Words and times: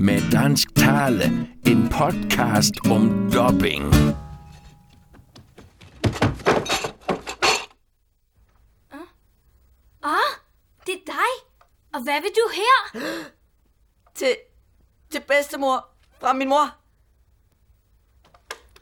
med 0.00 0.30
dansk 0.30 0.74
tale. 0.76 1.24
En 1.66 1.88
podcast 1.88 2.74
om 2.90 3.30
dubbing. 3.32 3.94
Ah, 10.02 10.30
det 10.86 10.94
er 10.94 11.04
dig. 11.06 11.32
Og 11.92 12.02
hvad 12.02 12.20
vil 12.20 12.30
du 12.30 12.50
her? 12.52 13.00
Til, 14.14 14.36
til 15.10 15.20
bedstemor 15.20 15.88
fra 16.20 16.32
min 16.32 16.48
mor. 16.48 16.76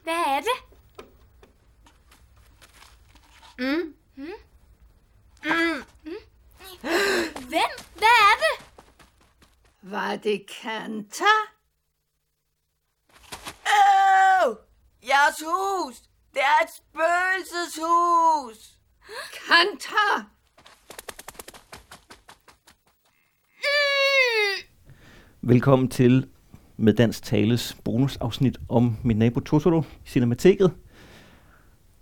Hvad 0.03 0.13
er 0.13 0.41
det? 0.41 0.57
Mm. 3.59 3.93
Hvem? 7.33 7.71
Hvad 7.95 8.17
er 8.29 8.35
det? 8.39 8.68
Var 9.81 10.15
det 10.15 10.45
Kanta? 10.61 11.23
Åh! 13.65 14.55
Jeres 15.03 15.39
hus! 15.39 16.01
Det 16.33 16.41
er 16.41 16.63
et 16.63 16.69
spøgelseshus! 16.75 18.77
Kanta! 19.47 20.23
Velkommen 25.41 25.89
til 25.89 26.29
med 26.77 26.93
Dansk 26.93 27.23
Tales 27.23 27.77
bonusafsnit 27.83 28.57
om 28.69 28.97
min 29.03 29.17
nabo 29.17 29.39
Totoro 29.39 29.81
i 29.81 29.85
Cinemateket. 30.05 30.73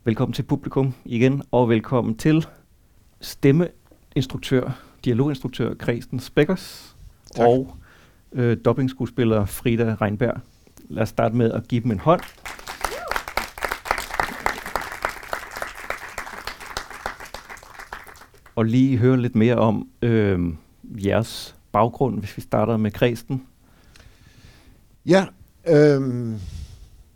Velkommen 0.04 0.34
til 0.34 0.44
publikum 0.44 0.94
igen, 1.06 1.44
og 1.52 1.70
velkommen 1.70 2.18
til 2.18 2.48
stemmeinstruktør, 3.22 4.72
dialoginstruktør 5.06 5.74
Kristen 5.74 6.20
Spekkers 7.28 7.48
og 7.48 7.78
øh, 8.34 8.58
dobbingskuespiller 8.66 9.46
Frida 9.46 9.96
Reinberg. 10.02 10.40
Lad 10.90 11.04
os 11.04 11.10
starte 11.10 11.36
med 11.36 11.52
at 11.52 11.68
give 11.68 11.84
dem 11.84 11.92
en 11.92 12.00
hånd. 12.00 12.22
Og 18.56 18.66
lige 18.66 18.98
høre 18.98 19.18
lidt 19.22 19.36
mere 19.36 19.56
om 19.56 19.88
øh, 20.02 20.40
jeres 21.06 21.56
baggrund, 21.72 22.20
hvis 22.20 22.38
vi 22.38 22.42
starter 22.42 22.78
med 22.78 22.92
Kristen. 22.92 23.44
Ja, 25.06 25.26
øhm, 25.68 26.34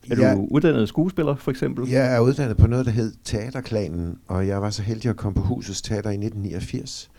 Er 0.10 0.16
du 0.36 0.48
uddannet 0.52 0.88
skuespiller, 0.90 1.36
for 1.36 1.52
eksempel? 1.52 1.90
jeg 1.90 2.16
er 2.16 2.20
uddannet 2.20 2.58
på 2.58 2.68
noget, 2.68 2.86
der 2.86 2.92
hed 2.92 3.14
Teaterklanen, 3.24 4.18
og 4.28 4.48
jeg 4.48 4.62
var 4.62 4.70
så 4.70 4.82
heldig 4.82 5.10
at 5.10 5.16
komme 5.18 5.36
på 5.36 5.42
Husets 5.42 5.82
Teater 5.82 6.10
i 6.10 6.14
1989, 6.14 7.11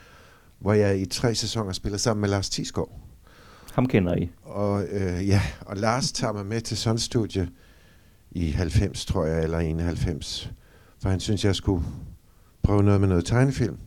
hvor 0.63 0.73
jeg 0.73 1.01
i 1.01 1.05
tre 1.05 1.35
sæsoner 1.35 1.73
spiller 1.73 1.99
sammen 1.99 2.21
med 2.21 2.29
Lars 2.29 2.51
Tisgaard. 2.51 3.01
Ham 3.73 3.87
kender 3.87 4.15
I. 4.17 4.31
Og 4.43 4.85
øh, 4.85 5.29
ja, 5.29 5.43
og 5.61 5.77
Lars 5.77 6.13
tager 6.13 6.33
mig 6.33 6.47
med 6.47 6.61
til 6.61 6.77
sådan 6.77 6.99
studie 6.99 7.49
i 8.31 8.51
90, 8.51 9.07
tror 9.07 9.25
jeg, 9.25 9.43
eller 9.43 9.59
91, 9.59 10.53
for 11.03 11.09
han 11.09 11.21
synes, 11.21 11.45
jeg 11.45 11.57
skulle 11.57 11.85
prøve 12.63 12.83
noget 12.83 13.01
med 13.01 13.09
noget 13.09 13.25
tegnefilm. 13.25 13.79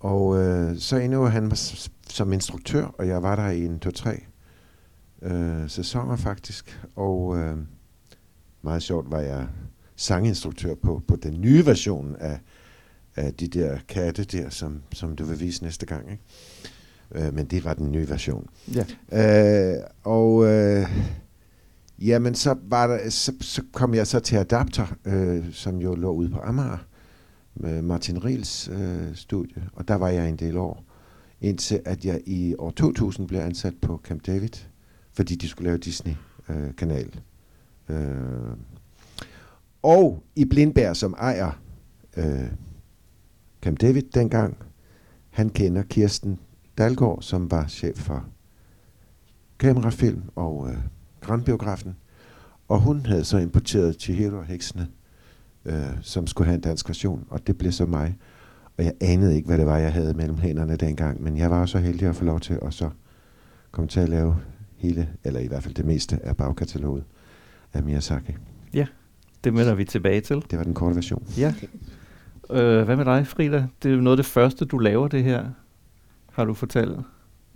Og 0.00 0.38
øh, 0.38 0.78
så 0.78 0.96
endnu 0.96 1.24
han 1.24 1.48
mig 1.48 1.58
som 2.08 2.32
instruktør, 2.32 2.84
og 2.84 3.06
jeg 3.06 3.22
var 3.22 3.36
der 3.36 3.48
i 3.48 3.64
en, 3.64 3.78
to, 3.78 3.90
tre 3.90 4.20
øh, 5.22 5.68
sæsoner 5.70 6.16
faktisk. 6.16 6.80
Og 6.96 7.38
øh, 7.38 7.56
meget 8.62 8.82
sjovt 8.82 9.10
var 9.10 9.20
jeg 9.20 9.46
sanginstruktør 9.96 10.74
på, 10.74 11.02
på 11.08 11.16
den 11.16 11.40
nye 11.40 11.66
version 11.66 12.16
af, 12.16 12.40
af 13.16 13.34
de 13.34 13.48
der 13.48 13.78
katte 13.88 14.24
der, 14.24 14.50
som, 14.50 14.82
som 14.92 15.16
du 15.16 15.24
vil 15.24 15.40
vise 15.40 15.62
næste 15.62 15.86
gang. 15.86 16.10
Ikke? 16.10 16.22
Øh, 17.14 17.34
men 17.34 17.46
det 17.46 17.64
var 17.64 17.74
den 17.74 17.92
nye 17.92 18.08
version. 18.08 18.48
Ja. 18.74 18.84
Øh, 19.76 19.82
og 20.02 20.44
øh, 20.44 20.86
jamen, 21.98 22.34
så, 22.34 22.56
var 22.62 22.86
der, 22.86 23.10
så, 23.10 23.32
så 23.40 23.62
kom 23.72 23.94
jeg 23.94 24.06
så 24.06 24.20
til 24.20 24.36
Adapter, 24.36 24.96
øh, 25.04 25.52
som 25.52 25.76
jo 25.76 25.94
lå 25.94 26.12
ude 26.12 26.30
på 26.30 26.38
Amager, 26.38 26.86
med 27.54 27.82
Martin 27.82 28.24
Riels 28.24 28.68
øh, 28.72 29.14
studie, 29.14 29.62
og 29.72 29.88
der 29.88 29.94
var 29.94 30.08
jeg 30.08 30.28
en 30.28 30.36
del 30.36 30.56
år, 30.56 30.84
indtil 31.40 31.80
at 31.84 32.04
jeg 32.04 32.20
i 32.26 32.54
år 32.58 32.70
2000 32.70 33.28
blev 33.28 33.40
ansat 33.40 33.74
på 33.82 34.00
Camp 34.04 34.26
David, 34.26 34.48
fordi 35.12 35.34
de 35.34 35.48
skulle 35.48 35.68
lave 35.68 35.78
Disney-kanal. 35.78 37.20
Øh, 37.88 37.96
og 39.82 40.22
i 40.34 40.44
Blindberg, 40.44 40.96
som 40.96 41.14
ejer 41.18 41.60
øh, 42.16 42.50
Camp 43.66 43.80
David 43.80 44.02
dengang, 44.02 44.56
han 45.30 45.50
kender 45.50 45.82
Kirsten 45.82 46.38
Dalgaard, 46.78 47.22
som 47.22 47.50
var 47.50 47.66
chef 47.66 47.96
for 47.96 48.24
kamerafilm 49.58 50.22
og 50.34 50.68
øh, 50.70 50.76
Grandbiografen. 51.20 51.96
Og 52.68 52.80
hun 52.80 53.06
havde 53.06 53.24
så 53.24 53.38
importeret 53.38 54.00
Chihiro 54.00 54.36
og 54.36 54.44
Heksene, 54.44 54.88
øh, 55.64 55.74
som 56.02 56.26
skulle 56.26 56.46
have 56.46 56.54
en 56.54 56.60
dansk 56.60 56.88
version, 56.88 57.26
og 57.30 57.46
det 57.46 57.58
blev 57.58 57.72
så 57.72 57.86
mig. 57.86 58.18
Og 58.78 58.84
jeg 58.84 58.92
anede 59.00 59.36
ikke, 59.36 59.46
hvad 59.46 59.58
det 59.58 59.66
var, 59.66 59.78
jeg 59.78 59.92
havde 59.92 60.14
mellem 60.14 60.38
hænderne 60.38 60.76
dengang, 60.76 61.22
men 61.22 61.36
jeg 61.36 61.50
var 61.50 61.66
så 61.66 61.78
heldig 61.78 62.08
at 62.08 62.16
få 62.16 62.24
lov 62.24 62.40
til 62.40 62.58
at 62.62 62.74
så 62.74 62.90
komme 63.70 63.88
til 63.88 64.00
at 64.00 64.08
lave 64.08 64.36
hele, 64.76 65.08
eller 65.24 65.40
i 65.40 65.46
hvert 65.46 65.62
fald 65.62 65.74
det 65.74 65.84
meste 65.84 66.18
af 66.22 66.36
bagkataloget 66.36 67.04
af 67.72 67.82
Miyazaki. 67.82 68.32
Det 69.44 69.54
melder 69.54 69.74
vi 69.74 69.84
tilbage 69.84 70.20
til. 70.20 70.36
Det 70.50 70.58
var 70.58 70.64
den 70.64 70.74
korte 70.74 70.96
version. 70.96 71.26
Ja. 71.38 71.54
Øh, 72.50 72.82
hvad 72.82 72.96
med 72.96 73.04
dig, 73.04 73.26
Frida? 73.26 73.66
Det 73.82 73.90
er 73.90 73.94
jo 73.94 74.00
noget 74.00 74.18
af 74.18 74.24
det 74.24 74.32
første, 74.32 74.64
du 74.64 74.78
laver 74.78 75.08
det 75.08 75.24
her, 75.24 75.46
har 76.32 76.44
du 76.44 76.54
fortalt. 76.54 76.98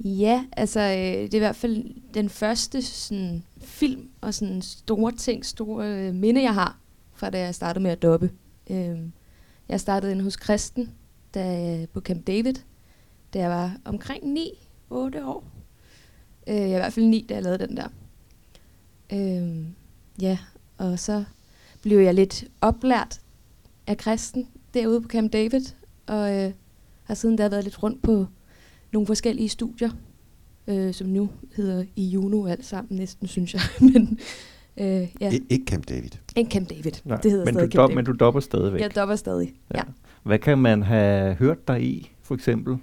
Ja, 0.05 0.45
altså 0.53 0.81
øh, 0.81 1.23
det 1.23 1.35
er 1.35 1.39
i 1.39 1.39
hvert 1.39 1.57
fald 1.57 1.85
den 2.15 2.29
første 2.29 2.83
sådan, 2.83 3.45
film 3.61 4.09
og 4.21 4.35
sådan 4.35 4.63
store 4.63 5.13
ting, 5.13 5.47
store 5.47 5.87
øh, 5.87 6.15
minde, 6.15 6.43
jeg 6.43 6.55
har, 6.55 6.79
fra 7.15 7.31
da 7.31 7.41
jeg 7.41 7.55
startede 7.55 7.83
med 7.83 7.91
at 7.91 8.03
dobbe. 8.03 8.31
Øh, 8.71 8.99
jeg 9.69 9.81
startede 9.81 10.13
ind 10.13 10.21
hos 10.21 10.37
Kristen 10.37 10.91
da, 11.35 11.87
på 11.93 12.01
Camp 12.01 12.27
David, 12.27 12.55
da 13.35 13.39
jeg 13.39 13.51
var 13.51 13.77
omkring 13.85 14.39
9-8 14.39 14.95
år. 15.25 15.45
Øh, 16.47 16.55
jeg 16.55 16.71
var 16.71 16.77
i 16.77 16.81
hvert 16.81 16.93
fald 16.93 17.07
9, 17.07 17.27
da 17.29 17.35
jeg 17.35 17.43
lavede 17.43 17.67
den 17.67 17.77
der. 17.77 17.89
Øh, 19.13 19.67
ja, 20.23 20.39
og 20.79 20.99
så 20.99 21.25
blev 21.83 21.99
jeg 21.99 22.15
lidt 22.15 22.45
oplært 22.61 23.21
af 23.87 23.97
Kristen 23.97 24.49
derude 24.75 25.01
på 25.01 25.09
Camp 25.09 25.33
David, 25.33 25.63
og 26.07 26.37
øh, 26.37 26.53
har 27.03 27.15
siden 27.15 27.37
da 27.37 27.49
været 27.49 27.65
lidt 27.65 27.83
rundt 27.83 28.03
på 28.03 28.27
nogle 28.93 29.07
forskellige 29.07 29.49
studier, 29.49 29.91
øh, 30.67 30.95
som 30.95 31.07
nu 31.07 31.31
hedder 31.57 31.85
i 31.97 32.07
Juno 32.07 32.47
alt 32.47 32.65
sammen 32.65 32.99
næsten, 32.99 33.29
synes 33.29 33.55
jeg. 33.55 33.63
men 33.93 34.19
øh, 34.77 35.09
ja, 35.21 35.33
I, 35.33 35.41
ikke 35.51 35.65
Camp 35.65 35.89
David. 35.89 36.11
en 36.37 36.51
Camp 36.51 36.71
David. 36.71 36.93
Nej, 37.05 37.21
det 37.21 37.31
hedder 37.31 37.45
men, 37.45 37.55
stadig 37.55 37.73
du 37.73 37.77
Camp 37.77 37.89
David. 37.89 37.95
men 37.97 38.05
du 38.05 38.13
dopper 38.13 38.41
stadigvæk. 38.41 38.81
Jeg 38.81 38.95
dopper 38.95 39.17
stadig, 39.17 39.53
ja. 39.75 39.79
Ja. 39.79 39.83
Hvad 40.23 40.39
kan 40.39 40.59
man 40.59 40.83
have 40.83 41.35
hørt 41.35 41.69
dig 41.69 41.83
i, 41.83 42.11
for 42.23 42.35
eksempel? 42.35 42.77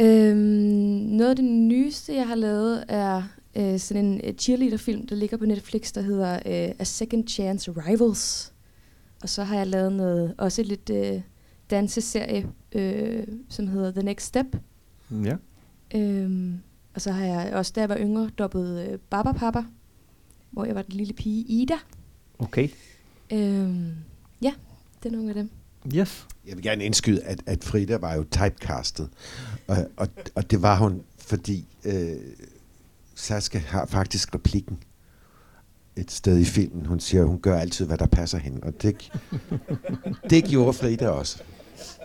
Øhm, 0.00 0.36
noget 0.36 1.30
af 1.30 1.36
det 1.36 1.44
nyeste, 1.44 2.14
jeg 2.14 2.28
har 2.28 2.34
lavet, 2.34 2.84
er 2.88 3.22
øh, 3.56 3.78
sådan 3.78 4.04
en 4.04 4.20
øh, 4.24 4.34
cheerleader-film, 4.34 5.06
der 5.06 5.16
ligger 5.16 5.36
på 5.36 5.46
Netflix, 5.46 5.92
der 5.92 6.00
hedder 6.00 6.34
øh, 6.34 6.74
A 6.78 6.84
Second 6.84 7.28
Chance 7.28 7.72
Rivals. 7.72 8.52
Og 9.22 9.28
så 9.28 9.44
har 9.44 9.56
jeg 9.56 9.66
lavet 9.66 9.92
noget, 9.92 10.34
også 10.38 10.62
lidt 10.62 10.90
øh, 10.90 11.20
danseserie, 11.70 12.48
øh, 12.72 13.26
som 13.48 13.68
hedder 13.68 13.90
The 13.90 14.02
Next 14.02 14.26
Step. 14.26 14.46
Ja. 15.24 15.36
Øhm, 15.94 16.60
og 16.94 17.00
så 17.00 17.12
har 17.12 17.24
jeg 17.24 17.54
også, 17.54 17.72
da 17.74 17.80
jeg 17.80 17.88
var 17.88 17.98
yngre, 17.98 18.30
dobbet 18.38 18.88
øh, 18.88 18.98
Baba 18.98 19.32
Papa, 19.32 19.62
hvor 20.50 20.64
jeg 20.64 20.74
var 20.74 20.82
den 20.82 20.94
lille 20.94 21.12
pige 21.12 21.44
Ida. 21.44 21.78
Okay. 22.38 22.68
Øhm, 23.32 23.94
ja, 24.42 24.52
det 25.02 25.12
er 25.12 25.16
nogle 25.16 25.28
af 25.28 25.34
dem. 25.34 25.50
Yes. 25.94 26.26
Jeg 26.46 26.56
vil 26.56 26.62
gerne 26.62 26.84
indskyde, 26.84 27.22
at, 27.22 27.42
at 27.46 27.64
Frida 27.64 27.96
var 27.96 28.14
jo 28.14 28.24
typecastet. 28.30 29.08
Og, 29.66 29.76
og, 29.96 30.08
og 30.34 30.50
det 30.50 30.62
var 30.62 30.78
hun, 30.78 31.02
fordi 31.18 31.66
øh, 31.84 32.16
Saskia 33.14 33.60
har 33.60 33.86
faktisk 33.86 34.34
replikken 34.34 34.78
et 35.96 36.10
sted 36.10 36.38
i 36.38 36.44
filmen. 36.44 36.86
Hun 36.86 37.00
siger, 37.00 37.22
at 37.22 37.28
hun 37.28 37.40
gør 37.40 37.58
altid, 37.58 37.86
hvad 37.86 37.98
der 37.98 38.06
passer 38.06 38.38
hende. 38.38 38.60
Og 38.62 38.82
det, 38.82 39.12
det 40.30 40.44
gjorde 40.44 40.72
Frida 40.72 41.08
også. 41.08 41.42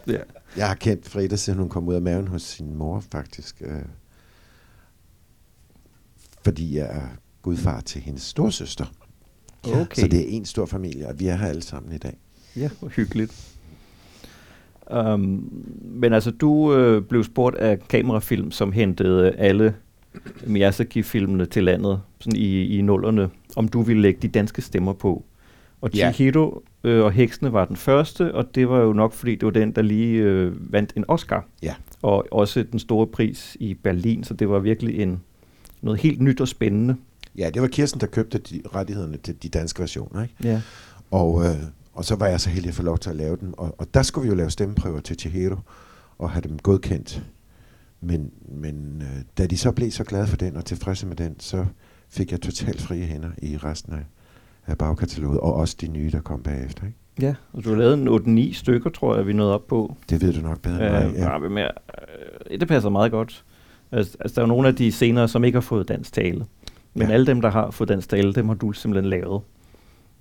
Ja. 0.07 0.17
Jeg 0.57 0.67
har 0.67 0.75
kendt 0.75 1.09
Frida, 1.09 1.35
siden 1.35 1.59
hun 1.59 1.69
kom 1.69 1.87
ud 1.87 1.93
af 1.93 2.01
maven 2.01 2.27
hos 2.27 2.41
sin 2.41 2.75
mor, 2.75 3.03
faktisk. 3.11 3.61
Øh, 3.61 3.81
fordi 6.43 6.77
jeg 6.77 6.85
er 6.85 7.07
gudfar 7.41 7.81
til 7.81 8.01
hendes 8.01 8.23
storsøster. 8.23 8.85
Okay. 9.63 10.01
Så 10.01 10.07
det 10.07 10.19
er 10.19 10.25
en 10.27 10.45
stor 10.45 10.65
familie, 10.65 11.07
og 11.07 11.19
vi 11.19 11.27
er 11.27 11.35
her 11.35 11.47
alle 11.47 11.61
sammen 11.61 11.93
i 11.93 11.97
dag. 11.97 12.17
Ja, 12.55 12.69
hvor 12.79 12.87
hyggeligt. 12.87 13.55
Um, 14.91 15.49
men 15.81 16.13
altså, 16.13 16.31
du 16.31 16.75
øh, 16.75 17.01
blev 17.01 17.23
spurgt 17.23 17.55
af 17.55 17.87
kamerafilm, 17.87 18.51
som 18.51 18.71
hentede 18.71 19.31
alle 19.31 19.75
Miyazaki-filmene 20.47 21.45
til 21.45 21.63
landet 21.63 22.01
sådan 22.19 22.39
i, 22.39 22.77
i 22.77 22.81
nullerne, 22.81 23.29
om 23.55 23.67
du 23.67 23.81
ville 23.81 24.01
lægge 24.01 24.19
de 24.21 24.27
danske 24.27 24.61
stemmer 24.61 24.93
på. 24.93 25.25
Og 25.81 25.89
Ja. 25.93 26.11
Chihiro 26.11 26.63
øh, 26.83 27.03
og 27.03 27.11
Heksene 27.11 27.53
var 27.53 27.65
den 27.65 27.75
første, 27.75 28.35
og 28.35 28.55
det 28.55 28.69
var 28.69 28.79
jo 28.79 28.93
nok, 28.93 29.13
fordi 29.13 29.35
det 29.35 29.45
var 29.45 29.51
den, 29.51 29.71
der 29.71 29.81
lige 29.81 30.17
øh, 30.21 30.73
vandt 30.73 30.93
en 30.95 31.05
Oscar. 31.07 31.47
Ja. 31.63 31.75
Og 32.01 32.25
også 32.31 32.63
den 32.71 32.79
store 32.79 33.07
pris 33.07 33.57
i 33.59 33.73
Berlin, 33.73 34.23
så 34.23 34.33
det 34.33 34.49
var 34.49 34.59
virkelig 34.59 34.99
en 34.99 35.21
noget 35.81 35.99
helt 35.99 36.21
nyt 36.21 36.41
og 36.41 36.47
spændende. 36.47 36.95
Ja, 37.37 37.49
det 37.53 37.61
var 37.61 37.67
Kirsten, 37.67 38.01
der 38.01 38.07
købte 38.07 38.37
de 38.37 38.61
rettighederne 38.75 39.17
til 39.17 39.43
de 39.43 39.49
danske 39.49 39.79
versioner, 39.79 40.23
ikke? 40.23 40.35
Ja. 40.43 40.61
Og, 41.11 41.43
øh, 41.45 41.55
og 41.93 42.05
så 42.05 42.15
var 42.15 42.27
jeg 42.27 42.41
så 42.41 42.49
heldig 42.49 42.69
at 42.69 42.75
få 42.75 42.83
lov 42.83 42.97
til 42.97 43.09
at 43.09 43.15
lave 43.15 43.37
dem. 43.41 43.53
Og, 43.53 43.75
og 43.77 43.93
der 43.93 44.01
skulle 44.01 44.23
vi 44.23 44.29
jo 44.29 44.35
lave 44.35 44.49
stemmeprøver 44.49 44.99
til 44.99 45.19
Chihiro 45.19 45.55
og 46.17 46.29
have 46.29 46.41
dem 46.41 46.59
godkendt. 46.59 47.23
Men, 48.01 48.31
men 48.47 49.01
øh, 49.01 49.21
da 49.37 49.45
de 49.47 49.57
så 49.57 49.71
blev 49.71 49.91
så 49.91 50.03
glade 50.03 50.27
for 50.27 50.37
den 50.37 50.55
og 50.55 50.65
tilfredse 50.65 51.07
med 51.07 51.15
den, 51.15 51.39
så 51.39 51.65
fik 52.15 52.31
jeg 52.31 52.41
totalt 52.41 52.81
frie 52.81 53.03
hænder 53.05 53.29
i 53.37 53.57
resten 53.57 53.93
af, 53.93 54.03
af 54.67 54.77
bagkataloget, 54.77 55.39
og 55.39 55.53
også 55.53 55.75
de 55.81 55.87
nye, 55.87 56.11
der 56.11 56.19
kom 56.21 56.41
bagefter. 56.43 56.83
Ikke? 56.85 56.97
Ja, 57.21 57.33
og 57.53 57.63
du 57.63 57.69
har 57.69 57.75
lavet 57.77 57.93
en 58.27 58.47
8-9 58.49 58.53
stykker, 58.53 58.89
tror 58.89 59.15
jeg, 59.15 59.27
vi 59.27 59.33
nåede 59.33 59.53
op 59.53 59.67
på. 59.67 59.95
Det 60.09 60.21
ved 60.21 60.33
du 60.33 60.41
nok 60.41 60.59
bedre 60.61 61.05
end 61.05 61.07
mig. 61.11 61.17
Ja. 61.19 61.31
ja. 61.31 61.37
Mere, 61.49 61.71
øh, 62.51 62.59
det 62.59 62.67
passer 62.67 62.89
meget 62.89 63.11
godt. 63.11 63.43
Altså, 63.91 64.17
altså, 64.19 64.35
der 64.35 64.41
er 64.41 64.43
jo 64.45 64.47
nogle 64.47 64.67
af 64.67 64.75
de 64.75 64.91
scener, 64.91 65.27
som 65.27 65.43
ikke 65.43 65.55
har 65.55 65.61
fået 65.61 65.87
dansk 65.87 66.13
tale. 66.13 66.45
Men 66.93 67.07
Ja. 67.07 67.13
alle 67.13 67.25
dem, 67.25 67.41
der 67.41 67.49
har 67.51 67.71
fået 67.71 67.89
dansk 67.89 68.09
tale, 68.09 68.33
dem 68.33 68.47
har 68.47 68.55
du 68.55 68.71
simpelthen 68.71 69.09
lavet. 69.09 69.41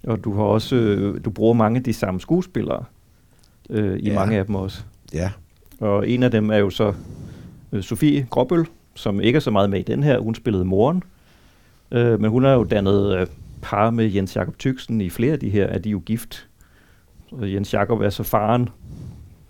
Og 0.05 0.25
du 0.25 0.35
har 0.35 0.43
også, 0.43 0.77
øh, 0.77 1.25
du 1.25 1.31
bruger 1.31 1.55
mange 1.55 1.77
af 1.79 1.83
de 1.85 1.93
samme 1.93 2.21
skuespillere 2.21 2.85
øh, 3.71 3.99
i 3.99 4.09
ja. 4.09 4.15
mange 4.15 4.39
af 4.39 4.47
dem 4.47 4.55
også. 4.55 4.83
ja, 5.15 5.31
Og 5.81 6.09
en 6.09 6.23
af 6.23 6.31
dem 6.31 6.51
er 6.51 6.57
jo 6.57 6.71
så 6.71 6.95
øh, 7.73 7.83
Sofie 7.83 8.27
Gråbøl, 8.31 8.67
som 8.95 9.21
ikke 9.21 9.37
er 9.37 9.41
så 9.41 9.51
meget 9.51 9.71
med 9.71 9.79
i 9.81 9.83
den 9.83 10.03
her. 10.03 10.19
Hun 10.19 10.35
spillede 10.35 10.65
moren. 10.65 11.03
Øh, 11.95 12.21
men 12.21 12.31
hun 12.31 12.45
er 12.45 12.53
jo 12.53 12.65
dannet 12.65 13.17
øh, 13.19 13.27
par 13.63 13.91
med 13.91 14.11
Jens 14.13 14.37
Jakob 14.37 14.59
Tyksen 14.59 15.01
i 15.01 15.11
flere 15.11 15.33
af 15.33 15.41
de 15.41 15.51
her, 15.51 15.67
er 15.67 15.79
de 15.79 15.91
jo 15.91 16.03
gift. 16.07 16.49
Og 17.31 17.53
Jens 17.53 17.73
Jakob 17.75 18.01
er 18.01 18.11
så 18.11 18.23
faren 18.23 18.69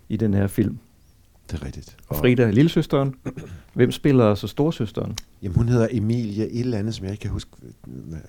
i 0.09 0.17
den 0.17 0.33
her 0.33 0.47
film. 0.47 0.77
det 1.51 1.61
er 1.61 1.65
rigtigt. 1.65 1.97
Og 2.09 2.15
Frida 2.15 2.43
er 2.43 2.51
lillesøsteren. 2.51 3.15
Hvem 3.73 3.91
spiller 3.91 4.35
så 4.35 4.47
storsøsteren? 4.47 5.15
Jamen, 5.41 5.55
hun 5.57 5.69
hedder 5.69 5.87
Emilie 5.91 6.45
et 6.51 6.59
eller 6.59 6.77
andet, 6.77 6.95
som 6.95 7.03
jeg 7.05 7.11
ikke 7.13 7.21
kan 7.21 7.31
huske. 7.31 7.51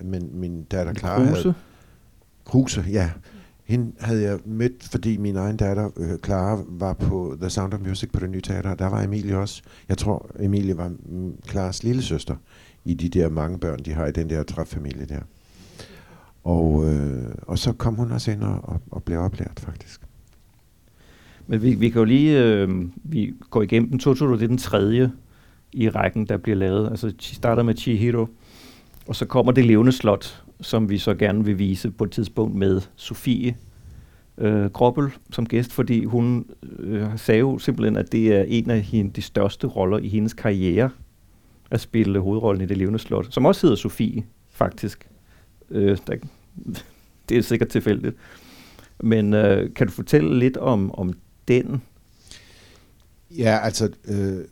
Men 0.01 0.29
min 0.33 0.63
datter 0.63 0.93
Clara 0.93 1.19
havde- 1.23 1.33
Kruse. 1.35 1.53
Kruse, 2.45 2.85
ja. 2.91 3.09
Hende 3.67 3.91
havde 3.99 4.23
jeg 4.23 4.39
mødt, 4.45 4.83
fordi 4.91 5.17
min 5.17 5.35
egen 5.35 5.57
datter, 5.57 5.89
øh, 5.97 6.19
Clara, 6.25 6.63
var 6.67 6.93
på 6.93 7.37
The 7.41 7.49
Sound 7.49 7.73
of 7.73 7.79
Music 7.79 8.09
på 8.13 8.19
det 8.19 8.29
nye 8.29 8.41
teater. 8.41 8.75
Der 8.75 8.87
var 8.87 9.03
Emilie 9.03 9.37
også. 9.37 9.61
Jeg 9.89 9.97
tror, 9.97 10.29
Emilie 10.39 10.77
var 10.77 10.91
mm, 11.05 11.33
Claras 11.49 11.83
lille 11.83 12.01
søster 12.01 12.35
i 12.85 12.93
de 12.93 13.09
der 13.09 13.29
mange 13.29 13.59
børn, 13.59 13.79
de 13.79 13.93
har 13.93 14.05
i 14.05 14.11
den 14.11 14.29
der 14.29 14.43
træffamilie 14.43 15.05
der. 15.05 15.19
Og, 16.43 16.93
øh, 16.93 17.35
og 17.41 17.59
så 17.59 17.73
kom 17.73 17.95
hun 17.95 18.11
også 18.11 18.31
ind 18.31 18.43
og, 18.43 18.59
og, 18.63 18.81
og 18.91 19.03
blev 19.03 19.19
oplært, 19.19 19.59
faktisk. 19.59 20.01
Men 21.47 21.61
vi, 21.61 21.75
vi 21.75 21.89
kan 21.89 21.99
jo 21.99 22.05
lige, 22.05 22.43
øh, 22.43 22.69
vi 23.03 23.33
går 23.49 23.61
igennem 23.61 23.89
den. 23.89 23.99
Totoro, 23.99 24.33
det 24.33 24.43
er 24.43 24.47
den 24.47 24.57
tredje 24.57 25.11
i 25.73 25.89
rækken, 25.89 26.25
der 26.25 26.37
bliver 26.37 26.55
lavet. 26.55 26.89
Altså, 26.89 27.13
starter 27.19 27.63
med 27.63 27.75
Chihiro, 27.75 28.27
og 29.07 29.15
så 29.15 29.25
kommer 29.25 29.51
det 29.51 29.65
levende 29.65 29.91
slot, 29.91 30.43
som 30.61 30.89
vi 30.89 30.97
så 30.97 31.15
gerne 31.15 31.45
vil 31.45 31.59
vise 31.59 31.91
på 31.91 32.03
et 32.03 32.11
tidspunkt 32.11 32.55
med 32.55 32.81
Sofie 32.95 33.55
øh, 34.37 34.65
Groppel 34.65 35.11
som 35.31 35.45
gæst, 35.45 35.73
fordi 35.73 36.05
hun 36.05 36.45
øh, 36.79 37.07
sagde 37.15 37.39
jo 37.39 37.59
simpelthen, 37.59 37.95
at 37.97 38.11
det 38.11 38.35
er 38.35 38.43
en 38.47 38.69
af 38.69 38.81
hende, 38.81 39.11
de 39.11 39.21
største 39.21 39.67
roller 39.67 39.97
i 39.97 40.07
hendes 40.07 40.33
karriere 40.33 40.89
at 41.71 41.81
spille 41.81 42.19
hovedrollen 42.19 42.61
i 42.61 42.65
det 42.65 42.77
levende 42.77 42.99
slot, 42.99 43.33
som 43.33 43.45
også 43.45 43.61
hedder 43.61 43.75
Sofie, 43.75 44.25
faktisk. 44.49 45.09
Øh, 45.69 45.97
der, 46.07 46.15
det 47.29 47.37
er 47.37 47.41
sikkert 47.41 47.69
tilfældigt. 47.69 48.15
Men 49.03 49.33
øh, 49.33 49.73
kan 49.73 49.87
du 49.87 49.93
fortælle 49.93 50.39
lidt 50.39 50.57
om, 50.57 50.91
om 50.99 51.13
den? 51.47 51.81
Ja, 53.37 53.59
altså, 53.63 53.89
øh, 54.07 54.45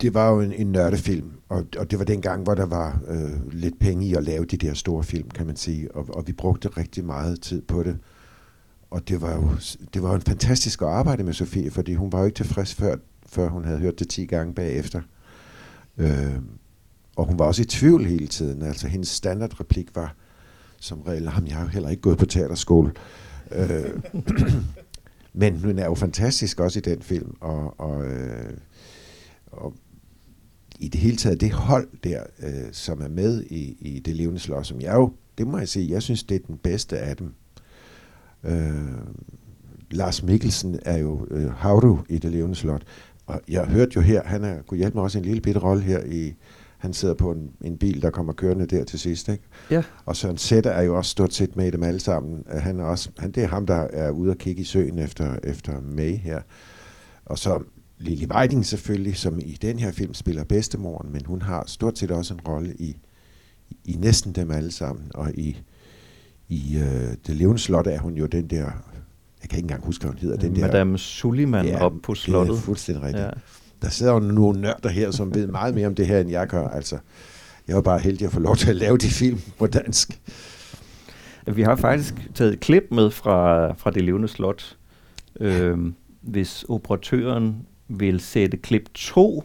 det 0.00 0.14
var 0.14 0.30
jo 0.30 0.40
en, 0.40 0.52
en 0.52 0.72
nørdefilm, 0.72 1.30
og, 1.48 1.66
og 1.78 1.90
det 1.90 1.98
var 1.98 2.04
den 2.04 2.20
gang, 2.20 2.42
hvor 2.42 2.54
der 2.54 2.66
var 2.66 3.00
øh, 3.08 3.52
lidt 3.52 3.78
penge 3.78 4.06
i 4.06 4.14
at 4.14 4.24
lave 4.24 4.44
de 4.44 4.56
der 4.56 4.74
store 4.74 5.04
film, 5.04 5.30
kan 5.30 5.46
man 5.46 5.56
sige, 5.56 5.94
og, 5.94 6.06
og 6.08 6.26
vi 6.26 6.32
brugte 6.32 6.68
rigtig 6.68 7.04
meget 7.04 7.40
tid 7.40 7.62
på 7.62 7.82
det. 7.82 7.98
Og 8.90 9.08
det 9.08 9.22
var 9.22 9.34
jo 9.34 9.50
det 9.94 10.02
var 10.02 10.14
en 10.14 10.20
fantastisk 10.20 10.82
at 10.82 10.88
arbejde 10.88 11.24
med 11.24 11.32
Sofie, 11.32 11.70
fordi 11.70 11.94
hun 11.94 12.12
var 12.12 12.18
jo 12.18 12.24
ikke 12.24 12.36
tilfreds 12.36 12.74
før, 12.74 12.96
før 13.26 13.48
hun 13.48 13.64
havde 13.64 13.78
hørt 13.78 13.98
det 13.98 14.08
10 14.08 14.26
gange 14.26 14.54
bagefter. 14.54 15.00
Øh, 15.98 16.36
og 17.16 17.24
hun 17.24 17.38
var 17.38 17.44
også 17.44 17.62
i 17.62 17.64
tvivl 17.64 18.04
hele 18.04 18.26
tiden. 18.26 18.62
Altså 18.62 18.88
hendes 18.88 19.08
standardreplik 19.08 19.96
var 19.96 20.14
som 20.80 21.02
regel, 21.02 21.28
ham 21.28 21.46
jeg 21.46 21.56
har 21.56 21.62
jo 21.62 21.68
heller 21.68 21.88
ikke 21.88 22.02
gået 22.02 22.18
på 22.18 22.26
teaterskole. 22.26 22.92
Øh, 23.52 24.00
men 25.40 25.60
hun 25.60 25.78
er 25.78 25.84
jo 25.84 25.94
fantastisk 25.94 26.60
også 26.60 26.78
i 26.78 26.82
den 26.82 27.02
film, 27.02 27.34
og, 27.40 27.80
og, 27.80 28.06
øh, 28.06 28.56
og 29.46 29.74
i 30.78 30.88
det 30.88 31.00
hele 31.00 31.16
taget 31.16 31.40
det 31.40 31.52
hold 31.52 31.88
der, 32.04 32.22
øh, 32.42 32.72
som 32.72 33.02
er 33.02 33.08
med 33.08 33.42
i, 33.42 33.76
i 33.80 33.98
Det 33.98 34.16
levende 34.16 34.40
slot, 34.40 34.66
som 34.66 34.80
jeg 34.80 34.94
jo, 34.94 35.12
det 35.38 35.46
må 35.46 35.58
jeg 35.58 35.68
sige, 35.68 35.90
jeg 35.90 36.02
synes, 36.02 36.22
det 36.22 36.34
er 36.34 36.46
den 36.46 36.56
bedste 36.56 36.98
af 36.98 37.16
dem. 37.16 37.34
Øh, 38.44 38.98
Lars 39.90 40.22
Mikkelsen 40.22 40.78
er 40.82 40.98
jo 40.98 41.26
øh, 41.30 41.52
Havdu 41.52 41.98
i 42.08 42.18
Det 42.18 42.30
levende 42.30 42.56
slot, 42.56 42.82
og 43.26 43.40
jeg 43.48 43.66
hørte 43.66 43.92
jo 43.96 44.00
her, 44.00 44.22
han 44.24 44.44
er, 44.44 44.62
kunne 44.62 44.78
hjælpe 44.78 44.96
mig 44.96 45.04
også 45.04 45.18
en 45.18 45.24
lille 45.24 45.40
bitte 45.40 45.60
rolle 45.60 45.82
her 45.82 46.04
i, 46.04 46.34
han 46.78 46.92
sidder 46.92 47.14
på 47.14 47.30
en, 47.30 47.50
en 47.60 47.78
bil, 47.78 48.02
der 48.02 48.10
kommer 48.10 48.32
kørende 48.32 48.66
der 48.66 48.84
til 48.84 48.98
sidst, 48.98 49.28
ikke? 49.28 49.44
Ja. 49.70 49.82
Og 50.04 50.16
Søren 50.16 50.36
Sætter 50.36 50.70
er 50.70 50.82
jo 50.82 50.96
også 50.96 51.10
stort 51.10 51.34
set 51.34 51.56
med 51.56 51.66
i 51.66 51.70
dem 51.70 51.82
alle 51.82 52.00
sammen. 52.00 52.44
Han 52.50 52.80
er 52.80 52.84
også, 52.84 53.10
han, 53.18 53.30
det 53.30 53.42
er 53.42 53.48
ham, 53.48 53.66
der 53.66 53.74
er 53.74 54.10
ude 54.10 54.30
og 54.30 54.38
kigge 54.38 54.62
i 54.62 54.64
søen 54.64 54.98
efter, 54.98 55.36
efter 55.44 55.80
May 55.80 56.16
her. 56.16 56.40
Og 57.24 57.38
så 57.38 57.62
Lili 57.98 58.26
Weiding 58.26 58.66
selvfølgelig, 58.66 59.16
som 59.16 59.38
i 59.38 59.58
den 59.62 59.78
her 59.78 59.92
film 59.92 60.14
spiller 60.14 60.44
bedstemoren, 60.44 61.12
men 61.12 61.22
hun 61.26 61.42
har 61.42 61.64
stort 61.66 61.98
set 61.98 62.10
også 62.10 62.34
en 62.34 62.40
rolle 62.40 62.74
i, 62.78 62.96
i 63.84 63.92
næsten 63.92 64.32
dem 64.32 64.50
alle 64.50 64.72
sammen. 64.72 65.04
Og 65.14 65.30
i, 65.34 65.60
i 66.48 66.76
øh, 66.76 67.14
Det 67.26 67.36
levende 67.36 67.58
slot 67.58 67.86
er 67.86 67.98
hun 67.98 68.14
jo 68.14 68.26
den 68.26 68.46
der, 68.46 68.64
jeg 69.42 69.50
kan 69.50 69.56
ikke 69.58 69.64
engang 69.64 69.84
huske, 69.84 70.02
hvad 70.02 70.12
hun 70.12 70.18
hedder, 70.18 70.36
den 70.36 70.56
der... 70.56 70.60
Madame 70.60 70.98
Suliman 70.98 71.66
ja, 71.66 71.84
op 71.84 71.92
på 72.02 72.14
slottet. 72.14 72.54
Det 72.54 72.60
er 72.60 72.64
fuldstændig 72.64 73.04
rigtigt. 73.04 73.24
Ja. 73.24 73.30
Der 73.82 73.88
sidder 73.88 74.12
jo 74.12 74.18
nogle 74.18 74.60
nørder 74.60 74.88
her, 74.88 75.10
som 75.10 75.34
ved 75.34 75.46
meget 75.46 75.74
mere 75.74 75.86
om 75.86 75.94
det 75.94 76.06
her, 76.06 76.20
end 76.20 76.30
jeg 76.30 76.46
gør. 76.46 76.68
Altså, 76.68 76.98
jeg 77.68 77.76
var 77.76 77.82
bare 77.82 77.98
heldig 77.98 78.26
at 78.26 78.32
få 78.32 78.40
lov 78.40 78.56
til 78.56 78.70
at 78.70 78.76
lave 78.76 78.98
de 78.98 79.08
film 79.08 79.40
på 79.58 79.66
dansk. 79.66 80.20
Vi 81.46 81.62
har 81.62 81.76
faktisk 81.76 82.30
taget 82.34 82.52
et 82.52 82.60
klip 82.60 82.84
med 82.90 83.10
fra, 83.10 83.72
fra 83.72 83.90
det 83.90 84.04
levende 84.04 84.28
slot. 84.28 84.76
Øhm, 85.40 85.94
hvis 86.20 86.64
operatøren 86.68 87.66
vil 87.88 88.20
sætte 88.20 88.56
klip 88.56 88.88
2 88.94 89.44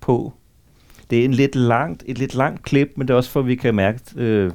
på. 0.00 0.32
Det 1.10 1.20
er 1.20 1.24
en 1.24 1.34
lidt 1.34 1.54
langt, 1.54 2.04
et 2.06 2.18
lidt 2.18 2.34
langt 2.34 2.62
klip, 2.62 2.92
men 2.96 3.08
det 3.08 3.14
er 3.14 3.16
også 3.16 3.30
for, 3.30 3.40
at 3.40 3.46
vi 3.46 3.54
kan 3.54 3.74
mærke, 3.74 4.00
øh, 4.16 4.50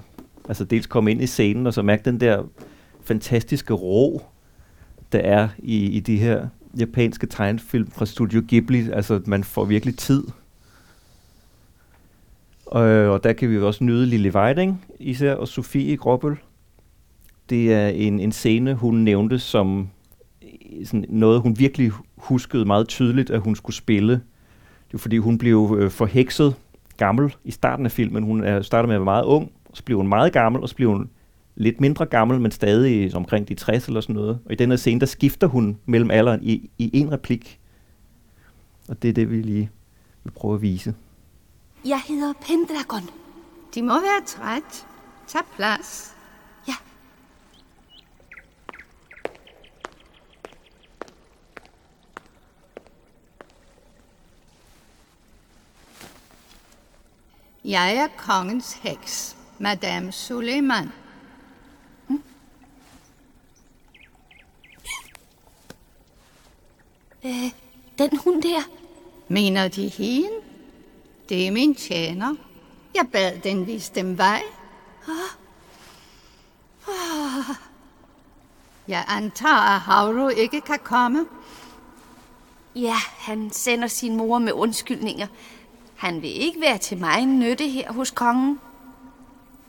altså 0.47 0.63
dels 0.63 0.85
komme 0.87 1.11
ind 1.11 1.21
i 1.21 1.27
scenen, 1.27 1.67
og 1.67 1.73
så 1.73 1.81
mærke 1.81 2.05
den 2.05 2.19
der 2.19 2.43
fantastiske 3.03 3.73
ro, 3.73 4.21
der 5.11 5.19
er 5.19 5.47
i, 5.57 5.85
i 5.85 5.99
de 5.99 6.17
her 6.17 6.47
japanske 6.79 7.27
tegnefilm 7.27 7.91
fra 7.91 8.05
Studio 8.05 8.41
Ghibli. 8.47 8.89
Altså, 8.93 9.21
man 9.25 9.43
får 9.43 9.65
virkelig 9.65 9.97
tid. 9.97 10.23
Og, 12.65 12.83
og 12.83 13.23
der 13.23 13.33
kan 13.33 13.49
vi 13.49 13.57
også 13.57 13.83
nyde 13.83 14.05
Lille 14.05 14.35
Weiding, 14.35 14.85
især, 14.99 15.33
og 15.33 15.47
Sofie 15.47 15.97
Gråbøl. 15.97 16.37
Det 17.49 17.73
er 17.73 17.87
en, 17.87 18.19
en 18.19 18.31
scene, 18.31 18.73
hun 18.73 18.95
nævnte 18.95 19.39
som 19.39 19.89
sådan 20.85 21.05
noget, 21.09 21.41
hun 21.41 21.59
virkelig 21.59 21.91
huskede 22.17 22.65
meget 22.65 22.87
tydeligt, 22.87 23.29
at 23.29 23.39
hun 23.39 23.55
skulle 23.55 23.75
spille. 23.75 24.13
Det 24.13 24.93
var 24.93 24.99
fordi, 24.99 25.17
hun 25.17 25.37
blev 25.37 25.77
øh, 25.79 25.91
forhekset 25.91 26.55
gammel 26.97 27.35
i 27.43 27.51
starten 27.51 27.85
af 27.85 27.91
filmen. 27.91 28.23
Hun 28.23 28.43
er, 28.43 28.61
starter 28.61 28.87
med 28.87 28.95
at 28.95 28.99
være 28.99 29.05
meget 29.05 29.23
ung, 29.23 29.51
så 29.73 29.83
bliver 29.83 29.97
hun 29.97 30.07
meget 30.07 30.33
gammel, 30.33 30.61
og 30.61 30.69
så 30.69 30.75
bliver 30.75 30.91
hun 30.91 31.09
lidt 31.55 31.81
mindre 31.81 32.05
gammel, 32.05 32.41
men 32.41 32.51
stadig 32.51 33.15
omkring 33.15 33.47
de 33.47 33.53
60 33.53 33.87
eller 33.87 34.01
sådan 34.01 34.15
noget. 34.15 34.39
Og 34.45 34.51
i 34.51 34.55
den 34.55 34.69
her 34.69 34.77
scene, 34.77 34.99
der 34.99 35.05
skifter 35.05 35.47
hun 35.47 35.77
mellem 35.85 36.11
alderen 36.11 36.43
i, 36.43 36.69
i 36.77 36.89
en 36.93 37.11
replik. 37.11 37.59
Og 38.87 39.01
det 39.01 39.09
er 39.09 39.13
det, 39.13 39.31
vi 39.31 39.41
lige 39.41 39.69
vil 40.23 40.31
prøve 40.31 40.55
at 40.55 40.61
vise. 40.61 40.93
Jeg 41.85 42.01
hedder 42.07 42.33
Pendragon. 42.47 43.09
De 43.75 43.81
må 43.81 43.93
være 43.93 44.25
træt. 44.25 44.87
Tag 45.27 45.41
plads. 45.55 46.15
Ja. 46.67 46.73
Jeg 57.67 57.95
er 57.95 58.07
kongens 58.17 58.73
heks, 58.73 59.37
Madame 59.59 60.11
Suleiman. 60.11 60.91
Øh, 67.25 67.51
den 67.97 68.17
hund 68.17 68.43
der. 68.43 68.61
Mener 69.27 69.67
de 69.67 69.87
hende? 69.87 70.29
Det 71.29 71.47
er 71.47 71.51
min 71.51 71.75
tjener. 71.75 72.35
Jeg 72.95 73.07
bad 73.11 73.39
den 73.39 73.67
vise 73.67 73.91
dem 73.95 74.17
vej. 74.17 74.43
Jeg 78.87 79.05
antager, 79.07 79.75
at 79.75 79.79
Havru 79.79 80.27
ikke 80.27 80.61
kan 80.61 80.79
komme. 80.83 81.25
Ja, 82.75 82.97
han 83.17 83.51
sender 83.51 83.87
sin 83.87 84.15
mor 84.15 84.39
med 84.39 84.53
undskyldninger. 84.53 85.27
Han 86.05 86.21
vil 86.21 86.41
ikke 86.41 86.61
være 86.61 86.77
til 86.77 86.97
mig 86.97 87.25
nytte 87.25 87.67
her 87.67 87.93
hos 87.93 88.11
kongen. 88.11 88.59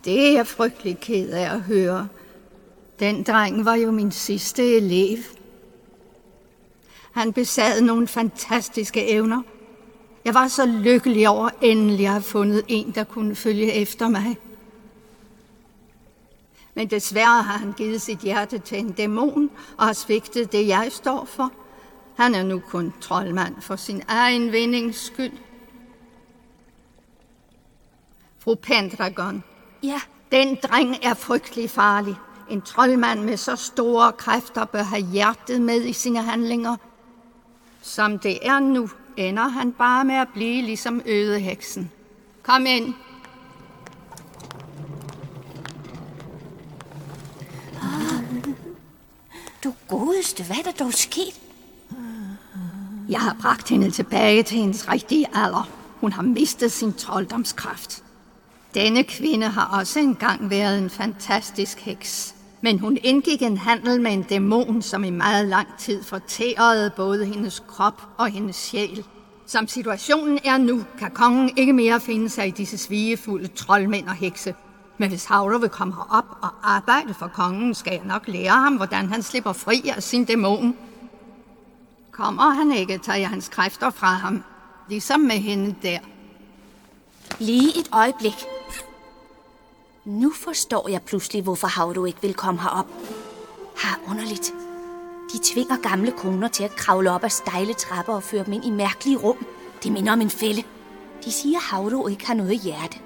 Det 0.04 0.28
er 0.28 0.32
jeg 0.32 0.46
frygtelig 0.46 0.98
ked 1.00 1.30
af 1.30 1.54
at 1.54 1.60
høre. 1.60 2.08
Den 2.98 3.22
dreng 3.22 3.64
var 3.64 3.74
jo 3.74 3.90
min 3.90 4.12
sidste 4.12 4.76
elev. 4.76 5.18
Han 7.12 7.32
besad 7.32 7.80
nogle 7.80 8.08
fantastiske 8.08 9.08
evner. 9.08 9.42
Jeg 10.24 10.34
var 10.34 10.48
så 10.48 10.66
lykkelig 10.66 11.28
over 11.28 11.50
endelig 11.60 12.06
at 12.06 12.12
have 12.12 12.22
fundet 12.22 12.64
en, 12.68 12.90
der 12.94 13.04
kunne 13.04 13.34
følge 13.34 13.72
efter 13.72 14.08
mig. 14.08 14.36
Men 16.74 16.90
desværre 16.90 17.42
har 17.42 17.58
han 17.58 17.72
givet 17.72 18.02
sit 18.02 18.18
hjerte 18.18 18.58
til 18.58 18.78
en 18.78 18.92
dæmon 18.92 19.50
og 19.76 19.86
har 19.86 19.92
svigtet 19.92 20.52
det, 20.52 20.68
jeg 20.68 20.88
står 20.90 21.24
for. 21.24 21.52
Han 22.16 22.34
er 22.34 22.42
nu 22.42 22.58
kun 22.58 22.94
troldmand 23.00 23.54
for 23.60 23.76
sin 23.76 24.02
egen 24.08 24.52
vindings 24.52 25.06
skyld. 25.06 25.32
Fru 28.46 28.54
Pendragon, 28.54 29.42
Ja, 29.82 30.00
den 30.32 30.58
dreng 30.62 30.96
er 31.02 31.14
frygtelig 31.14 31.70
farlig. 31.70 32.14
En 32.50 32.62
troldmand 32.62 33.20
med 33.20 33.36
så 33.36 33.56
store 33.56 34.12
kræfter 34.12 34.64
bør 34.64 34.82
have 34.82 35.02
hjertet 35.02 35.62
med 35.62 35.84
i 35.84 35.92
sine 35.92 36.22
handlinger. 36.22 36.76
Som 37.82 38.18
det 38.18 38.46
er 38.46 38.58
nu, 38.58 38.88
ender 39.16 39.48
han 39.48 39.72
bare 39.72 40.04
med 40.04 40.14
at 40.14 40.28
blive 40.34 40.62
ligesom 40.62 41.02
ødeheksen. 41.06 41.90
Kom 42.42 42.66
ind. 42.66 42.94
du 49.64 49.74
godeste, 49.88 50.44
hvad 50.44 50.56
er 50.56 50.62
der 50.62 50.84
dog 50.84 50.92
sket? 50.92 51.40
Jeg 53.08 53.20
har 53.20 53.36
bragt 53.40 53.68
hende 53.68 53.90
tilbage 53.90 54.42
til 54.42 54.56
hendes 54.56 54.88
rigtige 54.88 55.26
alder. 55.34 55.68
Hun 56.00 56.12
har 56.12 56.22
mistet 56.22 56.72
sin 56.72 56.92
trolddomskraft. 56.92 58.05
Denne 58.74 59.04
kvinde 59.04 59.46
har 59.46 59.78
også 59.78 60.00
engang 60.00 60.50
været 60.50 60.78
en 60.78 60.90
fantastisk 60.90 61.80
heks. 61.80 62.34
Men 62.60 62.78
hun 62.78 62.98
indgik 63.02 63.42
en 63.42 63.58
handel 63.58 64.00
med 64.00 64.12
en 64.12 64.22
dæmon, 64.22 64.82
som 64.82 65.04
i 65.04 65.10
meget 65.10 65.48
lang 65.48 65.68
tid 65.78 66.02
fortærede 66.02 66.90
både 66.96 67.26
hendes 67.26 67.62
krop 67.68 68.02
og 68.18 68.28
hendes 68.28 68.56
sjæl. 68.56 69.04
Som 69.46 69.68
situationen 69.68 70.38
er 70.44 70.58
nu, 70.58 70.84
kan 70.98 71.10
kongen 71.10 71.50
ikke 71.56 71.72
mere 71.72 72.00
finde 72.00 72.28
sig 72.28 72.46
i 72.46 72.50
disse 72.50 72.78
svigefulde 72.78 73.48
troldmænd 73.48 74.08
og 74.08 74.14
hekse. 74.14 74.54
Men 74.98 75.08
hvis 75.08 75.24
Havre 75.24 75.60
vil 75.60 75.68
komme 75.68 75.94
herop 75.94 76.38
og 76.42 76.48
arbejde 76.62 77.14
for 77.14 77.28
kongen, 77.28 77.74
skal 77.74 77.92
jeg 77.92 78.04
nok 78.04 78.22
lære 78.26 78.50
ham, 78.50 78.76
hvordan 78.76 79.08
han 79.08 79.22
slipper 79.22 79.52
fri 79.52 79.92
af 79.96 80.02
sin 80.02 80.24
dæmon. 80.24 80.76
Kommer 82.10 82.50
han 82.50 82.72
ikke, 82.72 82.98
tager 82.98 83.18
jeg 83.18 83.28
hans 83.28 83.48
kræfter 83.48 83.90
fra 83.90 84.06
ham. 84.06 84.44
Ligesom 84.88 85.20
med 85.20 85.36
hende 85.36 85.74
der. 85.82 85.98
Lige 87.38 87.78
et 87.78 87.88
øjeblik. 87.92 88.46
Nu 90.06 90.32
forstår 90.32 90.88
jeg 90.88 91.02
pludselig, 91.02 91.42
hvorfor 91.42 91.66
Havdo 91.66 92.04
ikke 92.04 92.22
vil 92.22 92.34
komme 92.34 92.60
herop. 92.60 92.86
Har 93.76 94.00
underligt. 94.10 94.54
De 95.32 95.38
tvinger 95.42 95.76
gamle 95.76 96.12
koner 96.12 96.48
til 96.48 96.64
at 96.64 96.76
kravle 96.76 97.10
op 97.10 97.24
ad 97.24 97.30
stejle 97.30 97.74
trapper 97.74 98.14
og 98.14 98.22
føre 98.22 98.44
dem 98.44 98.52
ind 98.52 98.64
i 98.64 98.70
mærkelige 98.70 99.16
rum. 99.16 99.46
Det 99.82 99.92
minder 99.92 100.12
om 100.12 100.20
en 100.20 100.30
fælde. 100.30 100.62
De 101.24 101.32
siger, 101.32 101.58
at 101.58 101.62
Havdu 101.62 102.08
ikke 102.08 102.26
har 102.26 102.34
noget 102.34 102.60
hjerte. 102.60 102.98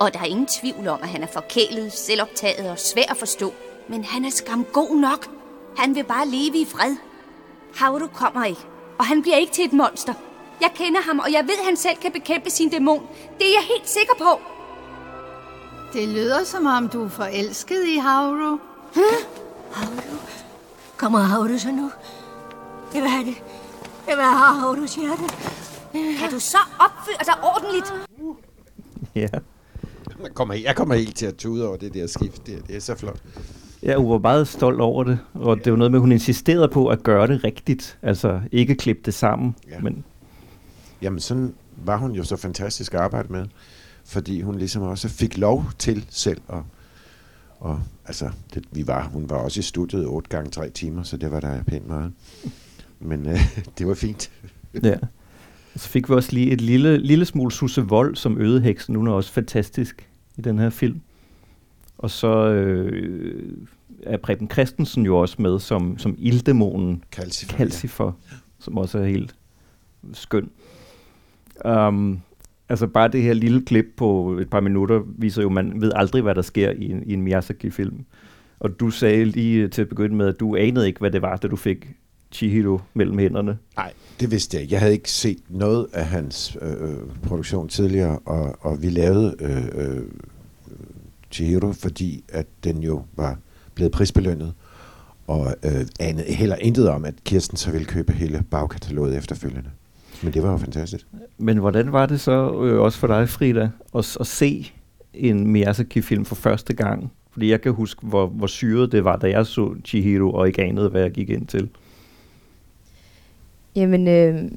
Og 0.00 0.14
der 0.14 0.20
er 0.20 0.24
ingen 0.24 0.46
tvivl 0.46 0.88
om, 0.88 0.98
at 1.02 1.08
han 1.08 1.22
er 1.22 1.26
forkælet, 1.32 1.92
selvoptaget 1.92 2.70
og 2.70 2.78
svær 2.78 3.10
at 3.10 3.16
forstå. 3.16 3.52
Men 3.88 4.04
han 4.04 4.24
er 4.24 4.30
skam 4.30 4.64
god 4.72 4.96
nok. 4.96 5.28
Han 5.76 5.94
vil 5.94 6.04
bare 6.04 6.28
leve 6.28 6.58
i 6.58 6.64
fred. 6.64 6.96
Havdo 7.74 8.06
kommer 8.06 8.44
ikke, 8.44 8.66
og 8.98 9.06
han 9.06 9.22
bliver 9.22 9.36
ikke 9.36 9.52
til 9.52 9.64
et 9.64 9.72
monster. 9.72 10.14
Jeg 10.60 10.70
kender 10.74 11.00
ham, 11.00 11.18
og 11.18 11.32
jeg 11.32 11.42
ved, 11.44 11.54
at 11.58 11.64
han 11.64 11.76
selv 11.76 11.96
kan 11.96 12.12
bekæmpe 12.12 12.50
sin 12.50 12.68
dæmon. 12.68 13.06
Det 13.38 13.46
er 13.46 13.52
jeg 13.52 13.64
helt 13.68 13.88
sikker 13.88 14.14
på. 14.18 14.51
Det 15.92 16.08
lyder 16.08 16.44
som 16.44 16.66
om, 16.66 16.88
du 16.88 17.04
er 17.04 17.08
forelsket 17.08 17.84
i 17.94 17.96
Havro. 17.98 18.58
Kommer 20.96 21.18
Havdu 21.18 21.58
så 21.58 21.70
nu? 21.70 21.90
Jeg 22.94 23.02
vil 23.02 23.10
have 23.10 23.24
det. 23.24 23.34
Jeg 24.08 24.16
vil 24.16 24.24
have 24.24 24.60
Havdus 24.60 24.94
hjerte. 24.94 25.22
Kan 25.92 26.30
du 26.30 26.38
så 26.40 26.58
opføre 26.80 27.24
dig 27.26 27.34
ordentligt? 27.44 27.92
Ja. 29.14 29.28
Jeg 30.22 30.34
kommer, 30.34 30.54
jeg 30.54 30.76
kommer 30.76 30.94
helt 30.94 31.16
til 31.16 31.26
at 31.26 31.34
tude 31.36 31.68
over 31.68 31.76
det 31.76 31.94
der 31.94 32.06
skift. 32.06 32.46
Det, 32.46 32.62
det 32.66 32.76
er 32.76 32.80
så 32.80 32.94
flot. 32.94 33.22
Ja, 33.82 33.96
hun 33.96 34.10
var 34.10 34.18
meget 34.18 34.48
stolt 34.48 34.80
over 34.80 35.04
det, 35.04 35.18
og 35.34 35.64
det 35.64 35.72
var 35.72 35.78
noget 35.78 35.90
med, 35.90 35.98
at 35.98 36.00
hun 36.00 36.12
insisterede 36.12 36.68
på 36.68 36.86
at 36.88 37.02
gøre 37.02 37.26
det 37.26 37.44
rigtigt, 37.44 37.98
altså 38.02 38.40
ikke 38.52 38.74
klippe 38.74 39.02
det 39.04 39.14
sammen, 39.14 39.56
Ja. 39.68 39.74
ja. 39.74 39.80
men 39.80 40.04
Jamen, 41.02 41.20
sådan 41.20 41.54
var 41.84 41.96
hun 41.96 42.10
jo 42.12 42.24
så 42.24 42.36
fantastisk 42.36 42.94
at 42.94 43.00
arbejde 43.00 43.32
med, 43.32 43.46
fordi 44.04 44.40
hun 44.40 44.58
ligesom 44.58 44.82
også 44.82 45.08
fik 45.08 45.38
lov 45.38 45.64
til 45.78 46.06
selv 46.10 46.40
at 46.48 46.58
og 47.62 47.80
altså, 48.04 48.30
det, 48.54 48.64
vi 48.72 48.86
var, 48.86 49.08
hun 49.08 49.30
var 49.30 49.36
også 49.36 49.60
i 49.60 49.62
studiet 49.62 50.06
8 50.06 50.28
gange 50.28 50.50
3 50.50 50.70
timer, 50.70 51.02
så 51.02 51.16
det 51.16 51.30
var 51.30 51.40
der 51.40 51.62
pænt 51.62 51.86
meget. 51.86 52.12
Men 53.00 53.28
øh, 53.28 53.38
det 53.78 53.86
var 53.86 53.94
fint. 53.94 54.30
ja. 54.82 54.94
Så 55.76 55.88
fik 55.88 56.08
vi 56.08 56.14
også 56.14 56.32
lige 56.32 56.50
et 56.50 56.60
lille, 56.60 56.98
lille 56.98 57.24
smule 57.24 57.52
Susse 57.52 57.82
Vold 57.82 58.16
som 58.16 58.40
ødeheksen, 58.40 58.94
hun 58.94 59.06
er 59.06 59.12
også 59.12 59.32
fantastisk 59.32 60.08
i 60.36 60.40
den 60.40 60.58
her 60.58 60.70
film. 60.70 61.00
Og 61.98 62.10
så 62.10 62.46
øh, 62.48 63.56
er 64.02 64.16
Preben 64.16 64.50
Christensen 64.50 65.06
jo 65.06 65.18
også 65.18 65.36
med 65.38 65.58
som, 65.58 65.98
som 65.98 66.14
ilddæmonen 66.18 67.04
Calcifer. 67.12 67.56
Calcifer, 67.56 68.12
som 68.58 68.78
også 68.78 68.98
er 68.98 69.04
helt 69.04 69.34
skøn. 70.12 70.50
Um, 71.64 72.20
altså 72.72 72.86
bare 72.86 73.08
det 73.08 73.22
her 73.22 73.34
lille 73.34 73.62
klip 73.62 73.84
på 73.96 74.38
et 74.40 74.50
par 74.50 74.60
minutter 74.60 75.00
viser 75.18 75.42
jo, 75.42 75.48
at 75.48 75.54
man 75.54 75.80
ved 75.80 75.92
aldrig, 75.94 76.22
hvad 76.22 76.34
der 76.34 76.42
sker 76.42 76.70
i 76.70 76.90
en, 76.90 77.02
i 77.06 77.12
en 77.12 77.22
Miyazaki-film. 77.22 78.04
Og 78.60 78.80
du 78.80 78.90
sagde 78.90 79.24
lige 79.24 79.68
til 79.68 79.82
at 79.82 79.88
begynde 79.88 80.16
med, 80.16 80.26
at 80.26 80.40
du 80.40 80.56
anede 80.56 80.86
ikke, 80.86 81.00
hvad 81.00 81.10
det 81.10 81.22
var, 81.22 81.36
da 81.36 81.48
du 81.48 81.56
fik 81.56 81.88
Chihiro 82.32 82.80
mellem 82.94 83.18
hænderne. 83.18 83.58
Nej, 83.76 83.92
det 84.20 84.30
vidste 84.30 84.54
jeg 84.54 84.62
ikke. 84.62 84.72
Jeg 84.72 84.80
havde 84.80 84.92
ikke 84.92 85.10
set 85.10 85.38
noget 85.48 85.86
af 85.92 86.06
hans 86.06 86.56
øh, 86.62 86.70
øh 86.70 86.96
produktion 87.22 87.68
tidligere, 87.68 88.18
og, 88.18 88.56
og 88.60 88.82
vi 88.82 88.88
lavede 88.88 89.34
øh, 89.40 89.64
øh, 89.74 90.02
Chihiro, 91.30 91.72
fordi 91.72 92.24
at 92.28 92.46
den 92.64 92.82
jo 92.82 93.02
var 93.16 93.38
blevet 93.74 93.92
prisbelønnet, 93.92 94.54
og 95.26 95.54
øh, 95.64 95.86
anede 96.00 96.32
heller 96.32 96.56
intet 96.56 96.88
om, 96.88 97.04
at 97.04 97.14
Kirsten 97.24 97.56
så 97.56 97.70
ville 97.70 97.86
købe 97.86 98.12
hele 98.12 98.44
bagkataloget 98.50 99.16
efterfølgende. 99.16 99.70
Men 100.22 100.32
det 100.32 100.42
var 100.42 100.50
jo 100.52 100.56
fantastisk. 100.56 101.06
Men 101.38 101.58
hvordan 101.58 101.92
var 101.92 102.06
det 102.06 102.20
så 102.20 102.62
øh, 102.62 102.80
også 102.80 102.98
for 102.98 103.06
dig, 103.06 103.28
Frida, 103.28 103.70
at, 103.94 104.16
at 104.20 104.26
se 104.26 104.72
en 105.14 105.46
Miyazaki-film 105.46 106.24
for 106.24 106.34
første 106.34 106.74
gang? 106.74 107.12
Fordi 107.30 107.50
jeg 107.50 107.60
kan 107.60 107.72
huske, 107.72 108.06
hvor, 108.06 108.26
hvor 108.26 108.46
syret 108.46 108.92
det 108.92 109.04
var, 109.04 109.16
da 109.16 109.30
jeg 109.30 109.46
så 109.46 109.74
Chihiro, 109.84 110.32
og 110.32 110.46
ikke 110.46 110.62
anede, 110.62 110.88
hvad 110.88 111.02
jeg 111.02 111.10
gik 111.10 111.30
ind 111.30 111.46
til. 111.46 111.68
Jamen, 113.76 114.08
øh, 114.08 114.50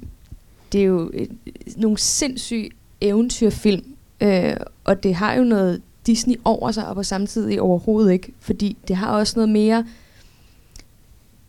det 0.72 0.82
er 0.82 0.86
jo 0.86 1.12
et, 1.14 1.32
nogle 1.78 1.98
sindssyge 1.98 2.70
eventyrfilm, 3.02 3.84
øh, 4.22 4.54
og 4.84 5.04
det 5.04 5.16
har 5.16 5.34
jo 5.34 5.44
noget 5.44 5.82
Disney 6.06 6.36
over 6.44 6.72
sig, 6.72 6.88
og 6.88 6.96
på 6.96 7.04
samme 7.04 7.28
tid 7.28 7.60
overhovedet 7.60 8.14
ikke, 8.14 8.34
fordi 8.40 8.78
det 8.88 8.96
har 8.96 9.12
også 9.12 9.34
noget 9.36 9.50
mere 9.50 9.86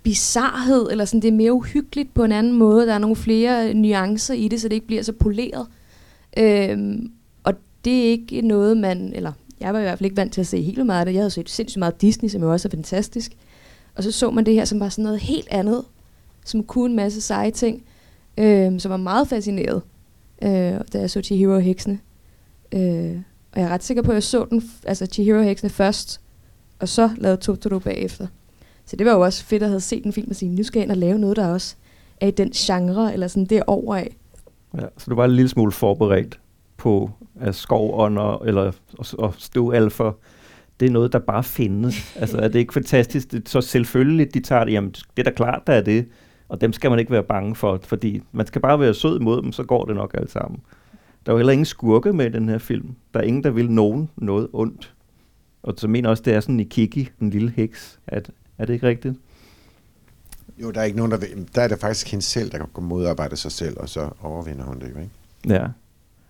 bizarhed, 0.06 0.88
eller 0.90 1.04
sådan, 1.04 1.22
det 1.22 1.28
er 1.28 1.32
mere 1.32 1.52
uhyggeligt 1.52 2.14
på 2.14 2.24
en 2.24 2.32
anden 2.32 2.52
måde. 2.52 2.86
Der 2.86 2.94
er 2.94 2.98
nogle 2.98 3.16
flere 3.16 3.68
øh, 3.68 3.74
nuancer 3.74 4.34
i 4.34 4.48
det, 4.48 4.60
så 4.60 4.68
det 4.68 4.74
ikke 4.74 4.86
bliver 4.86 5.02
så 5.02 5.12
poleret. 5.12 5.66
Øhm, 6.38 7.12
og 7.44 7.54
det 7.84 8.06
er 8.06 8.10
ikke 8.10 8.42
noget, 8.42 8.76
man, 8.76 9.12
eller 9.14 9.32
jeg 9.60 9.72
var 9.72 9.78
i 9.78 9.82
hvert 9.82 9.98
fald 9.98 10.04
ikke 10.04 10.16
vant 10.16 10.32
til 10.32 10.40
at 10.40 10.46
se 10.46 10.62
helt 10.62 10.86
meget 10.86 11.00
af 11.00 11.06
det. 11.06 11.12
Jeg 11.12 11.20
havde 11.20 11.30
set 11.30 11.50
sindssygt 11.50 11.78
meget 11.78 12.00
Disney, 12.00 12.28
som 12.28 12.42
jo 12.42 12.52
også 12.52 12.68
er 12.68 12.70
fantastisk. 12.70 13.32
Og 13.94 14.02
så 14.02 14.12
så 14.12 14.30
man 14.30 14.46
det 14.46 14.54
her, 14.54 14.64
som 14.64 14.80
var 14.80 14.88
sådan 14.88 15.02
noget 15.02 15.20
helt 15.20 15.48
andet, 15.50 15.84
som 16.44 16.62
kunne 16.62 16.90
en 16.90 16.96
masse 16.96 17.20
seje 17.20 17.50
ting, 17.50 17.82
øhm, 18.38 18.78
som 18.78 18.90
var 18.90 18.96
meget 18.96 19.28
fascineret, 19.28 19.82
øh, 20.42 20.50
da 20.92 20.98
jeg 20.98 21.10
så 21.10 21.20
Chihiro 21.22 21.54
og 21.54 21.62
Heksene. 21.62 21.98
Øh, 22.72 23.16
og 23.52 23.60
jeg 23.60 23.62
er 23.62 23.68
ret 23.68 23.84
sikker 23.84 24.02
på, 24.02 24.10
at 24.10 24.14
jeg 24.14 24.22
så 24.22 24.46
den, 24.50 24.70
altså 24.84 25.06
Chihiro 25.06 25.38
og 25.38 25.44
Heksene 25.44 25.70
først, 25.70 26.20
og 26.78 26.88
så 26.88 27.10
lavede 27.16 27.40
Totoro 27.40 27.78
bagefter. 27.78 28.26
Så 28.86 28.96
det 28.96 29.06
var 29.06 29.12
jo 29.12 29.20
også 29.20 29.44
fedt 29.44 29.62
at 29.62 29.68
have 29.68 29.80
set 29.80 30.04
en 30.04 30.12
film 30.12 30.30
og 30.30 30.36
sige, 30.36 30.48
nu 30.48 30.62
skal 30.62 30.78
jeg 30.78 30.84
ind 30.84 30.90
og 30.90 30.96
lave 30.96 31.18
noget, 31.18 31.36
der 31.36 31.48
også 31.48 31.76
er 32.20 32.26
i 32.26 32.30
den 32.30 32.50
genre, 32.50 33.12
eller 33.12 33.28
sådan 33.28 33.44
derovre 33.44 34.00
af. 34.00 34.16
Ja, 34.74 34.86
så 34.98 35.10
du 35.10 35.14
var 35.14 35.24
en 35.24 35.30
lille 35.30 35.48
smule 35.48 35.72
forberedt 35.72 36.40
på 36.76 37.10
at 37.40 37.54
skovånder 37.54 38.42
eller 38.44 38.72
og, 38.98 39.06
og 39.18 39.34
støvalfer. 39.38 40.12
Det 40.80 40.86
er 40.86 40.90
noget, 40.90 41.12
der 41.12 41.18
bare 41.18 41.44
findes. 41.44 41.94
altså 42.20 42.38
er 42.38 42.48
det 42.48 42.58
ikke 42.58 42.74
fantastisk? 42.74 43.32
Det 43.32 43.48
så 43.48 43.60
selvfølgelig, 43.60 44.34
de 44.34 44.40
tager 44.40 44.64
det. 44.64 44.72
Jamen, 44.72 44.90
det 44.90 45.18
er 45.18 45.22
da 45.22 45.30
klart, 45.30 45.66
der 45.66 45.72
er 45.72 45.80
det. 45.80 46.08
Og 46.48 46.60
dem 46.60 46.72
skal 46.72 46.90
man 46.90 46.98
ikke 46.98 47.12
være 47.12 47.22
bange 47.22 47.54
for, 47.54 47.80
fordi 47.82 48.22
man 48.32 48.46
skal 48.46 48.60
bare 48.60 48.80
være 48.80 48.94
sød 48.94 49.18
mod 49.18 49.42
dem, 49.42 49.52
så 49.52 49.64
går 49.64 49.84
det 49.84 49.96
nok 49.96 50.14
alt 50.14 50.30
sammen. 50.30 50.60
Der 51.26 51.32
er 51.32 51.34
jo 51.34 51.38
heller 51.38 51.52
ingen 51.52 51.64
skurke 51.64 52.12
med 52.12 52.26
i 52.26 52.32
den 52.32 52.48
her 52.48 52.58
film. 52.58 52.94
Der 53.14 53.20
er 53.20 53.24
ingen, 53.24 53.44
der 53.44 53.50
vil 53.50 53.70
nogen 53.70 54.10
noget 54.16 54.48
ondt. 54.52 54.94
Og 55.62 55.74
så 55.76 55.88
mener 55.88 56.08
også, 56.08 56.22
det 56.22 56.34
er 56.34 56.40
sådan 56.40 56.60
en 56.60 56.68
Kiki, 56.68 57.08
en 57.20 57.30
lille 57.30 57.52
heks. 57.56 58.00
At, 58.06 58.30
er 58.58 58.64
det 58.64 58.72
ikke 58.74 58.86
rigtigt? 58.88 59.14
Jo, 60.62 60.70
der 60.70 60.80
er 60.80 60.84
ikke 60.84 60.96
nogen, 60.96 61.12
der 61.12 61.18
vil, 61.18 61.48
Der 61.54 61.62
er 61.62 61.68
det 61.68 61.78
faktisk 61.80 62.10
hende 62.10 62.24
selv, 62.24 62.50
der 62.50 62.58
kan 62.74 62.84
modarbejde 62.84 63.36
sig 63.36 63.52
selv, 63.52 63.76
og 63.80 63.88
så 63.88 64.10
overvinder 64.22 64.64
hun 64.64 64.80
det 64.80 64.90
jo, 64.94 65.00
ikke? 65.00 65.10
Ja. 65.48 65.66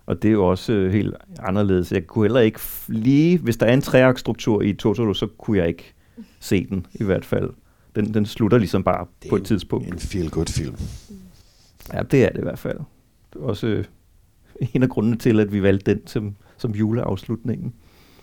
Og 0.05 0.21
det 0.21 0.27
er 0.27 0.31
jo 0.33 0.45
også 0.49 0.73
øh, 0.73 0.91
helt 0.93 1.15
anderledes. 1.39 1.91
Jeg 1.91 2.07
kunne 2.07 2.23
heller 2.25 2.39
ikke 2.39 2.59
lige, 2.87 3.37
hvis 3.37 3.57
der 3.57 3.65
er 3.65 3.73
en 3.73 3.81
treaktstruktur 3.81 4.61
i 4.61 4.73
Totoro, 4.73 5.13
så 5.13 5.27
kunne 5.37 5.57
jeg 5.57 5.67
ikke 5.67 5.93
se 6.39 6.65
den 6.69 6.85
i 6.93 7.03
hvert 7.03 7.25
fald. 7.25 7.49
Den, 7.95 8.13
den 8.13 8.25
slutter 8.25 8.57
ligesom 8.57 8.83
bare 8.83 9.05
Det 9.23 9.29
på 9.29 9.35
et 9.35 9.39
en- 9.39 9.45
tidspunkt. 9.45 9.87
En 9.87 9.93
feel-good 9.99 10.45
film. 10.51 10.75
Ja, 11.93 12.01
det 12.03 12.23
er 12.25 12.29
det 12.29 12.37
i 12.39 12.41
hvert 12.43 12.59
fald. 12.59 12.77
Det 13.33 13.39
er 13.39 13.43
også 13.43 13.67
øh, 13.67 13.85
en 14.73 14.83
af 14.83 14.89
grundene 14.89 15.17
til, 15.17 15.39
at 15.39 15.51
vi 15.53 15.63
valgte 15.63 15.93
den 15.93 16.07
som, 16.07 16.35
som 16.57 16.71
juleafslutningen. 16.71 17.73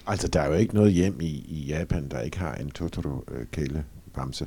Altså, 0.07 0.29
der 0.29 0.41
er 0.41 0.47
jo 0.49 0.55
ikke 0.55 0.75
noget 0.75 0.93
hjem 0.93 1.21
i, 1.21 1.27
i 1.49 1.65
Japan, 1.69 2.09
der 2.09 2.21
ikke 2.21 2.39
har 2.39 2.55
en 2.55 2.71
Totoro-kæle 2.71 3.85
bamse 4.15 4.47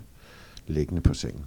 liggende 0.68 1.02
på 1.02 1.14
sengen. 1.14 1.46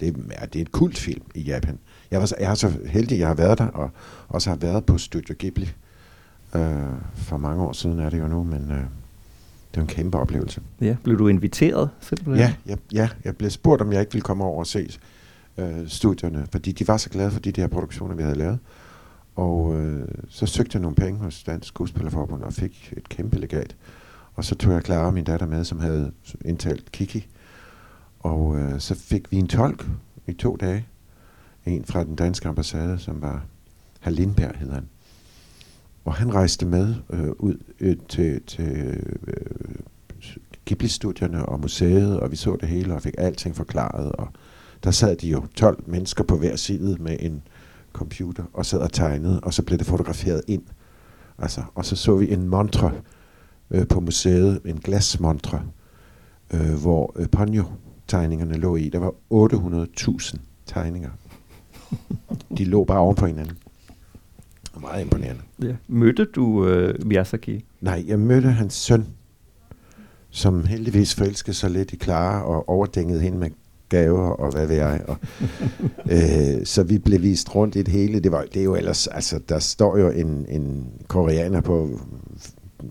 Det 0.00 0.16
er, 0.30 0.46
det 0.46 0.58
er 0.58 0.62
et 0.62 0.72
kultfilm 0.72 1.22
i 1.34 1.40
Japan. 1.40 1.78
Jeg, 2.10 2.20
var 2.20 2.26
så, 2.26 2.34
jeg 2.40 2.50
er 2.50 2.54
så 2.54 2.72
heldig, 2.86 3.18
jeg 3.18 3.28
har 3.28 3.34
været 3.34 3.58
der, 3.58 3.66
og 3.66 3.90
også 4.28 4.50
har 4.50 4.56
været 4.56 4.84
på 4.84 4.98
Studio 4.98 5.34
Ghibli. 5.38 5.72
Øh, 6.54 6.72
for 7.14 7.36
mange 7.36 7.62
år 7.62 7.72
siden 7.72 7.98
er 7.98 8.10
det 8.10 8.18
jo 8.18 8.28
nu, 8.28 8.42
men 8.42 8.70
øh, 8.70 8.84
det 9.70 9.76
er 9.76 9.80
en 9.80 9.86
kæmpe 9.86 10.18
oplevelse. 10.18 10.60
Ja, 10.80 10.96
blev 11.04 11.18
du 11.18 11.28
inviteret 11.28 11.90
simpelthen? 12.00 12.36
Ja, 12.36 12.54
jeg, 12.66 12.78
ja, 12.92 13.08
jeg 13.24 13.36
blev 13.36 13.50
spurgt, 13.50 13.82
om 13.82 13.92
jeg 13.92 14.00
ikke 14.00 14.12
ville 14.12 14.24
komme 14.24 14.44
over 14.44 14.58
og 14.58 14.66
se 14.66 14.98
øh, 15.58 15.88
studierne, 15.88 16.46
fordi 16.52 16.72
de 16.72 16.88
var 16.88 16.96
så 16.96 17.10
glade 17.10 17.30
for 17.30 17.40
de 17.40 17.52
der 17.52 17.66
produktioner, 17.66 18.14
vi 18.14 18.22
havde 18.22 18.38
lavet. 18.38 18.58
Og 19.34 19.74
øh, 19.74 20.08
så 20.28 20.46
søgte 20.46 20.76
jeg 20.76 20.82
nogle 20.82 20.96
penge 20.96 21.20
hos 21.20 21.42
Dansk 21.42 21.68
Skuespillerforbund 21.68 22.42
og 22.42 22.52
fik 22.52 22.94
et 22.96 23.08
kæmpe 23.08 23.38
legat. 23.38 23.76
Og 24.34 24.44
så 24.44 24.54
tog 24.54 24.72
jeg 24.72 24.82
Clara, 24.84 25.10
min 25.10 25.24
datter, 25.24 25.46
med, 25.46 25.64
som 25.64 25.80
havde 25.80 26.12
indtalt 26.44 26.92
Kiki. 26.92 27.28
Og 28.24 28.56
øh, 28.58 28.80
så 28.80 28.94
fik 28.94 29.32
vi 29.32 29.36
en 29.36 29.48
tolk 29.48 29.86
i 30.26 30.32
to 30.32 30.56
dage. 30.56 30.86
En 31.66 31.84
fra 31.84 32.04
den 32.04 32.16
danske 32.16 32.48
ambassade, 32.48 32.98
som 32.98 33.22
var 33.22 33.44
Herr 34.00 34.12
Lindberg, 34.12 34.56
hedder 34.56 34.74
han. 34.74 34.88
Og 36.04 36.14
han 36.14 36.34
rejste 36.34 36.66
med 36.66 36.94
øh, 37.10 37.30
ud 37.38 37.56
øh, 37.80 37.96
til, 38.08 38.42
til 38.46 39.00
øh, 39.26 39.76
Ghibli-studierne 40.66 41.46
og 41.46 41.60
museet, 41.60 42.20
og 42.20 42.30
vi 42.30 42.36
så 42.36 42.56
det 42.60 42.68
hele 42.68 42.94
og 42.94 43.02
fik 43.02 43.14
alting 43.18 43.56
forklaret. 43.56 44.12
Og 44.12 44.28
der 44.84 44.90
sad 44.90 45.16
de 45.16 45.28
jo 45.28 45.46
12 45.54 45.84
mennesker 45.86 46.24
på 46.24 46.36
hver 46.36 46.56
side 46.56 46.96
med 47.00 47.16
en 47.20 47.42
computer 47.92 48.44
og 48.52 48.66
sad 48.66 48.78
og 48.78 48.92
tegnede, 48.92 49.40
og 49.40 49.54
så 49.54 49.62
blev 49.62 49.78
det 49.78 49.86
fotograferet 49.86 50.42
ind. 50.48 50.62
Altså, 51.38 51.62
og 51.74 51.84
så 51.84 51.96
så 51.96 52.16
vi 52.16 52.32
en 52.32 52.48
montre 52.48 52.92
øh, 53.70 53.88
på 53.88 54.00
museet, 54.00 54.60
en 54.64 54.78
glasmontre, 54.78 55.62
øh, 56.54 56.74
hvor 56.74 57.12
øh, 57.16 57.28
Ponyo-tegningerne 58.06 58.54
lå 58.54 58.76
i. 58.76 58.88
Der 58.88 58.98
var 58.98 59.14
800.000 59.32 60.36
tegninger. 60.66 61.10
De 62.58 62.64
lå 62.64 62.84
bare 62.84 62.98
oven 62.98 63.16
på 63.16 63.26
hinanden. 63.26 63.58
Meget 64.80 65.02
imponerende. 65.02 65.42
ja. 65.62 65.74
Mødte 65.88 66.24
du 66.24 66.66
øh, 66.66 67.06
Miyazaki? 67.06 67.64
Nej, 67.80 68.04
jeg 68.06 68.18
mødte 68.18 68.48
hans 68.48 68.74
søn, 68.74 69.06
som 70.30 70.64
heldigvis 70.64 71.14
forelskede 71.14 71.56
sig 71.56 71.70
lidt 71.70 71.92
i 71.92 71.96
Clara 71.96 72.42
og 72.42 72.68
overdængede 72.68 73.20
hende 73.20 73.38
med 73.38 73.50
gaver 73.88 74.28
og 74.28 74.52
hvad 74.52 74.66
ved 74.66 74.76
jeg. 74.76 75.04
Og, 75.08 75.16
øh, 76.14 76.64
så 76.64 76.82
vi 76.82 76.98
blev 76.98 77.22
vist 77.22 77.54
rundt 77.54 77.76
i 77.76 77.82
det 77.82 77.88
hele. 77.92 78.20
Det, 78.20 78.32
var, 78.32 78.44
det 78.54 78.60
er 78.60 78.64
jo 78.64 78.74
ellers, 78.74 79.06
altså 79.06 79.40
der 79.48 79.58
står 79.58 79.98
jo 79.98 80.10
en, 80.10 80.46
en 80.48 80.88
koreaner 81.08 81.60
på 81.60 82.00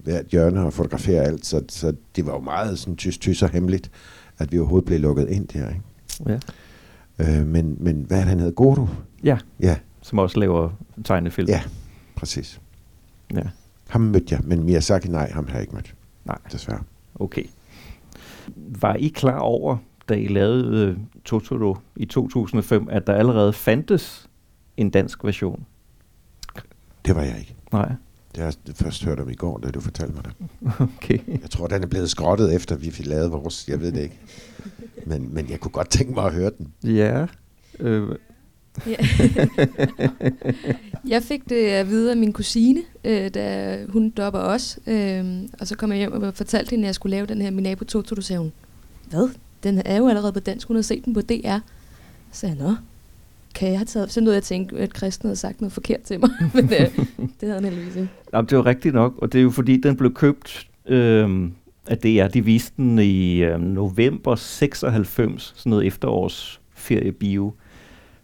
hvert 0.04 0.26
hjørne 0.26 0.66
og 0.66 0.74
fotograferer 0.74 1.22
alt, 1.22 1.46
så, 1.46 1.64
så 1.70 1.94
det 2.16 2.26
var 2.26 2.34
jo 2.34 2.40
meget 2.40 2.80
sådan 2.80 2.96
tysk 2.96 3.22
tys 3.22 3.44
og 3.44 3.50
hemmeligt, 3.50 3.92
at 4.44 4.52
vi 4.52 4.60
overhovedet 4.60 4.86
blev 4.86 5.00
lukket 5.00 5.30
ind 5.30 5.48
der. 5.48 5.70
Ikke? 5.70 5.82
Ja. 7.20 7.40
Øh, 7.40 7.48
men, 7.48 7.78
men 7.80 8.04
hvad 8.08 8.22
han 8.22 8.40
hedder? 8.40 8.54
Goro? 8.54 8.88
ja, 9.24 9.38
Ja, 9.60 9.78
som 10.02 10.20
også 10.20 10.40
laver 10.40 10.70
tegnefilm. 11.06 11.50
ja, 11.50 11.62
præcis. 12.16 12.62
ja. 13.34 13.42
Ham 13.90 14.02
mødte 14.02 14.36
jeg, 14.36 14.40
men 14.44 14.64
Miyazaki, 14.64 15.08
nej, 15.08 15.32
ham 15.32 15.46
har 15.48 15.54
jeg 15.54 15.62
ikke 15.62 15.76
mødt, 15.76 15.96
Nej, 16.26 16.38
desværre. 16.52 16.82
okay. 17.16 17.44
Var 18.56 18.96
I 18.96 19.08
klar 19.08 19.38
over, 19.40 19.78
da 20.10 20.14
I 20.14 20.28
lavede 20.28 20.78
øh, 20.88 20.98
Totoro 21.26 21.78
i 21.96 22.06
2005, 22.06 22.88
at 22.92 23.08
der 23.08 23.14
allerede 23.14 23.54
fandtes 23.54 24.30
en 24.78 24.90
dansk 24.90 25.24
version? 25.24 25.66
Det 27.06 27.16
var 27.16 27.22
jeg 27.22 27.40
ikke. 27.40 27.56
Nej, 27.72 27.92
Det 28.36 28.44
har 28.44 28.56
jeg 28.68 28.76
først 28.76 29.04
hørt 29.04 29.20
om 29.20 29.30
i 29.30 29.34
går, 29.36 29.58
da 29.58 29.72
du 29.72 29.82
fortalte 29.82 30.14
mig 30.14 30.24
det. 30.24 30.34
okay. 30.98 31.20
Jeg 31.42 31.50
tror, 31.50 31.68
den 31.68 31.84
er 31.84 31.88
blevet 31.88 32.10
skrottet 32.10 32.56
efter, 32.56 32.76
vi 32.76 32.92
fik 32.92 33.06
lavet 33.06 33.32
vores. 33.32 33.68
Jeg 33.68 33.82
ved 33.82 33.92
det 33.92 34.02
ikke. 34.02 34.20
Men, 35.06 35.34
men 35.34 35.50
jeg 35.50 35.60
kunne 35.60 35.72
godt 35.72 35.90
tænke 35.90 36.14
mig 36.14 36.26
at 36.26 36.34
høre 36.34 36.52
den. 36.58 36.74
Ja, 36.96 37.26
øh, 37.80 38.16
Ja. 38.88 38.96
jeg 41.08 41.24
fik 41.24 41.50
det 41.50 41.66
at 41.66 41.90
vide 41.90 42.12
af 42.12 42.18
min 42.18 42.34
kusine, 42.34 42.82
øh, 43.04 43.30
da 43.34 43.78
hun 43.90 44.10
dopper 44.10 44.40
os. 44.40 44.80
Øh, 44.88 45.42
og 45.60 45.68
så 45.68 45.76
kom 45.76 45.90
jeg 45.92 45.98
hjem 45.98 46.12
og 46.14 46.34
fortalte 46.34 46.70
hende, 46.70 46.84
at 46.84 46.88
jeg 46.88 46.96
skulle 46.96 47.12
lave 47.16 47.26
den 47.26 47.42
her 47.42 47.52
Minabo 47.52 47.84
Totoro, 47.86 48.22
sagde 48.22 48.40
hun. 48.40 48.52
Hvad? 49.10 49.30
Den 49.64 49.82
er 49.86 49.98
jo 49.98 50.08
allerede 50.08 50.34
på 50.34 50.40
dansk. 50.40 50.68
Hun 50.68 50.76
havde 50.76 50.84
set 50.84 51.06
den 51.06 51.14
på 51.14 51.22
DR. 51.22 51.58
Så 52.32 52.40
sagde 52.40 52.56
jeg, 52.60 52.68
nå, 52.68 52.76
kan 53.56 53.70
jeg 53.70 53.78
have 53.78 53.86
taget... 53.86 54.12
Så 54.12 54.22
nåede 54.22 54.34
jeg 54.34 54.38
at 54.38 54.44
tænke, 54.44 54.78
at 54.78 54.94
Kristen 54.94 55.28
havde 55.28 55.36
sagt 55.36 55.62
noget 55.62 55.74
forkert 55.74 56.02
til 56.02 56.20
mig. 56.20 56.30
Men 56.56 56.64
øh, 56.64 56.70
det 57.40 57.42
havde 57.42 57.54
han 57.54 57.64
heldigvis 57.64 57.96
ikke. 57.96 58.10
Jamen, 58.34 58.46
det 58.46 58.54
er 58.54 58.58
jo 58.58 58.66
rigtigt 58.66 58.96
nok, 58.96 59.18
og 59.18 59.34
det 59.34 59.40
er 59.40 59.44
jo 59.44 59.50
fordi, 59.50 59.78
den 59.78 59.98
blev 59.98 60.14
købt 60.14 60.68
øh, 60.86 61.50
af 61.88 61.98
DR. 61.98 62.28
De 62.28 62.46
viste 62.46 62.74
den 62.78 63.00
i 63.00 63.44
øh, 63.44 63.62
november 63.62 64.36
96, 64.36 65.54
sådan 65.56 65.70
noget 65.70 65.88
efterårsferiebio. 65.88 67.54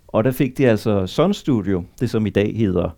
Og 0.08 0.24
der 0.24 0.32
fik 0.32 0.58
de 0.58 0.68
altså 0.68 1.08
Sun 1.08 1.34
Studio, 1.34 1.84
det 2.00 2.10
som 2.10 2.26
i 2.26 2.30
dag 2.30 2.58
hedder 2.58 2.90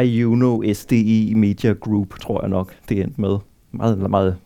Iuno 0.00 0.62
SDI 0.72 1.34
Media 1.36 1.72
Group, 1.72 2.18
tror 2.20 2.40
jeg 2.40 2.48
nok, 2.48 2.74
det 2.88 3.00
endte 3.00 3.20
med. 3.20 3.38
Meget, 3.72 4.10
meget 4.10 4.36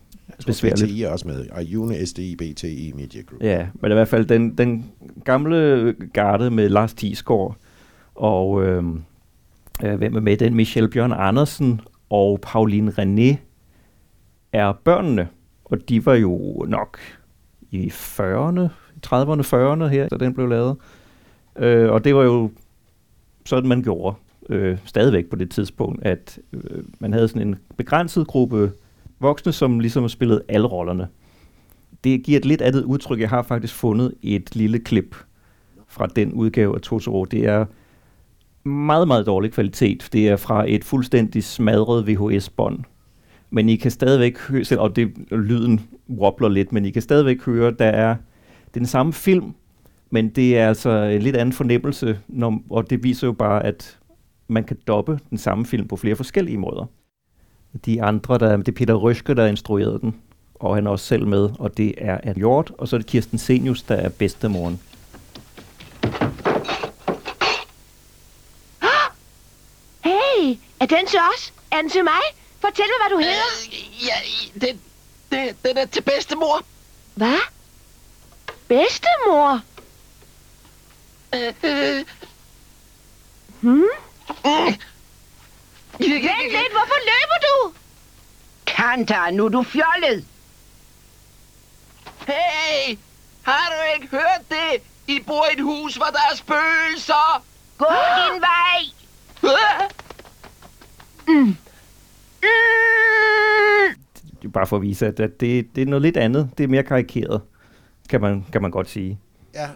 besværligt. 0.45 0.83
BTI 0.83 1.03
er 1.03 1.09
også 1.09 1.27
med. 1.27 1.45
Iune 1.65 2.05
SDI 2.05 2.35
BTI 2.35 2.91
Media 2.95 3.21
Group. 3.21 3.43
Ja, 3.43 3.67
men 3.73 3.91
i 3.91 3.93
hvert 3.93 4.07
fald 4.07 4.25
den, 4.25 4.57
den 4.57 4.91
gamle 5.25 5.95
garde 6.13 6.51
med 6.51 6.69
Lars 6.69 6.93
Thiesgaard 6.93 7.57
og 8.15 8.63
øh, 8.63 8.83
øh, 9.83 9.95
hvem 9.95 10.15
er 10.15 10.19
med 10.19 10.37
den? 10.37 10.55
Michelle 10.55 10.89
Bjørn 10.89 11.11
Andersen 11.11 11.81
og 12.09 12.39
Pauline 12.41 12.91
René 12.91 13.35
er 14.53 14.71
børnene, 14.83 15.27
og 15.65 15.89
de 15.89 16.05
var 16.05 16.13
jo 16.15 16.65
nok 16.67 16.97
i 17.71 17.87
40'erne, 17.87 18.67
30'erne, 19.07 19.41
40'erne 19.41 19.85
her, 19.85 20.07
da 20.11 20.17
den 20.25 20.33
blev 20.33 20.47
lavet. 20.47 20.77
Øh, 21.55 21.91
og 21.91 22.03
det 22.03 22.15
var 22.15 22.23
jo 22.23 22.51
sådan, 23.45 23.69
man 23.69 23.81
gjorde 23.81 24.15
øh, 24.49 24.77
stadigvæk 24.85 25.29
på 25.29 25.35
det 25.35 25.51
tidspunkt, 25.51 26.03
at 26.03 26.39
øh, 26.53 26.83
man 26.99 27.13
havde 27.13 27.27
sådan 27.27 27.47
en 27.47 27.55
begrænset 27.77 28.27
gruppe 28.27 28.71
voksne, 29.21 29.51
som 29.51 29.79
ligesom 29.79 30.09
spillede 30.09 30.43
alle 30.49 30.67
rollerne 30.67 31.07
det 32.03 32.23
giver 32.23 32.39
et 32.39 32.45
lidt 32.45 32.61
andet 32.61 32.83
udtryk. 32.83 33.19
Jeg 33.19 33.29
har 33.29 33.41
faktisk 33.41 33.73
fundet 33.73 34.13
et 34.21 34.55
lille 34.55 34.79
klip 34.79 35.15
fra 35.87 36.07
den 36.07 36.33
udgave 36.33 36.75
af 36.75 36.81
Totoro. 36.81 37.25
Det 37.25 37.45
er 37.45 37.65
meget, 38.67 39.07
meget 39.07 39.25
dårlig 39.25 39.51
kvalitet. 39.51 40.09
Det 40.13 40.27
er 40.27 40.35
fra 40.35 40.65
et 40.67 40.83
fuldstændig 40.83 41.43
smadret 41.43 42.07
VHS-bånd. 42.07 42.79
Men 43.49 43.69
I 43.69 43.75
kan 43.75 43.91
stadigvæk 43.91 44.37
høre, 44.37 44.63
selv- 44.63 44.79
og 44.79 44.95
det, 44.95 45.11
lyden 45.31 45.81
wobbler 46.09 46.49
lidt, 46.49 46.71
men 46.71 46.85
I 46.85 46.89
kan 46.89 47.01
stadigvæk 47.01 47.45
høre, 47.45 47.71
der 47.71 47.91
det 47.91 47.99
er 47.99 48.15
den 48.73 48.85
samme 48.85 49.13
film, 49.13 49.53
men 50.09 50.29
det 50.29 50.57
er 50.57 50.67
altså 50.67 50.89
en 50.89 51.21
lidt 51.21 51.35
anden 51.35 51.53
fornemmelse, 51.53 52.19
når, 52.27 52.61
og 52.69 52.89
det 52.89 53.03
viser 53.03 53.27
jo 53.27 53.33
bare, 53.33 53.65
at 53.65 53.99
man 54.47 54.63
kan 54.63 54.77
doppe 54.87 55.19
den 55.29 55.37
samme 55.37 55.65
film 55.65 55.87
på 55.87 55.95
flere 55.95 56.15
forskellige 56.15 56.57
måder. 56.57 56.85
De 57.85 58.03
andre, 58.03 58.37
der, 58.37 58.57
det 58.57 58.67
er 58.67 58.71
Peter 58.71 58.93
Røske, 58.93 59.35
der 59.35 59.45
instruerede 59.45 59.99
den, 59.99 60.15
og 60.55 60.75
han 60.75 60.87
er 60.87 60.91
også 60.91 61.05
selv 61.05 61.27
med, 61.27 61.49
og 61.59 61.77
det 61.77 61.93
er 61.97 62.17
Anne 62.23 62.35
Hjort, 62.39 62.71
og 62.77 62.87
så 62.87 62.95
er 62.95 62.97
det 62.97 63.07
Kirsten 63.07 63.37
Senius, 63.37 63.81
der 63.83 63.95
er 63.95 64.09
bedstemoren. 64.09 64.79
Hey, 70.03 70.57
er 70.79 70.85
den 70.85 71.05
til 71.07 71.19
os? 71.33 71.53
Er 71.71 71.81
den 71.81 71.89
til 71.89 72.03
mig? 72.03 72.21
Fortæl 72.59 72.85
mig, 72.85 73.07
hvad 73.07 73.17
du 73.17 73.23
hedder. 73.23 73.43
Øh, 73.67 74.05
ja, 74.07 74.67
den, 74.67 74.79
den, 75.31 75.55
den 75.65 75.77
er 75.77 75.85
til 75.85 76.01
bedstemor. 76.01 76.61
Hvad? 77.15 77.37
Bedstemor? 78.67 79.61
Øh, 81.35 81.53
øh, 81.63 82.05
Hmm? 83.61 83.73
mm. 83.73 83.85
Vent 86.09 86.51
lidt, 86.51 86.71
hvorfor 86.71 86.99
løber 87.11 87.39
du? 87.47 87.73
Kanta, 88.65 89.31
nu 89.31 89.45
er 89.45 89.49
du 89.49 89.63
fjollet. 89.63 90.25
Hey, 92.27 92.97
har 93.41 93.69
du 93.71 94.01
ikke 94.01 94.07
hørt 94.11 94.41
det? 94.49 94.81
I 95.07 95.19
bor 95.27 95.45
i 95.49 95.53
et 95.53 95.63
hus, 95.63 95.95
hvor 95.95 96.05
der 96.05 96.19
er 96.31 96.35
spøgelser. 96.35 97.43
Gå 97.77 97.85
din 97.85 98.41
vej. 98.41 98.81
Mm. 101.27 101.55
Det 104.41 104.47
er 104.47 104.51
bare 104.53 104.67
for 104.67 104.75
at 104.75 104.81
vise, 104.81 105.07
at, 105.07 105.19
at 105.19 105.39
det, 105.39 105.75
det 105.75 105.81
er 105.81 105.85
noget 105.85 106.01
lidt 106.01 106.17
andet. 106.17 106.49
Det 106.57 106.63
er 106.63 106.67
mere 106.67 106.83
karikeret, 106.83 107.41
kan 108.09 108.21
man, 108.21 108.45
kan 108.51 108.61
man 108.61 108.71
godt 108.71 108.89
sige. 108.89 109.19
Ja, 109.53 109.67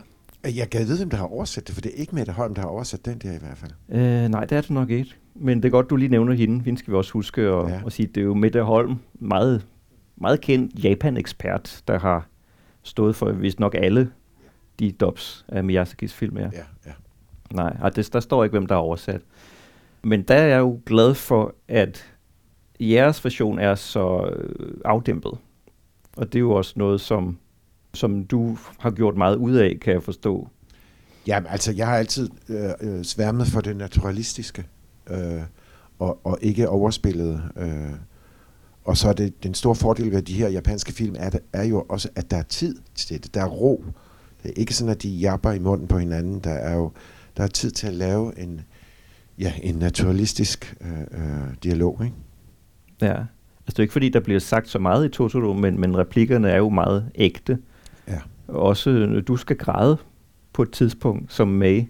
Jeg 0.55 0.67
gad 0.69 0.86
vide, 0.86 0.97
hvem 0.97 1.10
der 1.10 1.17
har 1.17 1.25
oversat 1.25 1.67
det, 1.67 1.75
for 1.75 1.81
det 1.81 1.91
er 1.95 1.99
ikke 1.99 2.15
Mette 2.15 2.31
Holm, 2.31 2.55
der 2.55 2.62
har 2.62 2.69
oversat 2.69 3.05
den 3.05 3.17
der 3.17 3.31
i 3.34 3.38
hvert 3.39 3.58
fald. 3.58 3.71
Øh, 3.89 4.29
nej, 4.29 4.45
det 4.45 4.58
er 4.58 4.62
det 4.62 4.69
nok 4.69 4.89
ikke. 4.89 5.13
Men 5.36 5.58
det 5.58 5.65
er 5.65 5.71
godt, 5.71 5.89
du 5.89 5.95
lige 5.95 6.10
nævner 6.10 6.34
hende. 6.34 6.63
Hende 6.65 6.79
skal 6.79 6.91
vi 6.91 6.97
også 6.97 7.12
huske 7.13 7.41
at, 7.41 7.47
Ja. 7.69 7.73
ja. 7.73 7.81
at 7.86 7.93
sige. 7.93 8.08
Det 8.08 8.17
er 8.21 8.25
jo 8.25 8.34
Mette 8.34 8.62
Holm, 8.62 8.95
meget, 9.13 9.65
meget 10.17 10.41
kendt 10.41 10.84
Japan-ekspert, 10.84 11.84
der 11.88 11.99
har 11.99 12.27
stået 12.84 13.15
for 13.15 13.31
vist 13.31 13.60
nok 13.60 13.75
alle 13.75 14.12
de 14.79 14.91
dubs 14.91 15.45
af 15.47 15.63
Miyazakis 15.63 16.13
film. 16.13 16.38
Ja. 16.38 16.43
Ja, 16.43 16.63
ja. 16.86 16.91
Nej, 17.53 17.77
og 17.81 17.95
det, 17.95 18.13
der 18.13 18.19
står 18.19 18.43
ikke, 18.43 18.51
hvem 18.53 18.65
der 18.65 18.75
har 18.75 18.81
oversat. 18.81 19.21
Men 20.03 20.21
der 20.23 20.36
er 20.36 20.47
jeg 20.47 20.60
jo 20.60 20.79
glad 20.86 21.13
for, 21.13 21.55
at 21.67 22.13
jeres 22.79 23.23
version 23.23 23.60
er 23.60 23.75
så 23.75 24.29
øh, 24.36 24.77
afdæmpet. 24.86 25.31
Og 26.17 26.25
det 26.34 26.36
er 26.36 26.41
jo 26.41 26.51
også 26.51 26.73
noget, 26.75 27.01
som, 27.01 27.38
som 27.95 28.23
du 28.23 28.58
har 28.79 28.91
gjort 28.91 29.17
meget 29.17 29.36
ud 29.36 29.53
af, 29.53 29.77
kan 29.81 29.93
jeg 29.93 30.03
forstå. 30.03 30.47
Ja, 31.27 31.41
altså 31.49 31.71
jeg 31.71 31.88
har 31.88 31.97
altid 31.97 32.29
øh, 32.49 32.69
øh, 32.81 33.03
sværmet 33.03 33.47
for 33.47 33.62
det 33.62 33.77
naturalistiske, 33.77 34.65
øh, 35.10 35.41
og, 35.99 36.25
og 36.25 36.38
ikke 36.41 36.69
overspillet. 36.69 37.43
Øh. 37.58 37.93
Og 38.84 38.97
så 38.97 39.10
er 39.10 39.13
det 39.13 39.43
den 39.43 39.53
store 39.53 39.75
fordel 39.75 40.12
ved 40.12 40.21
de 40.21 40.34
her 40.34 40.49
japanske 40.49 40.93
film, 40.93 41.15
er, 41.19 41.29
er 41.53 41.63
jo 41.63 41.86
også, 41.89 42.10
at 42.15 42.31
der 42.31 42.38
er 42.38 42.43
tid 42.43 42.75
til 42.95 43.23
det. 43.23 43.34
Der 43.34 43.41
er 43.41 43.47
ro. 43.47 43.86
Det 44.43 44.51
er 44.51 44.53
ikke 44.55 44.73
sådan, 44.73 44.91
at 44.91 45.03
de 45.03 45.10
japper 45.10 45.51
i 45.51 45.60
munden 45.60 45.88
på 45.88 45.97
hinanden. 45.97 46.39
Der 46.39 46.53
er 46.53 46.75
jo 46.75 46.91
der 47.38 47.43
er 47.43 47.47
tid 47.47 47.71
til 47.71 47.88
at 47.88 47.93
lave 47.93 48.39
en, 48.39 48.62
ja, 49.39 49.53
en 49.63 49.75
naturalistisk 49.75 50.75
øh, 50.81 50.99
øh, 50.99 51.53
dialog. 51.63 52.01
Ikke? 52.03 52.15
Ja. 53.01 53.13
Altså 53.13 53.67
det 53.67 53.79
er 53.79 53.84
ikke 53.84 53.93
fordi, 53.93 54.10
der 54.10 54.19
bliver 54.19 54.39
sagt 54.39 54.69
så 54.69 54.79
meget 54.79 55.05
i 55.05 55.10
Totoro, 55.10 55.53
men, 55.53 55.79
men 55.79 55.97
replikkerne 55.97 56.49
er 56.49 56.58
jo 56.58 56.69
meget 56.69 57.12
ægte. 57.15 57.58
Også 58.47 59.21
du 59.27 59.38
skal 59.38 59.58
græde 59.58 59.97
på 60.53 60.62
et 60.62 60.71
tidspunkt 60.71 61.34
som 61.34 61.47
May. 61.47 61.84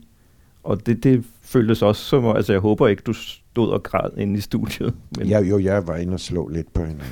Og 0.64 0.86
det, 0.86 1.04
det 1.04 1.26
føltes 1.42 1.82
også 1.82 2.04
som, 2.04 2.26
altså 2.26 2.54
jeg 2.54 2.60
håber 2.60 2.88
ikke, 2.88 3.04
du 3.06 3.14
stod 3.14 3.70
og 3.72 3.84
græd 3.84 4.10
inde 4.18 4.38
i 4.38 4.42
studiet. 4.42 4.94
Men 5.18 5.28
Ja, 5.28 5.40
jo, 5.42 5.60
jeg 5.60 5.88
var 5.88 5.96
inde 5.96 6.14
og 6.14 6.20
slå 6.20 6.48
lidt 6.48 6.74
på 6.74 6.86
hende. 6.86 7.04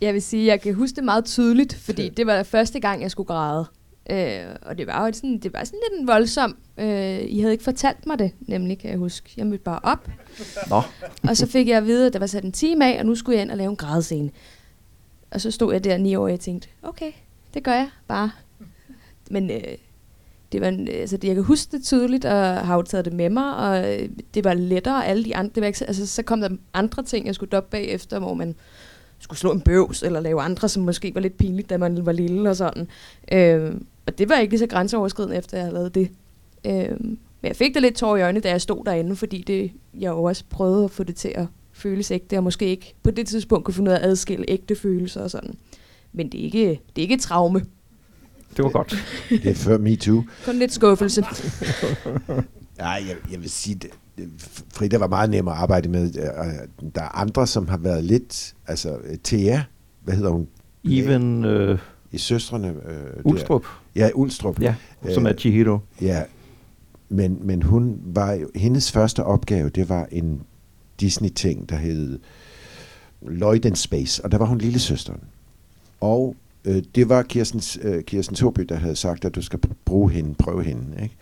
Jeg 0.00 0.14
vil 0.14 0.22
sige, 0.22 0.46
jeg 0.46 0.60
kan 0.60 0.74
huske 0.74 0.96
det 0.96 1.04
meget 1.04 1.24
tydeligt, 1.24 1.74
fordi 1.74 2.08
det 2.08 2.26
var 2.26 2.42
første 2.42 2.80
gang, 2.80 3.02
jeg 3.02 3.10
skulle 3.10 3.26
græde. 3.26 3.66
Øh, 4.10 4.56
og 4.62 4.78
det 4.78 4.86
var 4.86 5.06
jo 5.06 5.12
sådan, 5.12 5.38
det 5.38 5.52
var 5.52 5.64
sådan 5.64 5.78
lidt 5.90 6.00
en 6.00 6.06
voldsom. 6.06 6.56
Øh, 6.78 7.20
I 7.22 7.40
havde 7.40 7.52
ikke 7.52 7.64
fortalt 7.64 8.06
mig 8.06 8.18
det, 8.18 8.30
nemlig, 8.40 8.78
kan 8.78 8.90
jeg 8.90 8.98
huske. 8.98 9.30
Jeg 9.36 9.46
mødte 9.46 9.64
bare 9.64 9.80
op, 9.82 10.08
Nå, 10.70 10.82
og 11.28 11.36
så 11.36 11.46
fik 11.46 11.68
jeg 11.68 11.76
at 11.76 11.86
vide, 11.86 12.06
at 12.06 12.12
der 12.12 12.18
var 12.18 12.26
sat 12.26 12.44
en 12.44 12.52
time 12.52 12.86
af, 12.94 12.98
og 12.98 13.06
nu 13.06 13.14
skulle 13.14 13.36
jeg 13.36 13.42
ind 13.42 13.50
og 13.50 13.56
lave 13.56 13.70
en 13.70 13.76
grædscene. 13.76 14.30
Og 15.34 15.40
så 15.40 15.50
stod 15.50 15.72
jeg 15.72 15.84
der 15.84 15.96
ni 15.96 16.14
år, 16.14 16.24
og 16.24 16.30
jeg 16.30 16.40
tænkte, 16.40 16.68
okay, 16.82 17.12
det 17.54 17.62
gør 17.62 17.72
jeg 17.72 17.88
bare. 18.08 18.30
Men 19.30 19.50
øh, 19.50 19.62
det 20.52 20.60
var 20.60 20.68
en, 20.68 20.88
altså, 20.88 21.16
det, 21.16 21.28
jeg 21.28 21.34
kan 21.34 21.44
huske 21.44 21.76
det 21.76 21.84
tydeligt, 21.84 22.24
og 22.24 22.66
har 22.66 22.74
jo 22.74 22.82
taget 22.82 23.04
det 23.04 23.12
med 23.12 23.30
mig, 23.30 23.56
og 23.56 23.92
øh, 23.92 24.08
det 24.34 24.44
var 24.44 24.54
lettere, 24.54 25.06
alle 25.06 25.24
de 25.24 25.36
andre, 25.36 25.52
det 25.54 25.60
var 25.60 25.66
ikke, 25.66 25.84
altså, 25.86 26.06
så 26.06 26.22
kom 26.22 26.40
der 26.40 26.48
andre 26.74 27.02
ting, 27.02 27.26
jeg 27.26 27.34
skulle 27.34 27.50
doppe 27.50 27.70
bagefter, 27.70 28.18
hvor 28.18 28.34
man 28.34 28.54
skulle 29.18 29.38
slå 29.38 29.52
en 29.52 29.60
bøvs, 29.60 30.02
eller 30.02 30.20
lave 30.20 30.42
andre, 30.42 30.68
som 30.68 30.82
måske 30.82 31.14
var 31.14 31.20
lidt 31.20 31.36
pinligt, 31.36 31.70
da 31.70 31.76
man 31.76 32.06
var 32.06 32.12
lille 32.12 32.50
og 32.50 32.56
sådan. 32.56 32.88
Øh, 33.32 33.74
og 34.06 34.18
det 34.18 34.28
var 34.28 34.38
ikke 34.38 34.52
lige 34.52 34.58
så 34.58 34.66
grænseoverskridende, 34.66 35.36
efter 35.36 35.56
jeg 35.56 35.64
havde 35.64 35.74
lavet 35.74 35.94
det. 35.94 36.10
Øh, 36.64 37.00
men 37.00 37.48
jeg 37.48 37.56
fik 37.56 37.74
da 37.74 37.80
lidt 37.80 37.94
tår 37.94 38.16
i 38.16 38.22
øjnene, 38.22 38.40
da 38.40 38.50
jeg 38.50 38.60
stod 38.60 38.84
derinde, 38.84 39.16
fordi 39.16 39.44
det, 39.46 39.72
jeg 39.94 40.10
jo 40.10 40.22
også 40.22 40.44
prøvede 40.50 40.84
at 40.84 40.90
få 40.90 41.02
det 41.02 41.16
til 41.16 41.32
at 41.34 41.46
føles 41.74 42.10
ægte, 42.10 42.36
og 42.36 42.44
måske 42.44 42.66
ikke 42.66 42.94
på 43.02 43.10
det 43.10 43.26
tidspunkt 43.26 43.64
kunne 43.64 43.74
finde 43.74 43.90
ud 43.90 43.94
af 43.94 43.98
at 43.98 44.04
adskille 44.04 44.44
ægte 44.48 44.76
følelser 44.76 45.20
og 45.22 45.30
sådan. 45.30 45.54
Men 46.12 46.28
det 46.32 46.40
er 46.40 46.44
ikke, 46.44 46.68
det 46.68 46.98
er 46.98 47.02
ikke 47.02 47.14
et 47.14 47.20
traume. 47.20 47.64
det 48.56 48.64
var 48.64 48.70
godt. 48.70 48.96
Det 49.30 49.46
er 49.46 49.54
før 49.54 49.78
MeToo. 49.78 50.22
Kun 50.44 50.56
lidt 50.58 50.72
skuffelse. 50.72 51.24
Ja, 52.78 52.88
jeg, 52.90 53.16
jeg 53.32 53.40
vil 53.40 53.50
sige, 53.50 53.74
det, 53.74 53.90
det- 54.18 54.28
Frida 54.72 54.98
var 54.98 55.06
meget 55.08 55.30
nem 55.30 55.48
at 55.48 55.54
arbejde 55.54 55.88
med. 55.88 56.02
Øh, 56.18 56.90
Der 56.94 57.02
er 57.02 57.18
andre, 57.18 57.46
som 57.46 57.68
har 57.68 57.76
været 57.76 58.04
lidt... 58.04 58.54
Altså, 58.66 58.96
øh, 59.04 59.16
Thea, 59.24 59.60
hvad 60.02 60.14
hedder 60.14 60.30
hun? 60.30 60.48
Even 60.84 61.44
øh, 61.44 61.78
I 62.12 62.18
Søstrene. 62.18 62.68
Øh, 62.68 63.24
Ulstrup, 63.24 63.62
Der. 63.62 64.00
Ja, 64.04 64.10
Ulstrup. 64.14 64.60
ja, 64.60 64.74
som 65.14 65.26
Øh, 65.26 65.32
er 65.32 65.36
Chihiro. 65.36 65.78
Ja, 66.00 66.22
men, 67.08 67.38
men 67.42 67.62
hun 67.62 68.00
var 68.04 68.32
jo, 68.32 68.48
hendes 68.54 68.92
første 68.92 69.24
opgave, 69.24 69.68
det 69.68 69.88
var 69.88 70.08
en 70.12 70.42
Disney-ting, 71.04 71.68
der 71.68 71.76
hed 71.76 72.18
Lloyd 73.22 73.64
in 73.64 73.76
Space, 73.76 74.24
og 74.24 74.32
der 74.32 74.38
var 74.38 74.46
hun 74.46 74.58
lille 74.58 74.78
søsteren. 74.78 75.20
Og 76.00 76.36
øh, 76.64 76.82
det 76.94 77.08
var 77.08 77.22
Kirsten, 77.22 77.62
øh, 77.82 78.04
Kirsten 78.04 78.36
Toby, 78.36 78.60
der 78.60 78.76
havde 78.76 78.96
sagt, 78.96 79.24
at 79.24 79.34
du 79.34 79.42
skal 79.42 79.60
bruge 79.84 80.10
hende, 80.10 80.34
prøve 80.34 80.64
hende. 80.64 81.02
Ikke? 81.02 81.16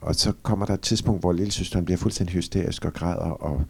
Og 0.00 0.14
så 0.14 0.32
kommer 0.42 0.66
der 0.66 0.74
et 0.74 0.80
tidspunkt, 0.80 1.20
hvor 1.20 1.32
lille 1.32 1.52
søsteren 1.52 1.84
bliver 1.84 1.98
fuldstændig 1.98 2.34
hysterisk 2.34 2.84
og 2.84 2.92
græder, 2.92 3.30
og, 3.30 3.64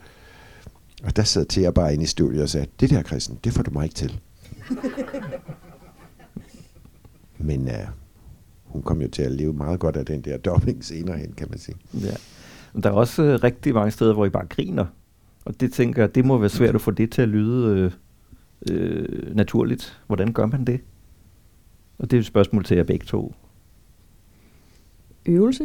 og 1.03 1.17
der 1.17 1.23
sad 1.23 1.47
Thea 1.47 1.71
bare 1.71 1.93
inde 1.93 2.05
i 2.05 2.07
studiet 2.07 2.43
og 2.43 2.49
sagde, 2.49 2.67
det 2.81 2.91
der, 2.91 3.03
Christian, 3.03 3.39
det 3.45 3.53
får 3.53 3.63
du 3.63 3.71
mig 3.71 3.85
ikke 3.85 3.95
til. 3.95 4.21
Men 7.39 7.69
øh, 7.69 7.87
hun 8.65 8.83
kom 8.83 9.03
jo 9.03 9.09
til 9.09 9.23
at 9.23 9.33
leve 9.33 9.53
meget 9.53 9.81
godt 9.81 9.97
af 9.97 10.07
den 10.07 10.21
der 10.21 10.37
dobbling 10.37 10.85
senere 10.85 11.19
hen, 11.19 11.33
kan 11.33 11.47
man 11.51 11.59
sige. 11.59 11.77
Ja. 11.95 12.15
Men 12.73 12.83
der 12.83 12.91
er 12.91 12.95
også 12.95 13.23
øh, 13.23 13.43
rigtig 13.43 13.75
mange 13.75 13.91
steder, 13.91 14.15
hvor 14.15 14.27
I 14.27 14.31
bare 14.31 14.47
griner. 14.47 14.87
Og 15.49 15.61
det 15.61 15.73
tænker 15.73 16.03
jeg, 16.03 16.15
det 16.15 16.25
må 16.25 16.39
være 16.39 16.49
svært 16.49 16.75
at 16.75 16.81
få 16.81 16.91
det 16.91 17.13
til 17.13 17.23
at 17.23 17.29
lyde 17.29 17.93
øh, 18.71 18.75
øh, 18.77 19.37
naturligt. 19.37 19.99
Hvordan 20.07 20.33
gør 20.33 20.47
man 20.47 20.65
det? 20.65 20.81
Og 21.99 22.11
det 22.11 22.17
er 22.17 22.21
et 22.21 22.27
spørgsmål 22.27 22.65
til 22.65 22.77
jer 22.77 22.85
begge 22.85 23.07
to. 23.07 23.35
Øvelse. 25.27 25.63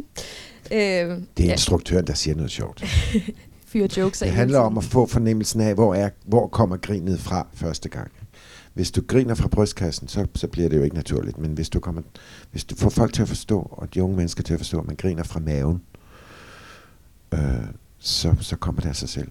Øh, 0.72 0.78
Det 0.78 0.80
er 0.80 1.24
ja, 1.40 1.52
instruktøren, 1.52 2.08
der 2.08 2.14
siger 2.14 2.36
noget 2.36 2.52
sjovt. 2.52 2.84
fyre 3.68 3.88
jokes 3.98 4.22
af 4.22 4.26
Det 4.28 4.36
handler 4.36 4.60
om 4.60 4.78
at 4.78 4.84
få 4.84 5.06
fornemmelsen 5.06 5.62
af, 5.62 5.74
hvor, 5.74 5.96
er, 5.96 6.10
hvor 6.26 6.48
kommer 6.48 6.78
grinet 6.78 7.20
fra 7.20 7.48
første 7.54 7.90
gang. 7.90 8.12
Hvis 8.74 8.92
du 8.92 9.02
griner 9.08 9.36
fra 9.36 9.48
brystkassen, 9.48 10.08
så, 10.08 10.28
så 10.36 10.48
bliver 10.48 10.70
det 10.70 10.78
jo 10.78 10.84
ikke 10.84 10.96
naturligt. 10.96 11.38
Men 11.38 11.52
hvis 11.52 11.70
du, 11.70 11.80
kommer, 11.80 12.02
hvis 12.52 12.64
du 12.64 12.76
får 12.76 12.90
folk 12.90 13.14
til 13.14 13.22
at 13.22 13.28
forstå, 13.28 13.60
og 13.72 13.94
de 13.94 14.04
unge 14.04 14.16
mennesker 14.18 14.44
til 14.44 14.54
at 14.54 14.60
forstå, 14.60 14.80
at 14.80 14.88
man 14.88 14.96
griner 14.96 15.24
fra 15.24 15.40
maven, 15.40 15.82
øh, 17.34 17.40
så, 18.00 18.36
så 18.40 18.56
kommer 18.56 18.82
det 18.82 18.90
af 18.90 18.96
sig 18.96 19.10
selv. 19.10 19.28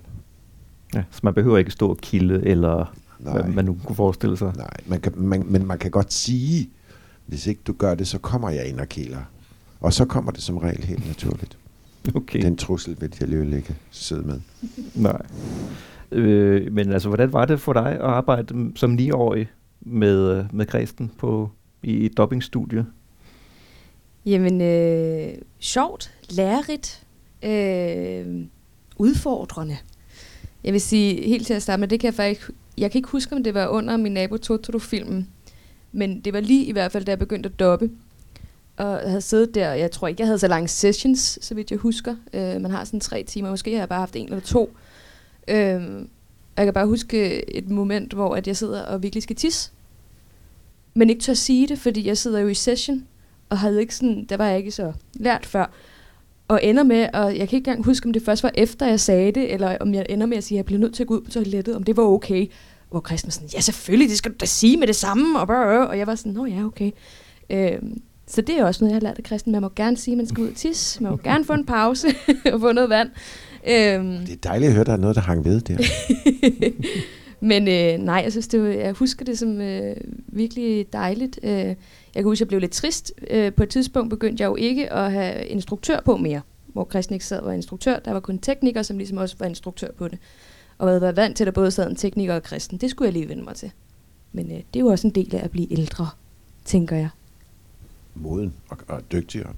Ja, 0.95 1.03
så 1.11 1.21
man 1.23 1.35
behøver 1.35 1.59
ikke 1.59 1.71
stå 1.71 1.89
og 1.89 1.99
kilde, 1.99 2.47
eller 2.47 2.95
Nej. 3.19 3.33
hvad 3.35 3.53
man 3.53 3.65
nu 3.65 3.77
kunne 3.85 3.97
forestille 3.97 4.37
sig. 4.37 4.53
Nej, 4.57 4.77
man 4.87 5.01
kan, 5.01 5.13
man, 5.17 5.45
men 5.47 5.67
man 5.67 5.79
kan 5.79 5.91
godt 5.91 6.13
sige, 6.13 6.71
hvis 7.27 7.47
ikke 7.47 7.61
du 7.67 7.73
gør 7.73 7.95
det, 7.95 8.09
så 8.09 8.19
kommer 8.19 8.51
jeg 8.51 8.67
ind 8.67 8.81
og 8.81 8.89
kilder. 8.89 9.21
Og 9.81 9.93
så 9.93 10.05
kommer 10.05 10.33
det 10.33 10.43
som 10.43 10.59
regel 10.59 10.85
helt 10.85 11.07
naturligt. 11.07 11.59
Okay. 12.15 12.43
Den 12.43 12.57
trussel 12.57 12.97
vil 13.01 13.15
jeg 13.21 13.29
jo 13.33 13.57
ikke 13.57 13.77
sidde 13.91 14.23
med. 14.23 14.41
Nej. 14.95 15.23
Øh, 16.13 16.73
men 16.73 16.93
altså, 16.93 17.09
hvordan 17.09 17.33
var 17.33 17.45
det 17.45 17.61
for 17.61 17.73
dig 17.73 17.93
at 17.93 18.01
arbejde 18.01 18.73
som 18.77 18.99
9-årig 19.01 19.51
med, 19.81 20.45
med 20.53 20.67
Kristen 20.67 21.11
på, 21.19 21.51
i 21.83 22.07
et 22.07 22.17
dubbingstudie? 22.17 22.87
Jamen, 24.27 24.61
øh, 24.61 25.35
sjovt, 25.59 26.15
lærerigt, 26.31 27.07
øh, 27.43 28.45
udfordrende. 28.97 29.77
Jeg 30.65 30.73
vil 30.73 30.81
sige, 30.81 31.29
helt 31.29 31.47
til 31.47 31.55
at 31.55 31.63
starte 31.63 31.81
med, 31.81 31.89
det 31.89 32.01
kan 32.01 32.07
jeg 32.07 32.15
faktisk... 32.15 32.51
Jeg 32.79 32.91
kan 32.91 32.99
ikke 32.99 33.09
huske, 33.09 33.37
om 33.37 33.45
det 33.45 33.55
var 33.55 33.67
under 33.67 33.97
min 33.97 34.13
nabo 34.13 34.37
Totoro-filmen, 34.37 35.29
men 35.93 36.21
det 36.21 36.33
var 36.33 36.41
lige 36.41 36.65
i 36.65 36.73
hvert 36.73 36.93
fald, 36.93 37.05
da 37.05 37.11
jeg 37.11 37.19
begyndte 37.19 37.49
at 37.49 37.59
dobbe. 37.59 37.91
Og 38.77 38.87
jeg 38.87 39.09
havde 39.09 39.21
siddet 39.21 39.55
der, 39.55 39.71
og 39.71 39.79
jeg 39.79 39.91
tror 39.91 40.09
ikke, 40.09 40.21
jeg 40.21 40.27
havde 40.27 40.39
så 40.39 40.49
lange 40.49 40.69
sessions, 40.69 41.39
så 41.43 41.55
vidt 41.55 41.71
jeg 41.71 41.79
husker. 41.79 42.17
Øh, 42.33 42.61
man 42.61 42.71
har 42.71 42.85
sådan 42.85 43.01
tre 43.01 43.23
timer, 43.23 43.51
måske 43.51 43.71
har 43.71 43.79
jeg 43.79 43.89
bare 43.89 43.99
haft 43.99 44.17
en 44.17 44.25
eller 44.27 44.41
to. 44.41 44.77
Øh, 45.49 45.83
jeg 46.57 46.65
kan 46.67 46.73
bare 46.75 46.87
huske 46.87 47.51
et 47.57 47.71
moment, 47.71 48.13
hvor 48.13 48.35
at 48.37 48.47
jeg 48.47 48.57
sidder 48.57 48.83
og 48.83 49.03
virkelig 49.03 49.23
skal 49.23 49.37
tisse. 49.37 49.71
Men 50.95 51.11
ikke 51.11 51.23
tør 51.23 51.35
sige 51.35 51.69
det, 51.69 51.79
fordi 51.79 52.07
jeg 52.07 52.19
sidder 52.19 52.41
jo 52.41 52.49
i 52.49 52.55
session, 52.55 53.07
og 53.49 53.59
havde 53.59 53.81
ikke 53.81 53.95
sådan, 53.95 54.25
der 54.25 54.37
var 54.37 54.47
jeg 54.47 54.59
ikke 54.59 54.71
så 54.71 54.93
lært 55.15 55.47
før. 55.47 55.71
Og 56.53 56.61
ender 56.65 56.83
med, 56.83 57.09
og 57.13 57.39
jeg 57.39 57.49
kan 57.49 57.57
ikke 57.57 57.57
engang 57.57 57.85
huske, 57.85 58.07
om 58.07 58.13
det 58.13 58.23
først 58.23 58.43
var 58.43 58.51
efter, 58.55 58.87
jeg 58.87 59.01
sagde 59.01 59.33
det, 59.33 59.53
eller 59.53 59.77
om 59.81 59.95
jeg 59.95 60.07
ender 60.09 60.27
med 60.27 60.37
at 60.37 60.45
sige, 60.45 60.57
at 60.57 60.59
jeg 60.59 60.65
bliver 60.65 60.81
nødt 60.81 60.95
til 60.95 61.03
at 61.03 61.07
gå 61.07 61.15
ud 61.15 61.21
på 61.21 61.31
toilettet, 61.31 61.77
om 61.77 61.83
det 61.83 61.97
var 61.97 62.03
okay. 62.03 62.47
Hvor 62.91 63.17
sådan, 63.17 63.49
ja 63.55 63.61
selvfølgelig, 63.61 64.09
det 64.09 64.19
skal 64.19 64.31
du 64.31 64.37
da 64.41 64.47
sige 64.47 64.77
med 64.77 64.87
det 64.87 64.97
samme, 64.97 65.41
og, 65.41 65.49
og 65.89 65.99
jeg 65.99 66.07
var 66.07 66.15
sådan, 66.15 66.33
nå 66.33 66.47
ja, 66.47 66.65
okay. 66.65 66.91
Øhm, 67.51 68.01
så 68.27 68.41
det 68.41 68.59
er 68.59 68.65
også 68.65 68.85
noget, 68.85 68.91
jeg 68.91 68.97
har 68.97 69.09
lært 69.09 69.19
af 69.19 69.25
Christian. 69.27 69.53
Man 69.53 69.63
må 69.63 69.71
gerne 69.77 69.97
sige, 69.97 70.13
at 70.13 70.17
man 70.17 70.27
skal 70.27 70.43
ud 70.43 70.49
og 70.49 70.55
tisse. 70.55 71.03
Man 71.03 71.13
må 71.13 71.19
gerne 71.25 71.45
få 71.45 71.53
en 71.53 71.67
pause 71.67 72.09
og 72.53 72.61
få 72.61 72.73
noget 72.73 72.91
vand. 72.91 73.11
Øhm, 73.69 74.27
Det 74.27 74.33
er 74.33 74.49
dejligt 74.49 74.69
at 74.69 74.73
høre, 74.73 74.81
at 74.81 74.87
der 74.87 74.93
er 74.93 74.97
noget, 74.97 75.17
der 75.17 75.23
hang 75.23 75.45
ved 75.45 75.61
der. 75.61 75.79
men 77.51 77.69
øh, 77.69 78.05
nej, 78.05 78.21
jeg 78.25 78.33
synes, 78.33 78.49
det 78.49 78.77
jeg 78.77 78.93
husker 78.93 79.25
det 79.25 79.39
som 79.39 79.61
øh, 79.61 79.97
virkelig 80.27 80.87
dejligt. 80.93 81.41
Øh, 81.43 81.75
jeg 82.15 82.23
kan 82.23 82.25
huske, 82.25 82.37
at 82.37 82.41
jeg 82.41 82.49
blev 82.49 82.61
lidt 82.61 82.73
trist. 82.73 83.13
Øh, 83.31 83.53
på 83.53 83.63
et 83.63 83.69
tidspunkt 83.69 84.11
begyndte 84.11 84.43
jeg 84.43 84.49
jo 84.49 84.57
ikke 84.57 84.93
at 84.93 85.13
have 85.13 85.47
instruktør 85.47 86.01
på 86.05 86.17
mere, 86.17 86.41
hvor 86.67 86.89
Christian 86.91 87.15
ikke 87.15 87.27
sad 87.27 87.39
og 87.39 87.47
var 87.47 87.53
instruktør. 87.53 87.99
Der 87.99 88.13
var 88.13 88.21
kun 88.21 88.39
tekniker, 88.39 88.83
som 88.83 88.99
ligesom 88.99 89.19
også 89.19 89.37
var 89.39 89.47
instruktør 89.47 89.89
på 89.99 90.09
det. 90.09 90.19
Og 90.79 90.87
jeg 90.87 90.93
havde 90.93 91.03
været 91.03 91.17
vant 91.17 91.37
til, 91.37 91.45
at 91.45 91.47
der 91.47 91.53
både 91.53 91.71
sad 91.71 91.91
en 91.91 91.97
tekniker 91.97 92.35
og 92.35 92.43
Christian. 92.47 92.79
Det 92.81 92.91
skulle 92.91 93.07
jeg 93.07 93.13
lige 93.13 93.29
vende 93.29 93.43
mig 93.43 93.55
til. 93.55 93.71
Men 94.33 94.47
øh, 94.51 94.57
det 94.57 94.77
er 94.77 94.81
jo 94.81 94.87
også 94.87 95.07
en 95.07 95.15
del 95.15 95.35
af 95.35 95.45
at 95.45 95.51
blive 95.51 95.73
ældre, 95.73 96.09
tænker 96.65 96.97
jeg. 96.97 97.09
moden 98.15 98.55
og, 98.69 98.77
og 98.89 99.03
dygtig. 99.13 99.47
Og, 99.47 99.55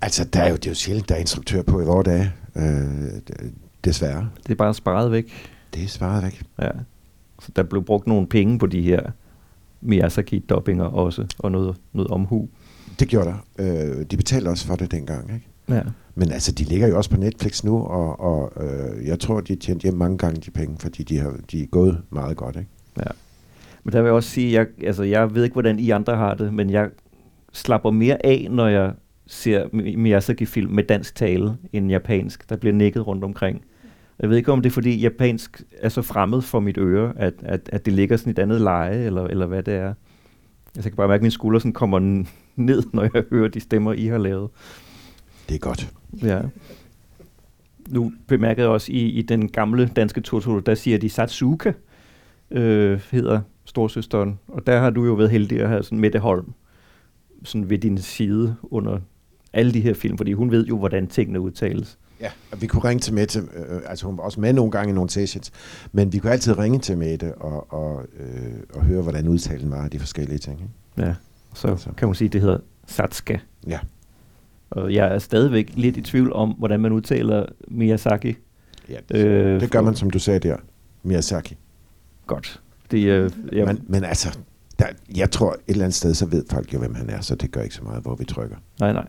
altså, 0.00 0.24
der 0.24 0.40
er 0.40 0.48
jo, 0.48 0.56
det 0.56 0.66
er 0.66 0.70
jo 0.70 0.74
sjældent, 0.74 1.08
der 1.08 1.14
er 1.14 1.18
instruktør 1.18 1.62
på 1.62 1.80
i 1.80 1.84
vores 1.84 2.04
dage. 2.04 2.32
Øh, 2.56 3.10
desværre. 3.84 4.30
Det 4.42 4.52
er 4.52 4.56
bare 4.56 4.74
sparet 4.74 5.12
væk. 5.12 5.32
Det 5.74 5.84
er 5.84 5.88
sparet 5.88 6.24
væk. 6.24 6.42
Ja. 6.58 6.70
Så 7.42 7.52
der 7.56 7.62
blev 7.62 7.84
brugt 7.84 8.06
nogle 8.06 8.26
penge 8.26 8.58
på 8.58 8.66
de 8.66 8.82
her 8.82 9.10
Miyazaki-doppinger 9.80 10.84
også, 10.84 11.26
og 11.38 11.52
noget, 11.52 11.76
noget 11.92 12.10
omhu. 12.10 12.48
Det 13.00 13.08
gjorde 13.08 13.26
der. 13.26 13.44
Øh, 13.58 14.06
de 14.10 14.16
betalte 14.16 14.48
også 14.48 14.66
for 14.66 14.76
det 14.76 14.92
dengang, 14.92 15.34
ikke? 15.34 15.46
Ja. 15.68 15.82
Men 16.14 16.32
altså, 16.32 16.52
de 16.52 16.64
ligger 16.64 16.88
jo 16.88 16.96
også 16.96 17.10
på 17.10 17.16
Netflix 17.16 17.64
nu, 17.64 17.82
og, 17.82 18.20
og 18.20 18.52
øh, 18.64 19.06
jeg 19.06 19.20
tror, 19.20 19.40
de 19.40 19.52
har 19.52 19.58
tjent 19.58 19.82
hjem 19.82 19.94
mange 19.94 20.18
gange 20.18 20.40
de 20.40 20.50
penge, 20.50 20.76
fordi 20.78 21.02
de, 21.02 21.18
har, 21.18 21.34
de 21.50 21.62
er 21.62 21.66
gået 21.66 22.02
meget 22.10 22.36
godt, 22.36 22.56
ikke? 22.56 22.68
Ja. 22.98 23.10
Men 23.84 23.92
der 23.92 24.00
vil 24.00 24.06
jeg 24.06 24.14
også 24.14 24.30
sige, 24.30 24.52
jeg, 24.52 24.66
altså, 24.84 25.02
jeg 25.02 25.34
ved 25.34 25.44
ikke, 25.44 25.54
hvordan 25.54 25.78
I 25.78 25.90
andre 25.90 26.16
har 26.16 26.34
det, 26.34 26.54
men 26.54 26.70
jeg 26.70 26.88
slapper 27.52 27.90
mere 27.90 28.26
af, 28.26 28.46
når 28.50 28.68
jeg 28.68 28.92
ser 29.26 29.66
Miyazaki-film 29.96 30.72
med 30.72 30.84
dansk 30.84 31.14
tale 31.14 31.56
end 31.72 31.90
japansk. 31.90 32.50
Der 32.50 32.56
bliver 32.56 32.74
nikket 32.74 33.06
rundt 33.06 33.24
omkring. 33.24 33.62
Jeg 34.20 34.30
ved 34.30 34.36
ikke, 34.36 34.52
om 34.52 34.62
det 34.62 34.70
er, 34.70 34.74
fordi 34.74 35.00
japansk 35.00 35.62
er 35.78 35.88
så 35.88 36.02
fremmed 36.02 36.42
for 36.42 36.60
mit 36.60 36.78
øre, 36.78 37.12
at, 37.16 37.34
at, 37.42 37.68
at 37.72 37.86
det 37.86 37.92
ligger 37.92 38.16
sådan 38.16 38.30
et 38.30 38.38
andet 38.38 38.60
leje, 38.60 39.04
eller, 39.04 39.24
eller 39.24 39.46
hvad 39.46 39.62
det 39.62 39.74
er. 39.74 39.88
Altså, 39.88 39.96
jeg 40.76 40.84
kan 40.84 40.96
bare 40.96 41.08
mærke, 41.08 41.20
at 41.20 41.22
mine 41.22 41.30
skuldre 41.30 41.60
sådan 41.60 41.72
kommer 41.72 42.24
ned, 42.56 42.82
når 42.92 43.02
jeg 43.02 43.24
hører 43.30 43.48
de 43.48 43.60
stemmer, 43.60 43.92
I 43.92 44.06
har 44.06 44.18
lavet. 44.18 44.50
Det 45.48 45.54
er 45.54 45.58
godt. 45.58 45.92
Ja. 46.22 46.40
Nu 47.88 48.12
bemærkede 48.26 48.64
jeg 48.64 48.72
også 48.72 48.92
i, 48.92 49.08
i 49.08 49.22
den 49.22 49.48
gamle 49.48 49.90
danske 49.96 50.20
Totoro, 50.20 50.58
der 50.58 50.74
siger 50.74 50.98
de 50.98 51.08
Satsuka, 51.08 51.72
øh, 52.50 53.00
hedder 53.10 53.40
storsøsteren. 53.64 54.38
Og 54.48 54.66
der 54.66 54.80
har 54.80 54.90
du 54.90 55.04
jo 55.04 55.12
været 55.12 55.30
heldig 55.30 55.60
at 55.60 55.68
have 55.68 55.82
sådan 55.82 55.98
Mette 55.98 56.18
Holm 56.18 56.52
sådan 57.44 57.70
ved 57.70 57.78
din 57.78 57.98
side 57.98 58.56
under 58.62 58.98
alle 59.52 59.72
de 59.72 59.80
her 59.80 59.94
film, 59.94 60.16
fordi 60.16 60.32
hun 60.32 60.50
ved 60.50 60.66
jo, 60.66 60.78
hvordan 60.78 61.06
tingene 61.06 61.40
udtales. 61.40 61.98
Ja, 62.20 62.30
og 62.52 62.62
vi 62.62 62.66
kunne 62.66 62.84
ringe 62.84 63.00
til 63.00 63.14
Mette, 63.14 63.38
øh, 63.38 63.80
altså 63.86 64.06
hun 64.06 64.16
var 64.16 64.22
også 64.22 64.40
med 64.40 64.52
nogle 64.52 64.70
gange 64.70 64.90
i 64.90 64.94
nogle 64.94 65.10
sessions, 65.10 65.50
men 65.92 66.12
vi 66.12 66.18
kunne 66.18 66.32
altid 66.32 66.58
ringe 66.58 66.78
til 66.78 66.98
Mette 66.98 67.34
og, 67.34 67.72
og, 67.72 68.04
øh, 68.18 68.52
og 68.74 68.84
høre, 68.84 69.02
hvordan 69.02 69.28
udtalen 69.28 69.70
var 69.70 69.84
af 69.84 69.90
de 69.90 69.98
forskellige 69.98 70.38
ting. 70.38 70.60
Ikke? 70.60 71.08
Ja, 71.08 71.14
så 71.54 71.68
altså. 71.68 71.90
kan 71.96 72.08
man 72.08 72.14
sige, 72.14 72.26
at 72.26 72.32
det 72.32 72.40
hedder 72.40 72.58
Satska. 72.86 73.38
Ja. 73.66 73.78
Og 74.70 74.94
jeg 74.94 75.14
er 75.14 75.18
stadigvæk 75.18 75.72
lidt 75.74 75.96
i 75.96 76.02
tvivl 76.02 76.32
om, 76.32 76.50
hvordan 76.50 76.80
man 76.80 76.92
udtaler 76.92 77.46
Miyazaki. 77.68 78.36
Ja, 78.88 78.96
det, 79.08 79.26
øh, 79.26 79.60
det 79.60 79.70
gør 79.70 79.80
man, 79.80 79.96
som 79.96 80.10
du 80.10 80.18
sagde 80.18 80.40
der, 80.40 80.56
Miyazaki. 81.02 81.56
Godt. 82.26 82.60
Det, 82.90 83.04
øh, 83.06 83.30
jeg... 83.52 83.66
men, 83.66 83.80
men 83.88 84.04
altså, 84.04 84.38
der, 84.78 84.86
jeg 85.16 85.30
tror 85.30 85.52
et 85.52 85.58
eller 85.66 85.84
andet 85.84 85.94
sted, 85.94 86.14
så 86.14 86.26
ved 86.26 86.44
folk 86.50 86.74
jo, 86.74 86.78
hvem 86.78 86.94
han 86.94 87.10
er, 87.10 87.20
så 87.20 87.34
det 87.34 87.50
gør 87.50 87.60
ikke 87.62 87.74
så 87.74 87.84
meget, 87.84 88.02
hvor 88.02 88.14
vi 88.14 88.24
trykker. 88.24 88.56
Nej, 88.80 88.92
nej. 88.92 89.08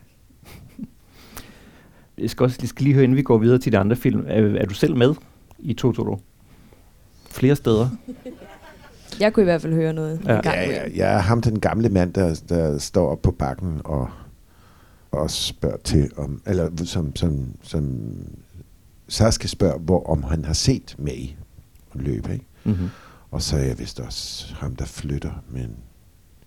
Jeg 2.17 2.30
skal 2.30 2.43
også 2.43 2.58
jeg 2.62 2.69
skal 2.69 2.84
lige 2.84 2.93
høre, 2.93 3.04
inden 3.04 3.17
vi 3.17 3.21
går 3.21 3.38
videre 3.38 3.60
til 3.60 3.71
de 3.71 3.78
andre 3.78 3.95
film. 3.95 4.26
Er, 4.28 4.60
er 4.60 4.65
du 4.65 4.74
selv 4.74 4.95
med 4.95 5.15
i 5.60 5.74
Totoro? 5.74 6.19
Flere 7.30 7.56
steder? 7.56 7.89
Jeg 9.19 9.34
kunne 9.34 9.43
i 9.43 9.45
hvert 9.45 9.62
fald 9.62 9.74
høre 9.74 9.93
noget. 9.93 10.21
Ja, 10.26 10.41
ja, 10.45 10.69
ja 10.69 10.84
jeg 10.95 11.13
er 11.13 11.19
ham 11.19 11.41
den 11.41 11.60
gamle 11.60 11.89
mand, 11.89 12.13
der, 12.13 12.41
der 12.50 12.78
står 12.78 13.12
op 13.12 13.21
på 13.21 13.32
bakken 13.32 13.82
og, 13.84 14.10
og 15.12 15.32
spørger 15.32 15.78
til, 15.78 16.12
om, 16.17 16.41
eller 16.45 16.69
som, 16.86 17.15
som, 17.15 17.45
som 17.62 18.13
Saskia 19.08 19.47
spørger, 19.47 19.78
hvor 19.78 20.10
om 20.10 20.24
han 20.24 20.45
har 20.45 20.54
set 20.54 20.95
May 21.00 21.30
løbe. 21.93 22.34
Ikke? 22.34 22.45
Mm-hmm. 22.63 22.89
Og 23.32 23.41
så 23.41 23.58
er 23.58 23.62
jeg 23.62 23.80
vist 23.80 24.00
også 24.00 24.54
ham, 24.56 24.76
der 24.76 24.86
flytter, 24.86 25.43
men 25.50 25.76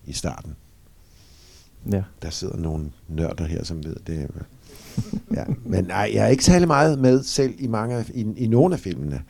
i 0.06 0.12
starten. 0.12 0.56
Ja. 1.92 2.02
Der 2.22 2.30
sidder 2.30 2.56
nogle 2.56 2.90
nørder 3.08 3.44
her, 3.44 3.64
som 3.64 3.84
ved 3.84 3.96
det. 4.06 4.30
Ja. 5.34 5.44
Men 5.64 5.84
nej, 5.84 6.10
jeg 6.14 6.24
er 6.24 6.28
ikke 6.28 6.44
særlig 6.44 6.68
meget 6.68 6.98
med 6.98 7.22
selv 7.22 7.54
i, 7.58 7.66
mange, 7.66 8.04
i, 8.14 8.26
i 8.36 8.46
nogle 8.46 8.74
af 8.74 8.80
filmene. 8.80 9.22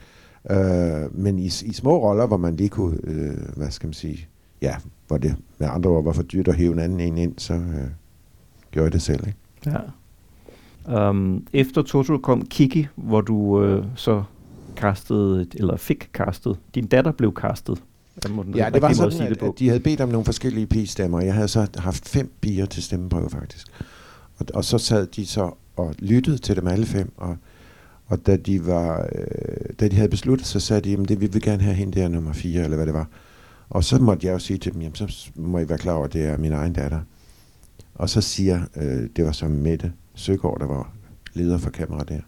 Øh, 0.51 1.19
men 1.19 1.39
i, 1.39 1.47
i 1.47 1.73
små 1.73 2.09
roller, 2.09 2.27
hvor 2.27 2.37
man 2.37 2.57
lige 2.57 2.69
kunne, 2.69 2.99
øh, 3.05 3.37
hvad 3.57 3.71
skal 3.71 3.87
man 3.87 3.95
sige, 3.95 4.27
ja, 4.63 4.77
hvor 5.07 5.19
det 5.19 5.37
med 5.59 5.69
andre 5.71 5.91
ord 5.91 6.05
var 6.05 6.13
for 6.13 6.23
dyrt 6.23 6.49
at 6.49 6.55
hæve 6.55 6.73
en 6.73 6.79
anden 6.79 7.01
en 7.01 7.19
ind, 7.19 7.35
så 7.39 7.55
øh, 7.55 7.89
gjorde 8.71 8.85
jeg 8.85 8.93
det 8.93 9.03
selv. 9.03 9.27
Ikke? 9.27 9.39
Ja. 9.67 11.09
Um, 11.09 11.47
efter 11.53 11.83
Totoro 11.83 12.19
kom 12.19 12.47
Kiki, 12.47 12.87
hvor 12.97 13.21
du 13.21 13.63
øh, 13.63 13.85
så 13.95 14.23
castede, 14.77 15.47
eller 15.55 15.77
fik 15.77 16.09
castet. 16.13 16.57
Din 16.75 16.87
datter 16.87 17.13
blev 17.13 17.35
castet. 17.35 17.83
Ja, 18.55 18.71
det 18.75 18.83
var 18.83 18.93
sådan, 18.93 19.21
at, 19.21 19.43
at 19.43 19.53
de 19.59 19.69
havde 19.69 19.81
bedt 19.81 20.01
om 20.01 20.09
nogle 20.09 20.25
forskellige 20.25 20.67
pigestemmer. 20.67 21.21
Jeg 21.21 21.35
havde 21.35 21.49
så 21.49 21.67
haft 21.77 22.09
fem 22.09 22.33
piger 22.41 22.67
til 22.67 22.83
stemmeprøve, 22.83 23.31
faktisk. 23.31 23.67
Og, 24.39 24.47
og 24.55 24.65
så 24.65 24.79
sad 24.79 25.07
de 25.07 25.27
så 25.27 25.51
og 25.77 25.95
lyttede 25.99 26.39
til 26.39 26.57
dem 26.57 26.67
alle 26.67 26.87
fem, 26.87 27.13
og, 27.17 27.37
og 28.07 28.27
da 28.27 28.37
de 28.37 28.67
var, 28.67 29.09
øh, 29.15 29.75
da 29.81 29.89
de 29.89 29.97
havde 29.97 30.09
besluttet, 30.09 30.47
så 30.47 30.61
sagde 30.61 30.81
de, 30.81 31.03
at 31.03 31.09
det 31.09 31.21
vi 31.21 31.27
vil 31.27 31.43
gerne 31.43 31.63
have 31.63 31.75
hende 31.75 32.01
der 32.01 32.09
nummer 32.09 32.33
fire, 32.33 32.65
eller 32.65 32.77
hvad 32.77 32.87
det 32.87 32.95
var. 32.95 33.09
Og 33.71 33.85
så 33.85 33.99
måtte 33.99 34.27
jeg 34.27 34.33
jo 34.33 34.39
sige 34.39 34.59
til 34.59 34.73
dem, 34.73 34.81
jamen 34.83 34.95
så 34.95 35.31
må 35.35 35.59
I 35.59 35.69
være 35.69 35.79
klar 35.79 35.93
over, 35.93 36.05
at 36.05 36.13
det 36.13 36.25
er 36.25 36.39
min 36.39 36.53
egen 36.53 36.73
datter. 36.73 37.01
Og 37.95 38.11
så 38.11 38.21
siger, 38.21 38.61
øh, 38.77 39.09
det 39.17 39.25
var 39.25 39.33
så 39.33 39.49
Mette 39.49 39.93
Søgaard, 40.15 40.61
der 40.61 40.67
var 40.67 40.93
leder 41.33 41.59
for 41.59 41.71
kamera 41.71 42.05
der, 42.05 42.21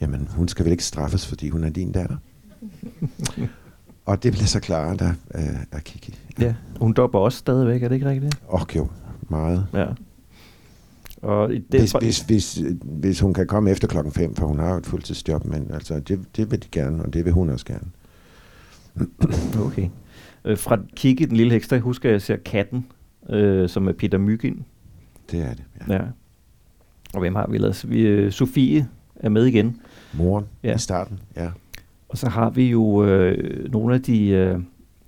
jamen 0.00 0.28
hun 0.30 0.48
skal 0.48 0.64
vel 0.64 0.72
ikke 0.72 0.84
straffes, 0.84 1.26
fordi 1.26 1.48
hun 1.48 1.64
er 1.64 1.70
din 1.70 1.92
datter? 1.92 2.16
og 4.06 4.22
det 4.22 4.32
blev 4.32 4.46
så 4.46 4.60
klart 4.60 5.00
af, 5.00 5.14
af, 5.30 5.66
af 5.72 5.84
Kiki. 5.84 6.18
Ja. 6.38 6.44
ja, 6.44 6.54
hun 6.80 6.92
dopper 6.92 7.18
også 7.18 7.38
stadigvæk, 7.38 7.82
er 7.82 7.88
det 7.88 7.94
ikke 7.94 8.08
rigtigt? 8.08 8.38
Åh, 8.48 8.62
oh, 8.62 8.76
jo, 8.76 8.88
meget. 9.28 9.66
Ja. 9.72 9.86
Og 11.24 11.48
det 11.48 11.64
hvis, 11.68 11.92
hvis, 11.92 12.20
hvis, 12.20 12.62
hvis 12.82 13.20
hun 13.20 13.34
kan 13.34 13.46
komme 13.46 13.70
efter 13.70 13.88
klokken 13.88 14.12
5, 14.12 14.34
for 14.34 14.46
hun 14.46 14.58
har 14.58 14.70
jo 14.70 14.76
et 14.76 14.86
fuldtidsjob, 14.86 15.44
men 15.44 15.70
altså, 15.70 16.00
det, 16.00 16.20
det 16.36 16.50
vil 16.50 16.62
de 16.62 16.68
gerne, 16.72 17.02
og 17.02 17.14
det 17.14 17.24
vil 17.24 17.32
hun 17.32 17.50
også 17.50 17.66
gerne. 17.66 17.86
okay. 19.66 19.88
Øh, 20.44 20.58
fra 20.58 20.78
Kiki, 20.96 21.24
den 21.24 21.36
lille 21.36 21.52
heks, 21.52 21.68
der 21.68 21.78
husker 21.78 22.10
jeg, 22.10 22.22
ser 22.22 22.36
Katten, 22.36 22.86
øh, 23.30 23.68
som 23.68 23.88
er 23.88 23.92
Peter 23.92 24.18
Myggen. 24.18 24.64
Det 25.30 25.40
er 25.40 25.54
det, 25.54 25.64
ja. 25.88 25.94
ja. 25.94 26.02
Og 27.14 27.20
hvem 27.20 27.34
har 27.34 27.46
vi 27.50 27.54
ellers? 27.54 27.90
Vi, 27.90 28.00
øh, 28.00 28.32
Sofie 28.32 28.88
er 29.16 29.28
med 29.28 29.46
igen. 29.46 29.80
Moren 30.14 30.44
ja. 30.62 30.74
i 30.74 30.78
starten, 30.78 31.18
ja. 31.36 31.50
Og 32.08 32.18
så 32.18 32.28
har 32.28 32.50
vi 32.50 32.70
jo 32.70 33.04
øh, 33.04 33.72
nogle 33.72 33.94
af 33.94 34.02
de, 34.02 34.28
øh, 34.28 34.58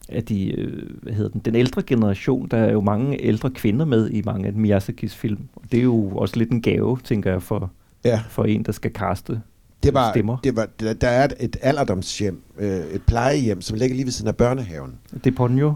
af 0.08 0.24
de 0.24 0.60
øh, 0.60 0.90
hvad 1.02 1.12
hedder 1.12 1.30
den, 1.30 1.40
den 1.44 1.54
ældre 1.54 1.82
generation. 1.82 2.48
Der 2.48 2.56
er 2.56 2.72
jo 2.72 2.80
mange 2.80 3.22
ældre 3.22 3.50
kvinder 3.50 3.84
med 3.84 4.10
i 4.10 4.22
mange 4.24 4.46
af 4.46 4.52
Miyazakis 4.52 5.14
film. 5.14 5.48
Og 5.56 5.62
det 5.72 5.78
er 5.78 5.84
jo 5.84 6.08
også 6.08 6.36
lidt 6.36 6.50
en 6.50 6.62
gave, 6.62 6.98
tænker 7.04 7.30
jeg, 7.30 7.42
for, 7.42 7.70
ja. 8.04 8.22
for 8.28 8.44
en, 8.44 8.62
der 8.62 8.72
skal 8.72 8.92
kaste 8.92 9.40
det 9.82 9.94
var, 9.94 10.12
stemmer. 10.12 10.36
Det 10.44 10.56
var, 10.56 10.68
der, 11.00 11.08
er 11.08 11.28
et 11.40 11.56
alderdomshjem, 11.62 12.42
øh, 12.58 12.68
et 12.68 13.02
plejehjem, 13.06 13.60
som 13.60 13.78
ligger 13.78 13.96
lige 13.96 14.04
ved 14.04 14.12
siden 14.12 14.28
af 14.28 14.36
børnehaven. 14.36 14.94
Det 15.24 15.26
er 15.26 15.36
Ponyo? 15.36 15.74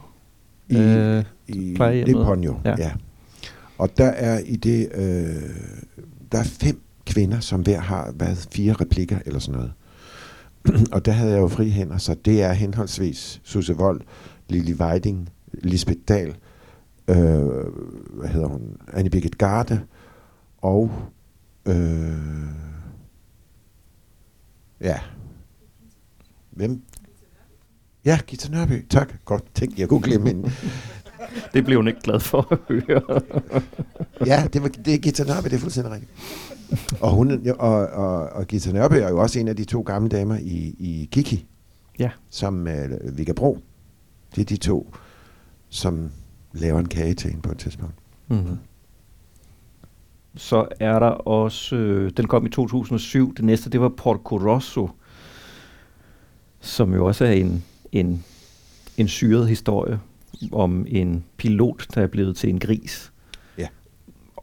I, 0.69 0.77
øh, 0.77 1.25
i, 1.49 1.75
det 1.79 2.09
er 2.09 2.25
Ponyo, 2.25 2.55
ja. 2.64 2.75
ja. 2.79 2.93
Og 3.79 3.99
der 3.99 4.09
er 4.09 4.38
i 4.47 4.57
det, 4.57 4.88
øh, 4.95 5.05
der 6.33 6.38
er 6.38 6.45
fem 6.45 6.81
kvinder, 7.07 7.40
som 7.40 7.61
hver 7.61 7.81
har 7.81 8.12
været 8.14 8.49
fire 8.53 8.73
replikker 8.73 9.19
eller 9.27 9.38
sådan 9.38 9.55
noget. 9.55 9.73
og 10.94 11.05
der 11.05 11.12
havde 11.12 11.33
jeg 11.33 11.40
jo 11.40 11.49
fri 11.49 11.70
hænder, 11.70 11.99
så 11.99 12.14
det 12.14 12.42
er 12.42 12.53
henholdsvis 12.53 13.40
Susse 13.44 13.77
Vold, 13.77 14.01
Lili 14.49 14.73
Weiding, 14.73 15.29
Lisbeth 15.53 16.01
Dahl, 16.09 16.37
øh, 17.09 17.16
hvad 18.11 18.29
hedder 18.29 18.46
hun, 18.46 18.77
Annie 18.92 19.11
Birgit 19.11 19.38
Garde, 19.38 19.81
og 20.59 20.90
øh, 21.66 22.16
ja, 24.81 25.01
hvem? 26.51 26.83
Ja, 28.05 28.18
Gita 28.27 28.49
Nørby, 28.49 28.87
tak. 28.88 29.25
Godt, 29.25 29.44
tænk, 29.55 29.79
jeg 29.79 29.88
kunne 29.88 30.03
glemme 30.03 30.29
hende. 30.29 30.51
det 31.55 31.64
blev 31.64 31.79
hun 31.79 31.88
ikke 31.88 32.01
glad 32.01 32.20
for 32.20 32.49
at 32.53 32.59
høre. 32.68 33.20
ja, 34.27 34.49
det, 34.53 34.62
var, 34.62 34.68
det 34.68 34.94
er 34.94 34.99
Gita 34.99 35.25
Nørby, 35.25 35.44
det 35.44 35.53
er 35.53 35.59
fuldstændig 35.59 35.92
rigtigt. 35.92 36.12
Og, 37.01 37.11
hun, 37.11 37.49
og, 37.59 37.87
og, 37.87 38.29
og 38.29 38.47
Gita 38.47 38.73
Nørby 38.73 38.95
er 38.95 39.09
jo 39.09 39.19
også 39.19 39.41
en 39.41 39.49
af 39.49 39.57
de 39.57 39.65
to 39.65 39.81
gamle 39.81 40.09
damer 40.09 40.37
i, 40.37 40.75
i 40.79 41.09
Kiki. 41.13 41.47
Ja. 41.99 42.11
Som 42.31 42.67
uh, 42.67 43.19
Vigga 43.19 43.33
Bro. 43.33 43.59
Det 44.35 44.41
er 44.41 44.45
de 44.45 44.57
to, 44.57 44.95
som 45.69 46.11
laver 46.53 46.79
en 46.79 46.89
kage 46.89 47.15
til 47.15 47.31
hende 47.31 47.43
på 47.43 47.53
et 47.53 47.59
tidspunkt. 47.59 47.95
Mm-hmm. 48.29 48.59
Så 50.37 50.69
er 50.81 50.99
der 50.99 51.07
også, 51.07 51.77
øh, 51.77 52.11
den 52.17 52.27
kom 52.27 52.47
i 52.47 52.49
2007, 52.49 53.35
det 53.35 53.45
næste, 53.45 53.71
det 53.71 53.81
var 53.81 53.89
Porco 53.89 54.37
Rosso, 54.37 54.91
som 56.61 56.95
jo 56.95 57.07
også 57.07 57.25
er 57.25 57.33
en, 57.33 57.65
en, 57.93 58.25
en 58.97 59.09
syret 59.09 59.49
historie 59.49 60.01
om 60.53 60.87
en 60.89 61.25
pilot, 61.37 61.87
der 61.95 62.03
er 62.03 62.07
blevet 62.07 62.37
til 62.37 62.51
en 62.51 62.59
gris 62.59 63.10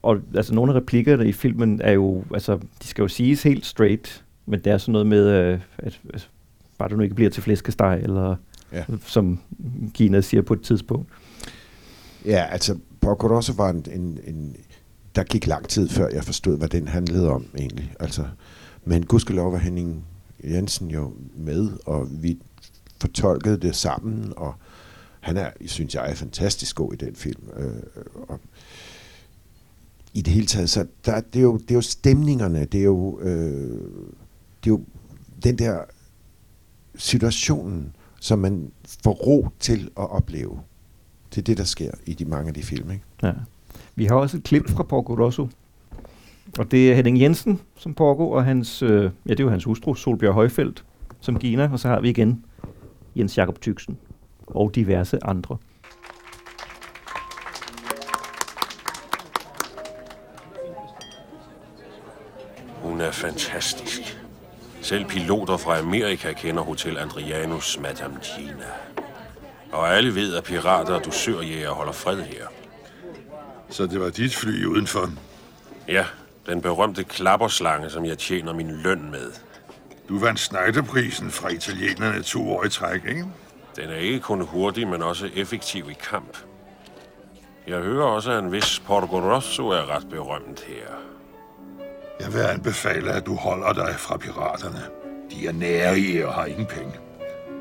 og 0.07 0.21
altså 0.35 0.53
nogle 0.53 0.71
af 0.71 0.75
replikkerne 0.75 1.27
i 1.27 1.31
filmen 1.31 1.81
er 1.83 1.91
jo, 1.91 2.23
altså 2.33 2.59
de 2.83 2.87
skal 2.87 3.01
jo 3.01 3.07
siges 3.07 3.43
helt 3.43 3.65
straight, 3.65 4.23
men 4.45 4.59
det 4.59 4.71
er 4.71 4.77
sådan 4.77 4.91
noget 4.91 5.07
med, 5.07 5.27
øh, 5.27 5.59
at, 5.77 5.99
at 6.13 6.29
bare 6.77 6.89
det 6.89 6.97
nu 6.97 7.03
ikke 7.03 7.15
bliver 7.15 7.29
til 7.29 7.43
flæskesteg, 7.43 7.99
eller 8.03 8.35
ja. 8.73 8.83
som 9.05 9.39
Gina 9.93 10.21
siger 10.21 10.41
på 10.41 10.53
et 10.53 10.61
tidspunkt. 10.61 11.09
Ja, 12.25 12.45
altså 12.51 12.77
Porco 13.01 13.27
Rosso 13.27 13.53
var 13.53 13.69
en, 13.69 13.85
en, 13.91 14.19
en... 14.27 14.55
Der 15.15 15.23
gik 15.23 15.47
lang 15.47 15.67
tid, 15.67 15.89
før 15.89 16.09
jeg 16.09 16.23
forstod, 16.23 16.57
hvad 16.57 16.69
den 16.69 16.87
handlede 16.87 17.29
om 17.29 17.45
egentlig. 17.57 17.93
Altså, 17.99 18.25
men 18.85 19.05
gudskelov 19.05 19.51
var 19.51 19.57
Henning 19.57 20.05
Jensen 20.43 20.91
jo 20.91 21.13
med, 21.35 21.69
og 21.85 22.07
vi 22.11 22.37
fortolkede 23.01 23.57
det 23.57 23.75
sammen, 23.75 24.33
og 24.37 24.53
han 25.19 25.37
er, 25.37 25.49
synes 25.65 25.95
jeg, 25.95 26.11
er 26.11 26.15
fantastisk 26.15 26.75
god 26.75 26.93
i 26.93 26.95
den 26.95 27.15
film. 27.15 27.43
Øh, 27.57 28.03
og 28.27 28.39
i 30.17 30.21
det 30.21 30.33
hele 30.33 30.47
taget, 30.47 30.69
så 30.69 30.85
der, 31.05 31.21
det, 31.21 31.39
er 31.39 31.43
jo, 31.43 31.57
det 31.57 31.71
er 31.71 31.75
jo 31.75 31.81
stemningerne, 31.81 32.65
det 32.65 32.79
er 32.79 32.83
jo, 32.83 33.19
øh, 33.19 33.79
det 34.63 34.65
er 34.65 34.67
jo 34.67 34.81
den 35.43 35.57
der 35.57 35.79
situationen, 36.95 37.95
som 38.19 38.39
man 38.39 38.71
får 39.03 39.11
ro 39.11 39.47
til 39.59 39.89
at 39.97 40.09
opleve. 40.11 40.59
Det 41.29 41.37
er 41.37 41.41
det, 41.41 41.57
der 41.57 41.63
sker 41.63 41.91
i 42.05 42.13
de 42.13 42.25
mange 42.25 42.47
af 42.47 42.53
de 42.53 42.63
film. 42.63 42.91
Ikke? 42.91 43.03
Ja. 43.23 43.33
Vi 43.95 44.05
har 44.05 44.15
også 44.15 44.37
et 44.37 44.43
klip 44.43 44.69
fra 44.69 44.83
Porco 44.83 45.13
Rosso. 45.25 45.47
Og 46.59 46.71
det 46.71 46.91
er 46.91 46.95
Henning 46.95 47.21
Jensen 47.21 47.59
som 47.75 47.93
Porco, 47.93 48.31
og 48.31 48.45
hans, 48.45 48.81
øh, 48.81 49.03
ja, 49.25 49.31
det 49.31 49.39
er 49.39 49.43
jo 49.43 49.49
hans 49.49 49.63
hustru, 49.63 49.95
Solbjørn 49.95 50.33
Højfeldt, 50.33 50.85
som 51.19 51.39
Gina, 51.39 51.69
og 51.71 51.79
så 51.79 51.87
har 51.87 52.01
vi 52.01 52.09
igen 52.09 52.45
Jens 53.15 53.37
Jakob 53.37 53.61
Tyksen 53.61 53.97
og 54.47 54.75
diverse 54.75 55.23
andre. 55.23 55.57
Fantastisk. 63.57 64.17
Selv 64.81 65.05
piloter 65.05 65.57
fra 65.57 65.77
Amerika 65.77 66.33
kender 66.33 66.61
Hotel 66.63 66.97
Andrianus 66.97 67.79
Madame 67.79 68.19
Gina. 68.23 68.71
Og 69.71 69.95
alle 69.95 70.15
ved, 70.15 70.35
at 70.35 70.43
pirater 70.43 70.93
og 70.93 71.05
dusørjæger 71.05 71.69
holder 71.69 71.91
fred 71.91 72.21
her. 72.21 72.47
Så 73.69 73.85
det 73.85 73.99
var 73.99 74.09
dit 74.09 74.35
fly 74.35 74.65
udenfor? 74.65 75.09
Ja, 75.87 76.05
den 76.45 76.61
berømte 76.61 77.03
klapperslange, 77.03 77.89
som 77.89 78.05
jeg 78.05 78.17
tjener 78.17 78.53
min 78.53 78.71
løn 78.71 79.11
med. 79.11 79.31
Du 80.09 80.19
vandt 80.19 80.39
Schneiderprisen 80.39 81.31
fra 81.31 81.49
italienerne 81.49 82.23
to 82.23 82.51
år 82.51 82.63
i 82.63 82.69
træk, 82.69 83.05
ikke? 83.05 83.25
Den 83.75 83.89
er 83.89 83.95
ikke 83.95 84.19
kun 84.19 84.41
hurtig, 84.41 84.87
men 84.87 85.01
også 85.01 85.29
effektiv 85.35 85.89
i 85.89 85.97
kamp. 86.09 86.37
Jeg 87.67 87.79
hører 87.79 88.05
også, 88.05 88.31
at 88.31 88.43
en 88.43 88.51
vis 88.51 88.79
Porto 88.79 89.35
Rosso 89.35 89.67
er 89.67 89.95
ret 89.95 90.09
berømt 90.09 90.59
her. 90.59 91.06
Jeg 92.19 92.33
vil 92.33 92.39
anbefale, 92.39 93.11
at 93.11 93.25
du 93.25 93.35
holder 93.35 93.73
dig 93.73 93.95
fra 93.97 94.17
piraterne. 94.17 94.81
De 95.31 95.47
er 95.47 95.51
nærige 95.51 96.27
og 96.27 96.33
har 96.33 96.45
ingen 96.45 96.65
penge. 96.65 96.93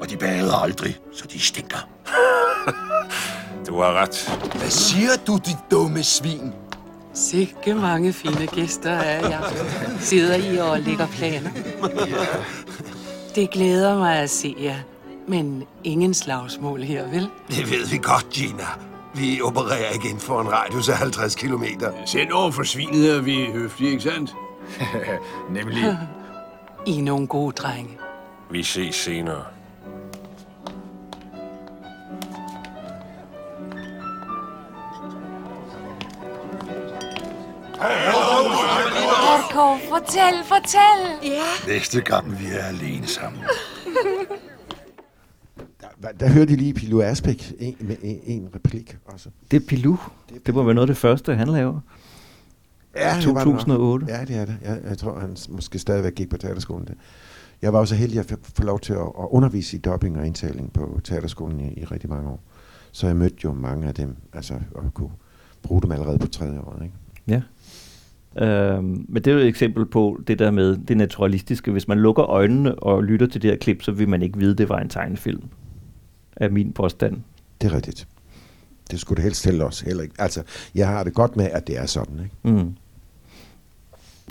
Og 0.01 0.11
de 0.11 0.17
bader 0.17 0.55
aldrig, 0.55 0.99
så 1.13 1.25
de 1.33 1.41
stinker. 1.41 1.89
Du 3.67 3.81
har 3.81 3.93
ret. 3.93 4.31
Hvad 4.59 4.71
siger 4.71 5.11
du, 5.27 5.39
dit 5.47 5.57
dumme 5.71 6.03
svin? 6.03 6.53
Sikke 7.15 7.75
mange 7.75 8.13
fine 8.13 8.47
gæster 8.47 8.91
er 8.91 9.29
jeg. 9.29 9.41
Sidder 10.01 10.37
I 10.37 10.59
og 10.59 10.81
lægger 10.81 11.07
planer. 11.07 11.51
Det 13.35 13.51
glæder 13.51 13.99
mig 13.99 14.17
at 14.17 14.31
se 14.31 14.57
jer. 14.61 14.77
Men 15.29 15.65
ingen 15.85 16.15
slagsmål 16.15 16.83
her, 16.83 17.09
vel? 17.11 17.29
Det 17.49 17.71
ved 17.71 17.87
vi 17.87 17.99
godt, 18.03 18.31
Gina. 18.31 18.67
Vi 19.15 19.41
opererer 19.43 19.91
ikke 19.91 20.09
inden 20.09 20.21
for 20.21 20.41
en 20.41 20.53
radius 20.53 20.89
af 20.89 20.97
50 20.97 21.35
km. 21.35 21.65
Selv 22.07 22.29
over 22.35 22.51
for 22.51 22.63
svinet 22.63 23.17
er 23.17 23.21
vi 23.21 23.47
høflige, 23.53 23.91
ikke 23.91 24.03
sandt? 24.03 24.35
Nemlig. 25.57 25.99
I 26.87 26.99
er 26.99 27.03
nogle 27.03 27.27
gode 27.27 27.53
drenge. 27.53 27.99
Vi 28.51 28.63
ses 28.63 28.95
senere. 28.95 29.45
Porco, 39.27 39.77
fortæl, 39.89 40.45
fortæl! 40.45 41.31
Ja. 41.33 41.73
Næste 41.73 42.01
gang 42.01 42.39
vi 42.39 42.45
er 42.59 42.65
alene 42.65 43.07
sammen. 43.07 43.43
Der, 46.03 46.13
der 46.13 46.29
hørte 46.29 46.53
I 46.53 46.57
lige 46.57 46.75
Pilou 46.75 47.01
Asbæk 47.03 47.53
en, 47.59 47.77
med 47.81 47.97
en, 48.03 48.21
en 48.25 48.49
replik 48.55 48.97
også. 49.05 49.31
Det 49.51 49.63
er 49.63 49.67
Pilou. 49.69 49.99
Det 50.47 50.55
må 50.55 50.63
være 50.63 50.75
noget 50.75 50.89
af 50.89 50.95
det 50.95 51.01
første, 51.01 51.35
han 51.35 51.49
laver. 51.49 51.81
Ja, 52.97 53.17
det 53.21 53.35
var 53.35 53.45
det 53.45 53.49
nok. 53.49 53.59
2008. 53.59 54.07
Ja, 54.09 54.25
det 54.25 54.37
er 54.37 54.45
det. 54.45 54.57
Jeg, 54.63 54.81
jeg 54.89 54.99
tror, 54.99 55.19
han 55.19 55.37
måske 55.49 55.79
stadigvæk 55.79 56.15
gik 56.15 56.31
på 56.31 56.37
teaterskolen. 56.37 56.87
Det. 56.87 56.95
Jeg 57.63 57.73
var 57.73 57.79
også 57.79 57.95
så 57.95 57.99
heldig 57.99 58.19
at 58.19 58.35
få 58.43 58.63
lov 58.63 58.81
til 58.81 58.93
at, 58.93 58.99
at 59.01 59.27
undervise 59.31 59.77
i 59.77 59.81
dubbing 59.81 60.19
og 60.19 60.27
indtaling 60.27 60.73
på 60.73 61.01
teaterskolen 61.05 61.61
i, 61.61 61.81
i 61.81 61.85
rigtig 61.85 62.11
mange 62.11 62.29
år. 62.31 62.41
Så 62.93 63.07
jeg 63.07 63.17
mødte 63.17 63.37
jo 63.45 63.53
mange 63.53 63.89
af 63.89 63.95
dem, 63.95 64.17
altså, 64.33 64.55
og 64.75 64.95
kunne 64.95 65.11
bruge 65.63 65.83
dem 65.83 65.93
allerede 65.93 66.19
på 66.19 66.27
tredje 66.27 66.61
år. 66.61 66.81
Ikke? 66.83 66.95
Ja. 67.27 67.43
Øhm, 68.39 69.07
men 69.09 69.23
det 69.23 69.27
er 69.27 69.35
jo 69.35 69.41
et 69.41 69.47
eksempel 69.47 69.87
på 69.87 70.21
det 70.27 70.39
der 70.39 70.51
med 70.51 70.77
det 70.89 70.97
naturalistiske. 70.97 71.71
Hvis 71.71 71.89
man 71.89 71.99
lukker 71.99 72.25
øjnene 72.25 72.75
og 72.75 73.05
lytter 73.05 73.27
til 73.27 73.43
det 73.43 73.51
her 73.51 73.59
klip, 73.59 73.83
så 73.83 73.93
vil 73.93 74.09
man 74.09 74.23
ikke 74.23 74.39
vide, 74.39 74.55
det 74.55 74.69
var 74.69 74.79
en 74.79 74.89
tegnefilm. 74.89 75.43
Er 76.37 76.49
min 76.49 76.73
påstand. 76.73 77.17
Det 77.61 77.71
er 77.71 77.77
rigtigt. 77.77 78.09
Det 78.91 79.01
skulle 79.01 79.17
det 79.17 79.25
helst 79.25 79.43
til 79.43 79.63
os 79.63 79.81
heller 79.81 80.03
ikke. 80.03 80.15
Altså, 80.19 80.43
jeg 80.75 80.89
har 80.89 81.05
det 81.05 81.15
godt 81.15 81.37
med, 81.37 81.45
at 81.45 81.67
det 81.67 81.79
er 81.79 81.87
sådan. 81.87 82.21
Ikke? 82.21 82.63
Mm. 82.63 82.77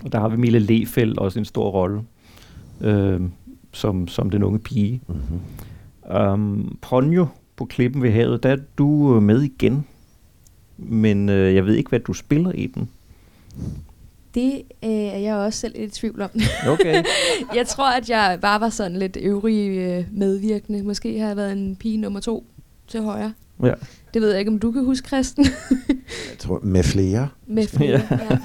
Og 0.04 0.12
der 0.12 0.20
har 0.20 0.28
vi 0.28 0.38
Mille 0.38 0.60
Lefeld 0.60 1.18
også 1.18 1.40
en 1.40 1.46
stor 1.46 1.70
rolle, 1.70 2.02
øhm, 2.82 3.32
som, 3.72 4.08
som 4.08 4.30
den 4.30 4.44
unge 4.44 4.60
pige. 4.60 5.02
Mm-hmm. 5.08 5.40
Um, 6.18 6.78
Ponyo 6.82 7.28
på 7.56 7.66
Klippen 7.66 8.04
ved 8.04 8.12
havet, 8.12 8.44
der 8.44 8.50
er 8.50 8.58
du 8.78 9.16
øh, 9.16 9.24
med 9.24 9.42
igen. 9.42 9.86
Men 10.78 11.30
øh, 11.30 11.56
jeg 11.56 11.66
ved 11.66 11.76
ikke, 11.76 11.90
hvad 11.90 12.00
du 12.00 12.14
spiller 12.14 12.52
i 12.52 12.68
den. 12.68 12.90
Det 14.36 14.54
øh, 14.84 14.90
er 14.90 15.18
jeg 15.18 15.36
også 15.36 15.60
selv 15.60 15.76
lidt 15.80 15.98
i 15.98 16.00
tvivl 16.00 16.22
om. 16.22 16.30
Okay. 16.74 17.04
jeg 17.56 17.68
tror, 17.68 17.98
at 17.98 18.10
jeg 18.10 18.38
bare 18.42 18.62
var 18.62 18.70
sådan 18.70 18.98
lidt 18.98 19.18
øvrig 19.22 19.70
øh, 19.70 20.06
medvirkende. 20.12 20.84
Måske 20.84 21.20
har 21.20 21.28
jeg 21.28 21.38
været 21.38 21.52
en 21.52 21.76
pige 21.76 21.98
nummer 21.98 22.20
to 22.20 22.46
til 22.88 23.02
højre. 23.02 23.34
Ja. 23.64 23.74
Det 24.16 24.22
ved 24.22 24.30
jeg 24.30 24.40
ikke, 24.40 24.52
om 24.52 24.60
du 24.60 24.72
kan 24.72 24.84
huske, 24.84 25.08
Christen. 25.08 25.46
Jeg 26.30 26.38
tror, 26.40 26.60
med 26.64 26.84
flere. 26.84 27.30
Med 27.48 27.68
flere, 27.68 28.02
ja. 28.12 28.38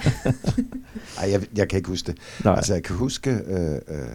Ej, 1.21 1.31
jeg, 1.31 1.47
jeg 1.57 1.69
kan 1.69 1.77
ikke 1.77 1.89
huske 1.89 2.07
det. 2.07 2.19
Nej. 2.45 2.55
Altså, 2.55 2.75
jeg 2.75 2.83
kan 2.83 2.97
huske, 2.97 3.31
øh, 3.31 3.75
øh, 3.75 4.09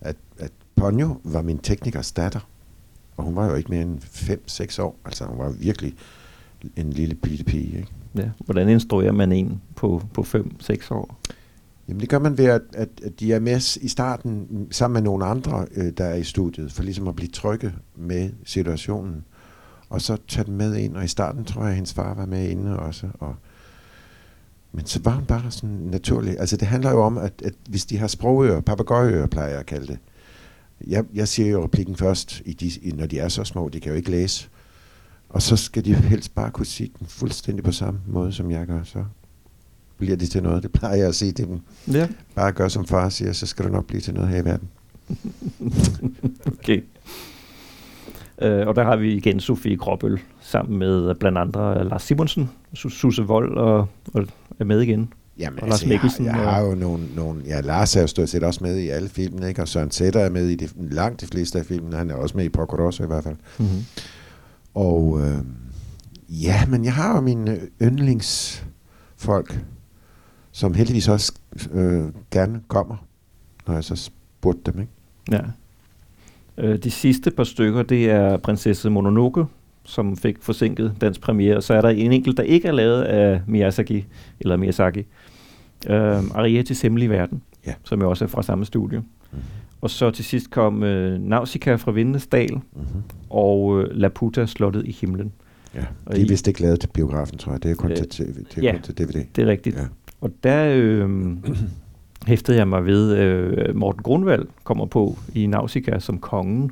at, 0.00 0.16
at 0.38 0.52
Ponyo 0.76 1.16
var 1.24 1.42
min 1.42 1.58
teknikers 1.58 2.12
datter. 2.12 2.40
Og 3.16 3.24
hun 3.24 3.36
var 3.36 3.46
jo 3.46 3.54
ikke 3.54 3.70
mere 3.70 3.82
end 3.82 3.98
5-6 4.78 4.82
år. 4.82 4.98
Altså, 5.04 5.24
hun 5.24 5.38
var 5.38 5.50
virkelig 5.50 5.94
en 6.76 6.90
lille 6.90 7.14
bitte 7.14 7.44
pige. 7.44 7.76
Ikke? 7.76 7.88
Ja. 8.14 8.30
Hvordan 8.38 8.68
instruerer 8.68 9.12
man 9.12 9.32
en 9.32 9.62
på, 9.76 10.02
på 10.14 10.22
5-6 10.22 10.94
år? 10.94 11.20
Jamen 11.88 12.00
det 12.00 12.08
gør 12.08 12.18
man 12.18 12.38
ved, 12.38 12.44
at, 12.44 12.62
at, 12.74 12.88
at 13.04 13.20
de 13.20 13.32
er 13.32 13.40
med 13.40 13.78
i 13.80 13.88
starten 13.88 14.46
mm, 14.50 14.72
sammen 14.72 14.94
med 14.94 15.02
nogle 15.02 15.24
andre, 15.24 15.66
øh, 15.74 15.92
der 15.98 16.04
er 16.04 16.14
i 16.14 16.24
studiet, 16.24 16.72
for 16.72 16.82
ligesom 16.82 17.08
at 17.08 17.16
blive 17.16 17.30
trygge 17.30 17.72
med 17.96 18.30
situationen. 18.44 19.24
Og 19.92 20.00
så 20.00 20.16
tage 20.28 20.44
dem 20.44 20.54
med 20.54 20.76
ind, 20.76 20.96
og 20.96 21.04
i 21.04 21.08
starten 21.08 21.44
tror 21.44 21.62
jeg, 21.62 21.70
at 21.70 21.74
hendes 21.74 21.92
far 21.92 22.14
var 22.14 22.26
med 22.26 22.48
inde 22.48 22.78
også. 22.78 23.08
Og, 23.18 23.36
men 24.72 24.86
så 24.86 25.00
var 25.04 25.12
hun 25.14 25.24
bare 25.24 25.50
sådan 25.50 25.70
naturlig. 25.70 26.38
Altså 26.38 26.56
det 26.56 26.68
handler 26.68 26.90
jo 26.90 27.02
om, 27.02 27.18
at, 27.18 27.32
at 27.44 27.54
hvis 27.68 27.84
de 27.84 27.98
har 27.98 28.06
sprogører, 28.06 28.60
papegøjeører 28.60 29.26
plejer 29.26 29.48
jeg 29.48 29.58
at 29.58 29.66
kalde 29.66 29.86
det. 29.86 29.98
Jeg, 30.86 31.04
jeg 31.14 31.28
siger 31.28 31.50
jo 31.50 31.64
replikken 31.64 31.96
først, 31.96 32.42
i 32.44 32.52
de, 32.52 32.96
når 32.96 33.06
de 33.06 33.18
er 33.18 33.28
så 33.28 33.44
små, 33.44 33.68
de 33.68 33.80
kan 33.80 33.90
jo 33.90 33.96
ikke 33.96 34.10
læse. 34.10 34.48
Og 35.28 35.42
så 35.42 35.56
skal 35.56 35.84
de 35.84 35.94
helst 35.94 36.34
bare 36.34 36.50
kunne 36.50 36.66
sige 36.66 36.90
den 36.98 37.06
fuldstændig 37.06 37.64
på 37.64 37.72
samme 37.72 38.00
måde, 38.06 38.32
som 38.32 38.50
jeg 38.50 38.66
gør. 38.66 38.82
Så 38.84 39.04
bliver 39.98 40.16
det 40.16 40.30
til 40.30 40.42
noget. 40.42 40.62
Det 40.62 40.72
plejer 40.72 40.96
jeg 40.96 41.08
at 41.08 41.14
sige 41.14 41.32
til 41.32 41.46
dem. 41.46 41.60
Ja. 41.92 42.08
Bare 42.34 42.52
gør 42.52 42.68
som 42.68 42.86
far 42.86 43.08
siger, 43.08 43.32
så 43.32 43.46
skal 43.46 43.64
du 43.64 43.70
nok 43.70 43.86
blive 43.86 44.00
til 44.00 44.14
noget 44.14 44.28
her 44.28 44.38
i 44.38 44.44
verden. 44.44 44.68
okay. 46.58 46.82
Øh, 48.42 48.66
og 48.66 48.76
der 48.76 48.84
har 48.84 48.96
vi 48.96 49.12
igen 49.12 49.40
Sofie 49.40 49.76
Gråbøl, 49.76 50.20
sammen 50.40 50.78
med 50.78 51.14
blandt 51.14 51.38
andre 51.38 51.88
Lars 51.88 52.02
Simonsen, 52.02 52.50
Su- 52.78 52.90
Susse 52.90 53.22
Vold 53.22 53.56
og, 53.56 53.88
og 54.14 54.26
er 54.58 54.64
med 54.64 54.80
igen. 54.80 55.12
Jamen, 55.38 55.60
og 55.60 55.68
Lars 55.68 55.74
altså, 55.74 55.86
jeg, 55.86 55.98
har, 55.98 56.04
Mikkelsen. 56.04 56.26
jeg 56.26 56.34
har 56.34 56.60
jo 56.60 56.74
nogle, 56.74 57.04
nogle... 57.16 57.42
Ja, 57.46 57.60
Lars 57.60 57.96
er 57.96 58.00
jo 58.00 58.06
stort 58.06 58.28
set 58.28 58.42
også 58.42 58.64
med 58.64 58.76
i 58.78 58.88
alle 58.88 59.08
filmene, 59.08 59.48
ikke? 59.48 59.62
Og 59.62 59.68
Søren 59.68 59.90
Sætter 59.90 60.20
er 60.20 60.30
med 60.30 60.48
i 60.48 60.54
de, 60.54 60.68
langt 60.90 61.20
de 61.20 61.26
fleste 61.26 61.58
af 61.58 61.66
filmene. 61.66 61.96
Han 61.96 62.10
er 62.10 62.14
også 62.14 62.36
med 62.36 62.44
i 62.44 62.48
Porco 62.48 62.76
Rosso 62.76 63.04
i 63.04 63.06
hvert 63.06 63.24
fald. 63.24 63.36
Mm-hmm. 63.58 63.84
Og 64.74 65.20
øh, 65.20 65.38
ja, 66.28 66.66
men 66.66 66.84
jeg 66.84 66.94
har 66.94 67.14
jo 67.14 67.20
mine 67.20 67.60
yndlingsfolk, 67.82 69.64
som 70.52 70.74
heldigvis 70.74 71.08
også 71.08 71.32
øh, 71.72 72.04
gerne 72.30 72.60
kommer, 72.68 72.96
når 73.66 73.74
jeg 73.74 73.84
så 73.84 73.96
spurgte 73.96 74.72
dem, 74.72 74.80
ikke? 74.80 74.92
Ja. 75.32 75.40
Øh, 76.58 76.78
de 76.78 76.90
sidste 76.90 77.30
par 77.30 77.44
stykker, 77.44 77.82
det 77.82 78.10
er 78.10 78.36
Prinsesse 78.36 78.90
Mononoke, 78.90 79.44
som 79.84 80.16
fik 80.16 80.36
forsinket 80.40 80.94
dansk 81.00 81.20
premiere. 81.20 81.56
Og 81.56 81.62
så 81.62 81.74
er 81.74 81.80
der 81.80 81.88
en 81.88 82.12
enkelt, 82.12 82.36
der 82.36 82.42
ikke 82.42 82.68
er 82.68 82.72
lavet 82.72 83.02
af 83.02 83.40
Miyazaki, 83.46 84.04
eller 84.40 84.56
Miyazaki. 84.56 84.98
Øh, 85.86 85.96
Arietis 86.34 86.82
Hemmelige 86.82 87.10
Verden, 87.10 87.42
ja. 87.66 87.74
som 87.84 88.00
jo 88.00 88.10
også 88.10 88.24
er 88.24 88.28
fra 88.28 88.42
samme 88.42 88.64
studie. 88.64 88.98
Mm-hmm. 88.98 89.42
Og 89.80 89.90
så 89.90 90.10
til 90.10 90.24
sidst 90.24 90.50
kom 90.50 90.82
øh, 90.82 91.20
Nausicaa 91.20 91.74
fra 91.74 91.92
Vindesdal, 91.92 92.52
mm-hmm. 92.54 93.02
og 93.30 93.80
øh, 93.80 93.88
Laputa, 93.92 94.46
Slottet 94.46 94.86
i 94.86 94.96
himlen. 95.00 95.32
Ja, 95.74 95.84
Og 96.06 96.16
de 96.16 96.22
er 96.22 96.26
vist 96.26 96.48
ikke 96.48 96.60
lavet 96.62 96.80
til 96.80 96.88
biografen, 96.88 97.38
tror 97.38 97.52
jeg. 97.52 97.62
Det 97.62 97.70
er 97.70 97.74
kun 97.74 97.90
Øh, 97.90 97.96
til, 97.96 98.08
TV, 98.08 98.26
det 98.26 98.58
er 98.58 98.62
ja, 98.62 98.72
kun 98.72 98.82
til 98.82 98.98
DVD. 98.98 99.24
det 99.36 99.44
er 99.44 99.46
rigtigt. 99.46 99.76
Ja. 99.76 99.82
Og 100.20 100.30
der 100.44 100.74
øh, 100.76 101.10
hæftede 102.26 102.56
jeg 102.56 102.68
mig 102.68 102.86
ved, 102.86 103.16
øh, 103.16 103.76
Morten 103.76 104.02
Grundvald 104.02 104.46
kommer 104.64 104.86
på 104.86 105.18
i 105.34 105.46
Nausicaa 105.46 105.98
som 105.98 106.18
kongen. 106.18 106.70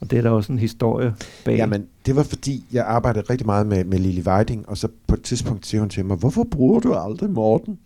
Og 0.00 0.10
det 0.10 0.18
er 0.18 0.22
der 0.22 0.30
også 0.30 0.52
en 0.52 0.58
historie 0.58 1.14
bag. 1.44 1.56
Jamen, 1.56 1.86
det 2.06 2.16
var 2.16 2.22
fordi, 2.22 2.64
jeg 2.72 2.84
arbejdede 2.86 3.24
rigtig 3.30 3.46
meget 3.46 3.66
med, 3.66 3.84
med 3.84 3.98
Lili 3.98 4.22
Weiding, 4.22 4.68
og 4.68 4.76
så 4.76 4.88
på 5.06 5.14
et 5.14 5.22
tidspunkt 5.22 5.66
siger 5.66 5.80
hun 5.80 5.90
til 5.90 6.04
mig, 6.04 6.16
hvorfor 6.16 6.44
bruger 6.50 6.80
du 6.80 6.94
aldrig 6.94 7.30
Morten? 7.30 7.78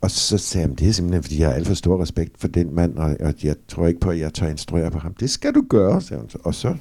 Og 0.00 0.10
så 0.10 0.38
sagde 0.38 0.68
jeg, 0.68 0.78
det 0.78 0.88
er 0.88 0.92
simpelthen, 0.92 1.22
fordi 1.22 1.40
jeg 1.40 1.48
har 1.48 1.54
alt 1.54 1.66
for 1.66 1.74
stor 1.74 2.02
respekt 2.02 2.38
for 2.38 2.48
den 2.48 2.74
mand, 2.74 2.96
og, 2.96 3.16
og 3.20 3.34
jeg 3.42 3.56
tror 3.68 3.86
ikke 3.86 4.00
på, 4.00 4.10
at 4.10 4.18
jeg 4.18 4.34
tør 4.34 4.46
instruere 4.46 4.90
på 4.90 4.98
ham. 4.98 5.14
Det 5.14 5.30
skal 5.30 5.54
du 5.54 5.64
gøre, 5.68 6.00
sagde 6.00 6.20
hun. 6.20 6.30
Og 6.44 6.54
så 6.54 6.76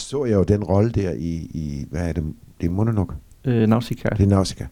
så 0.00 0.24
jeg 0.24 0.34
jo 0.34 0.42
den 0.42 0.64
rolle 0.64 0.90
der 0.90 1.10
i, 1.10 1.34
i 1.54 1.86
hvad 1.90 2.08
er 2.08 2.12
det, 2.12 2.24
det 2.60 2.66
er 2.66 2.70
Mononoke? 2.70 3.14
Øh, 3.44 3.68
Nausicaa. 3.68 4.16
Det 4.16 4.22
er 4.22 4.28
Nausicaa. 4.28 4.66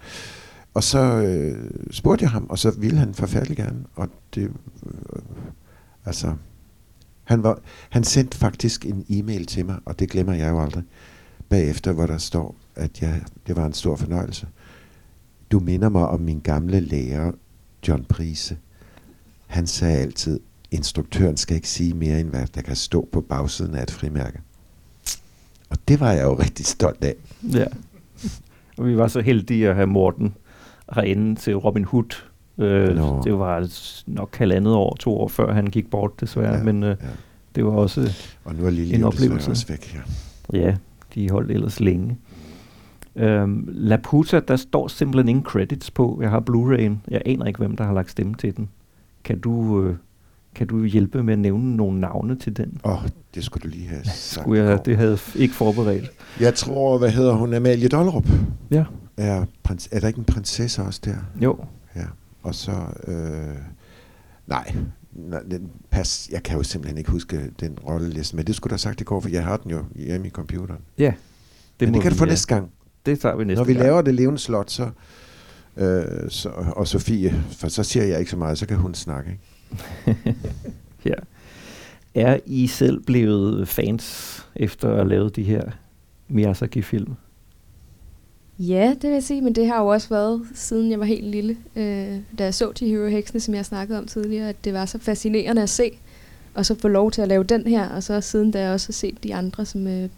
Og 0.78 0.84
så 0.84 0.98
øh, 0.98 1.70
spurgte 1.90 2.22
jeg 2.22 2.30
ham, 2.30 2.46
og 2.48 2.58
så 2.58 2.70
ville 2.70 2.98
han 2.98 3.14
forfærdelig 3.14 3.56
gerne. 3.56 3.84
Og 3.94 4.08
det, 4.34 4.42
øh, 4.86 5.22
altså, 6.04 6.34
han, 7.24 7.42
var, 7.42 7.60
han 7.90 8.04
sendte 8.04 8.38
faktisk 8.38 8.86
en 8.86 9.04
e-mail 9.08 9.46
til 9.46 9.66
mig, 9.66 9.78
og 9.84 9.98
det 9.98 10.10
glemmer 10.10 10.34
jeg 10.34 10.50
jo 10.50 10.62
aldrig, 10.62 10.82
bagefter, 11.48 11.92
hvor 11.92 12.06
der 12.06 12.18
står, 12.18 12.56
at 12.76 13.02
jeg, 13.02 13.22
det 13.46 13.56
var 13.56 13.66
en 13.66 13.72
stor 13.72 13.96
fornøjelse. 13.96 14.46
Du 15.52 15.60
minder 15.60 15.88
mig 15.88 16.08
om 16.08 16.20
min 16.20 16.40
gamle 16.40 16.80
lærer, 16.80 17.32
John 17.88 18.04
Prise. 18.04 18.56
Han 19.46 19.66
sagde 19.66 19.98
altid, 19.98 20.40
instruktøren 20.70 21.36
skal 21.36 21.56
ikke 21.56 21.68
sige 21.68 21.94
mere, 21.94 22.20
end 22.20 22.28
hvad 22.28 22.46
der 22.54 22.62
kan 22.62 22.76
stå 22.76 23.08
på 23.12 23.20
bagsiden 23.20 23.74
af 23.74 23.82
et 23.82 23.90
frimærke. 23.90 24.40
Og 25.70 25.76
det 25.88 26.00
var 26.00 26.12
jeg 26.12 26.24
jo 26.24 26.34
rigtig 26.44 26.66
stolt 26.66 27.04
af. 27.04 27.14
Ja. 27.52 27.66
Og 28.76 28.86
vi 28.86 28.96
var 28.96 29.08
så 29.08 29.20
heldige 29.20 29.68
at 29.68 29.74
have 29.74 29.86
Morten 29.86 30.34
herinde 30.94 31.34
til 31.34 31.56
Robin 31.56 31.84
Hood. 31.84 32.22
Øh, 32.58 32.96
det 33.24 33.38
var 33.38 33.68
nok 34.06 34.36
halvandet 34.36 34.74
år, 34.74 34.96
to 35.00 35.20
år 35.20 35.28
før 35.28 35.52
han 35.52 35.66
gik 35.66 35.90
bort 35.90 36.20
desværre, 36.20 36.56
Ja, 36.56 36.62
men 36.62 36.82
øh, 36.82 36.88
ja. 36.88 37.06
det 37.54 37.64
var 37.64 37.70
også 37.70 38.10
Og 38.44 38.54
nu 38.54 38.66
er 38.66 38.70
Lili 38.70 38.94
en 38.94 39.04
oplevelse. 39.04 39.50
også 39.50 39.66
væk, 39.66 39.94
ja. 40.52 40.58
ja, 40.58 40.74
de 41.14 41.30
holdt 41.30 41.50
ellers 41.50 41.80
længe. 41.80 42.16
Øhm, 43.16 43.64
Laputa, 43.72 44.40
der 44.48 44.56
står 44.56 44.88
simpelthen 44.88 45.28
ingen 45.28 45.44
credits 45.44 45.90
på. 45.90 46.18
Jeg 46.22 46.30
har 46.30 46.40
Blu-ray'en. 46.50 46.92
Jeg 47.10 47.22
aner 47.26 47.44
ikke, 47.46 47.58
hvem 47.58 47.76
der 47.76 47.84
har 47.84 47.92
lagt 47.92 48.10
stemme 48.10 48.34
til 48.34 48.56
den. 48.56 48.68
Kan 49.24 49.40
du, 49.40 49.82
øh, 49.82 49.96
kan 50.54 50.66
du 50.66 50.84
hjælpe 50.84 51.22
med 51.22 51.32
at 51.32 51.38
nævne 51.38 51.76
nogle 51.76 52.00
navne 52.00 52.36
til 52.38 52.56
den? 52.56 52.80
Åh, 52.84 52.92
oh, 52.92 53.08
det 53.34 53.44
skulle 53.44 53.62
du 53.62 53.68
lige 53.68 53.88
have 53.88 54.04
sagt. 54.14 54.42
Skulle 54.44 54.62
jeg, 54.64 54.86
det 54.86 54.96
havde 54.96 55.10
jeg 55.34 55.42
ikke 55.42 55.54
forberedt. 55.54 56.10
Jeg 56.40 56.54
tror, 56.54 56.98
hvad 56.98 57.10
hedder 57.10 57.32
hun, 57.34 57.54
Amalie 57.54 57.88
Dollerup. 57.88 58.26
Ja. 58.70 58.84
Er, 59.18 59.44
prins, 59.62 59.88
er 59.92 60.00
der 60.00 60.08
ikke 60.08 60.18
en 60.18 60.24
prinsesse 60.24 60.82
også 60.82 61.00
der? 61.04 61.16
Jo. 61.42 61.64
Ja, 61.96 62.04
og 62.42 62.54
så, 62.54 62.72
øh, 63.06 63.56
nej, 64.46 64.74
nej 65.12 65.40
den, 65.50 65.70
pas, 65.90 66.28
jeg 66.32 66.42
kan 66.42 66.56
jo 66.56 66.62
simpelthen 66.62 66.98
ikke 66.98 67.10
huske 67.10 67.50
den 67.60 67.78
rolleliste, 67.86 68.36
men 68.36 68.46
det 68.46 68.54
skulle 68.54 68.70
du 68.70 68.72
have 68.72 68.78
sagt 68.78 69.00
i 69.00 69.04
går, 69.04 69.20
for 69.20 69.28
jeg 69.28 69.44
har 69.44 69.56
den 69.56 69.70
jo 69.70 69.84
hjemme 69.94 70.26
i 70.26 70.30
computeren. 70.30 70.80
Ja. 70.98 71.12
Det 71.80 71.88
men 71.88 71.94
det 71.94 72.02
kan 72.02 72.10
du 72.10 72.14
vi, 72.14 72.18
få 72.18 72.24
ja. 72.24 72.30
næste 72.30 72.54
gang. 72.54 72.70
Det 73.06 73.20
tager 73.20 73.36
vi 73.36 73.44
næste 73.44 73.60
Når 73.60 73.64
vi 73.64 73.72
gang. 73.72 73.84
laver 73.84 74.02
det 74.02 74.14
levende 74.14 74.38
slot, 74.38 74.70
så, 74.70 74.90
øh, 75.76 76.30
så, 76.30 76.48
og 76.48 76.88
Sofie, 76.88 77.44
for 77.50 77.68
så 77.68 77.82
siger 77.82 78.04
jeg 78.04 78.18
ikke 78.18 78.30
så 78.30 78.36
meget, 78.36 78.58
så 78.58 78.66
kan 78.66 78.76
hun 78.76 78.94
snakke, 78.94 79.30
ikke? 79.30 80.38
ja. 81.10 81.14
Er 82.14 82.38
I 82.46 82.66
selv 82.66 83.02
blevet 83.02 83.68
fans 83.68 84.46
efter 84.56 84.88
at 84.90 84.96
have 84.96 85.08
lavet 85.08 85.36
de 85.36 85.42
her 85.42 85.62
Miyazaki-film? 86.28 87.14
Ja, 88.58 88.94
det 88.94 89.02
vil 89.02 89.10
jeg 89.10 89.22
sige, 89.22 89.42
men 89.42 89.54
det 89.54 89.66
har 89.66 89.80
jo 89.80 89.86
også 89.86 90.08
været, 90.08 90.46
siden 90.54 90.90
jeg 90.90 91.00
var 91.00 91.06
helt 91.06 91.26
lille, 91.26 91.56
øh, 91.76 92.18
da 92.38 92.44
jeg 92.44 92.54
så 92.54 92.72
de 92.72 92.88
Hero 92.88 93.06
Heksene, 93.06 93.40
som 93.40 93.54
jeg 93.54 93.66
snakkede 93.66 93.98
om 93.98 94.06
tidligere, 94.06 94.48
at 94.48 94.64
det 94.64 94.74
var 94.74 94.86
så 94.86 94.98
fascinerende 94.98 95.62
at 95.62 95.70
se, 95.70 95.90
og 96.54 96.66
så 96.66 96.74
få 96.74 96.88
lov 96.88 97.10
til 97.10 97.22
at 97.22 97.28
lave 97.28 97.44
den 97.44 97.66
her, 97.66 97.88
og 97.88 98.02
så 98.02 98.20
siden 98.20 98.50
da 98.50 98.60
jeg 98.60 98.72
også 98.72 98.88
har 98.88 98.92
set 98.92 99.24
de 99.24 99.34
andre, 99.34 99.66
som 99.66 99.86
øh, 99.86 100.08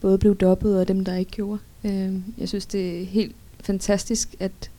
både 0.00 0.18
blev 0.18 0.36
dobbet 0.36 0.80
og 0.80 0.88
dem, 0.88 1.04
der 1.04 1.14
ikke 1.14 1.30
gjorde. 1.30 1.58
Øh, 1.84 2.14
jeg 2.38 2.48
synes, 2.48 2.66
det 2.66 3.02
er 3.02 3.06
helt 3.06 3.36
fantastisk, 3.60 4.34
at 4.40 4.70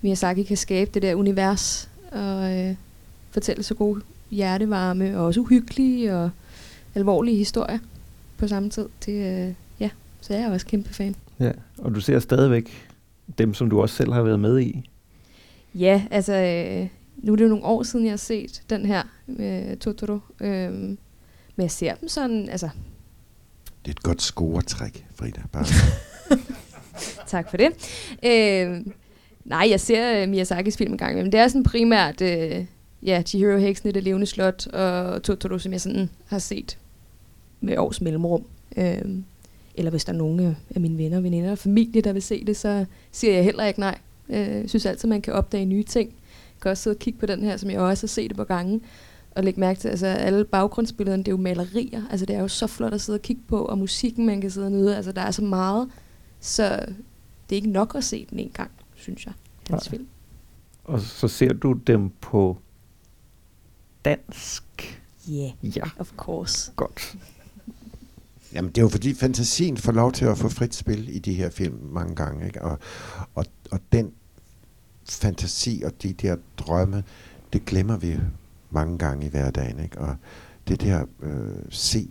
Miyazaki 0.00 0.42
kan 0.42 0.56
skabe 0.56 0.90
det 0.94 1.02
der 1.02 1.14
univers, 1.14 1.90
og 2.12 2.58
øh, 2.58 2.74
fortælle 3.30 3.62
så 3.62 3.74
gode 3.74 4.00
hjertevarme, 4.30 5.18
og 5.18 5.24
også 5.24 5.40
uhyggelige 5.40 6.16
og 6.16 6.30
alvorlige 6.94 7.36
historier 7.36 7.78
på 8.36 8.48
samme 8.48 8.70
tid. 8.70 8.86
Det, 9.06 9.46
øh, 9.46 9.54
ja, 9.80 9.90
så 10.20 10.34
jeg 10.34 10.42
er 10.42 10.52
også 10.52 10.66
kæmpe 10.66 10.94
fan. 10.94 11.14
Ja. 11.40 11.52
Og 11.78 11.94
du 11.94 12.00
ser 12.00 12.18
stadigvæk 12.18 12.88
dem, 13.38 13.54
som 13.54 13.70
du 13.70 13.80
også 13.82 13.94
selv 13.94 14.12
har 14.12 14.22
været 14.22 14.40
med 14.40 14.60
i? 14.60 14.90
Ja, 15.74 16.02
altså, 16.10 16.34
øh, 16.34 16.88
nu 17.16 17.32
er 17.32 17.36
det 17.36 17.44
jo 17.44 17.48
nogle 17.48 17.64
år 17.64 17.82
siden, 17.82 18.04
jeg 18.04 18.12
har 18.12 18.16
set 18.16 18.62
den 18.70 18.86
her 18.86 19.02
med 19.26 19.76
Totoro. 19.76 20.18
Øh, 20.40 20.72
men 20.72 21.64
jeg 21.64 21.70
ser 21.70 21.94
dem 21.94 22.08
sådan, 22.08 22.48
altså, 22.48 22.68
Det 23.84 23.90
er 23.90 23.92
et 23.92 24.02
godt 24.02 24.22
scoretræk, 24.22 25.06
Frida. 25.14 25.40
Bare. 25.52 25.64
tak 27.26 27.50
for 27.50 27.56
det. 27.56 27.66
Øh, 28.24 28.86
nej, 29.44 29.66
jeg 29.70 29.80
ser 29.80 30.22
øh, 30.22 30.28
Miyazakis 30.28 30.76
film 30.76 30.92
en 30.92 30.98
gang 30.98 31.12
imellem. 31.12 31.30
Det 31.30 31.40
er 31.40 31.48
sådan 31.48 31.62
primært, 31.62 32.20
øh, 32.20 32.64
ja, 33.02 33.22
Chihiro 33.26 33.56
Heksene, 33.58 33.92
Det 33.92 34.02
levende 34.02 34.26
slot 34.26 34.66
og 34.66 35.22
Totoro, 35.22 35.58
som 35.58 35.72
jeg 35.72 35.80
sådan 35.80 36.10
har 36.26 36.38
set 36.38 36.78
med 37.60 37.78
års 37.78 38.00
mellemrum. 38.00 38.44
Øh, 38.76 39.02
eller 39.80 39.90
hvis 39.90 40.04
der 40.04 40.12
er 40.12 40.16
nogen 40.16 40.40
af- 40.74 40.80
mine 40.80 40.98
venner, 40.98 41.20
veninder 41.20 41.50
og 41.50 41.58
familie, 41.58 42.02
der 42.02 42.12
vil 42.12 42.22
se 42.22 42.44
det, 42.44 42.56
så 42.56 42.84
siger 43.12 43.34
jeg 43.34 43.44
heller 43.44 43.64
ikke 43.64 43.80
nej. 43.80 43.98
Øh, 44.28 44.36
Jeg 44.36 44.64
synes 44.70 44.86
altid, 44.86 45.08
man 45.08 45.22
kan 45.22 45.32
opdage 45.34 45.64
nye 45.64 45.82
ting. 45.82 46.08
Jeg 46.08 46.60
kan 46.62 46.70
også 46.70 46.82
sidde 46.82 46.94
og 46.94 46.98
kigge 46.98 47.18
på 47.20 47.26
den 47.26 47.42
her, 47.42 47.56
som 47.56 47.70
jeg 47.70 47.80
også 47.80 48.02
har 48.02 48.08
set 48.08 48.28
det 48.30 48.36
på 48.36 48.44
gange, 48.44 48.80
og 49.30 49.44
lægge 49.44 49.60
mærke 49.60 49.80
til, 49.80 49.88
altså 49.88 50.06
alle 50.06 50.44
baggrundsbillederne, 50.44 51.22
det 51.22 51.28
er 51.28 51.32
jo 51.32 51.36
malerier, 51.42 52.02
altså 52.10 52.26
det 52.26 52.36
er 52.36 52.40
jo 52.40 52.48
så 52.48 52.66
flot 52.66 52.92
at 52.92 53.00
sidde 53.00 53.16
og 53.16 53.22
kigge 53.22 53.42
på, 53.48 53.64
og 53.64 53.78
musikken, 53.78 54.26
man 54.26 54.40
kan 54.40 54.50
sidde 54.50 54.66
og 54.66 54.72
nyde, 54.72 54.96
altså 54.96 55.12
der 55.12 55.20
er 55.22 55.30
så 55.30 55.42
meget, 55.42 55.88
så 56.40 56.64
det 57.50 57.52
er 57.52 57.56
ikke 57.56 57.70
nok 57.70 57.94
at 57.94 58.04
se 58.04 58.26
den 58.30 58.38
en 58.38 58.50
gang, 58.54 58.70
synes 58.94 59.26
jeg, 59.26 59.32
hans 59.70 59.88
film. 59.88 60.06
Og 60.84 61.00
så 61.00 61.28
ser 61.28 61.52
du 61.52 61.72
dem 61.72 62.10
på 62.20 62.56
dansk? 64.04 65.00
Yeah, 65.30 65.50
Ja. 65.76 65.82
of 65.98 66.12
course. 66.16 66.72
Godt. 66.76 67.16
Jamen, 68.52 68.68
det 68.68 68.78
er 68.78 68.82
jo 68.82 68.88
fordi 68.88 69.14
fantasien 69.14 69.76
får 69.76 69.92
lov 69.92 70.12
til 70.12 70.24
at 70.24 70.38
få 70.38 70.48
frit 70.48 70.74
spil 70.74 71.16
i 71.16 71.18
de 71.18 71.34
her 71.34 71.50
film 71.50 71.78
mange 71.82 72.14
gange, 72.14 72.46
ikke? 72.46 72.62
Og, 72.62 72.78
og, 73.34 73.44
og 73.70 73.80
den 73.92 74.12
fantasi 75.08 75.82
og 75.84 76.02
de 76.02 76.12
der 76.12 76.36
drømme, 76.58 77.04
det 77.52 77.64
glemmer 77.64 77.96
vi 77.96 78.18
mange 78.70 78.98
gange 78.98 79.26
i 79.26 79.28
hverdagen, 79.28 79.80
ikke? 79.80 79.98
Og 79.98 80.16
det 80.68 80.80
der 80.80 81.06
øh, 81.22 81.56
se 81.70 82.10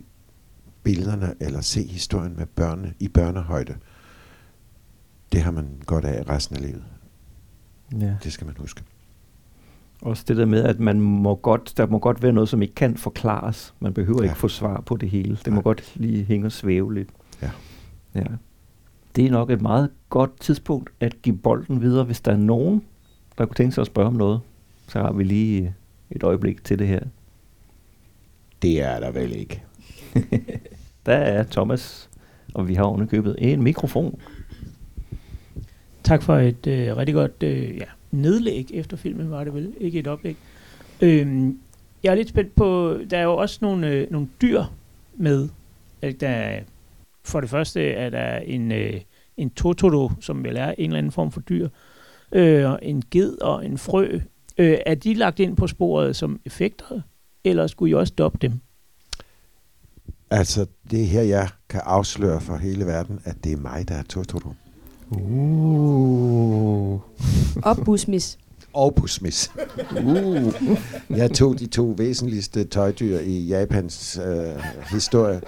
billederne 0.82 1.34
eller 1.40 1.60
se 1.60 1.86
historien 1.86 2.36
med 2.36 2.46
børne 2.46 2.94
i 2.98 3.08
børnehøjde, 3.08 3.76
det 5.32 5.42
har 5.42 5.50
man 5.50 5.82
godt 5.86 6.04
af 6.04 6.28
resten 6.28 6.56
af 6.56 6.62
livet. 6.62 6.84
Ja. 8.00 8.16
Det 8.24 8.32
skal 8.32 8.46
man 8.46 8.56
huske. 8.58 8.82
Også 10.02 10.24
det 10.28 10.36
der 10.36 10.46
med, 10.46 10.64
at 10.64 10.80
man 10.80 11.00
må 11.00 11.34
godt, 11.34 11.72
der 11.76 11.86
må 11.86 11.98
godt 11.98 12.22
være 12.22 12.32
noget, 12.32 12.48
som 12.48 12.62
ikke 12.62 12.74
kan 12.74 12.96
forklares. 12.96 13.74
Man 13.80 13.94
behøver 13.94 14.22
ja. 14.22 14.24
Ikke 14.28 14.38
få 14.38 14.48
svar 14.48 14.80
på 14.80 14.96
det 14.96 15.10
hele. 15.10 15.38
Det 15.44 15.52
må 15.52 15.60
godt 15.60 15.92
lige 15.96 16.24
hænge 16.24 16.46
og 16.46 16.52
svæve 16.52 16.94
lidt. 16.94 17.08
Ja. 17.42 17.50
ja. 18.14 18.24
Det 19.16 19.26
er 19.26 19.30
nok 19.30 19.50
et 19.50 19.62
meget 19.62 19.90
godt 20.08 20.40
tidspunkt 20.40 20.90
at 21.00 21.22
give 21.22 21.36
bolden 21.36 21.80
videre, 21.80 22.04
hvis 22.04 22.20
der 22.20 22.32
er 22.32 22.36
nogen, 22.36 22.82
der 23.38 23.46
kunne 23.46 23.54
tænke 23.54 23.74
sig 23.74 23.82
at 23.82 23.86
spørge 23.86 24.08
om 24.08 24.14
noget. 24.14 24.40
Så 24.88 24.98
har 24.98 25.12
vi 25.12 25.24
lige 25.24 25.74
et 26.10 26.22
øjeblik 26.22 26.64
til 26.64 26.78
det 26.78 26.86
her. 26.86 27.00
Det 28.62 28.82
er 28.82 29.00
der 29.00 29.10
vel 29.10 29.36
ikke. 29.36 29.62
Der 31.06 31.16
er 31.16 31.42
Thomas, 31.42 32.10
og 32.54 32.68
vi 32.68 32.74
har 32.74 32.84
underkøbet 32.84 33.36
en 33.38 33.62
mikrofon. 33.62 34.20
Tak 36.04 36.22
for 36.22 36.36
et 36.36 36.66
øh, 36.66 36.96
rigtig 36.96 37.14
godt 37.14 37.42
øh, 37.42 37.76
ja, 37.76 37.84
nedlæg 38.10 38.70
efter 38.74 38.96
filmen, 38.96 39.30
var 39.30 39.44
det 39.44 39.54
vel? 39.54 39.74
Ikke 39.80 39.98
et 39.98 40.06
oplæg. 40.06 40.36
Øhm, 41.00 41.58
jeg 42.02 42.10
er 42.10 42.14
lidt 42.14 42.28
spændt 42.28 42.54
på, 42.54 42.98
der 43.10 43.18
er 43.18 43.22
jo 43.22 43.36
også 43.36 43.58
nogle, 43.62 43.88
øh, 43.88 44.10
nogle 44.10 44.28
dyr 44.42 44.64
med. 45.16 45.48
Der, 46.20 46.28
er- 46.28 46.62
for 47.24 47.40
det 47.40 47.50
første 47.50 47.90
er 47.90 48.10
der 48.10 48.36
en, 48.36 48.72
øh, 48.72 49.00
en 49.36 49.50
totoro, 49.50 50.10
som 50.20 50.44
vel 50.44 50.56
er 50.56 50.74
en 50.78 50.84
eller 50.90 50.98
anden 50.98 51.12
form 51.12 51.32
for 51.32 51.40
dyr, 51.40 51.68
øh, 52.32 52.70
og 52.70 52.78
en 52.82 53.02
ged 53.10 53.38
og 53.40 53.66
en 53.66 53.78
frø. 53.78 54.18
Øh, 54.58 54.78
er 54.86 54.94
de 54.94 55.14
lagt 55.14 55.40
ind 55.40 55.56
på 55.56 55.66
sporet 55.66 56.16
som 56.16 56.40
effekter, 56.44 57.00
eller 57.44 57.66
skulle 57.66 57.90
I 57.90 57.94
også 57.94 58.12
doppe 58.18 58.38
dem? 58.42 58.52
Altså, 60.30 60.66
det 60.90 61.00
er 61.02 61.06
her, 61.06 61.22
jeg 61.22 61.48
kan 61.68 61.80
afsløre 61.84 62.40
for 62.40 62.56
hele 62.56 62.84
verden, 62.86 63.20
at 63.24 63.44
det 63.44 63.52
er 63.52 63.56
mig, 63.56 63.88
der 63.88 63.94
er 63.94 64.02
Totoro. 64.02 64.52
Uh. 65.10 67.00
Og 67.62 67.76
busmis. 67.84 68.38
Og 68.72 68.94
busmis. 68.94 69.52
Uh. 70.04 70.54
Jeg 71.10 71.30
tog 71.30 71.58
de 71.58 71.66
to 71.66 71.94
væsentligste 71.98 72.64
tøjdyr 72.64 73.18
i 73.18 73.46
Japans 73.46 74.20
øh, 74.26 74.64
historie. 74.90 75.40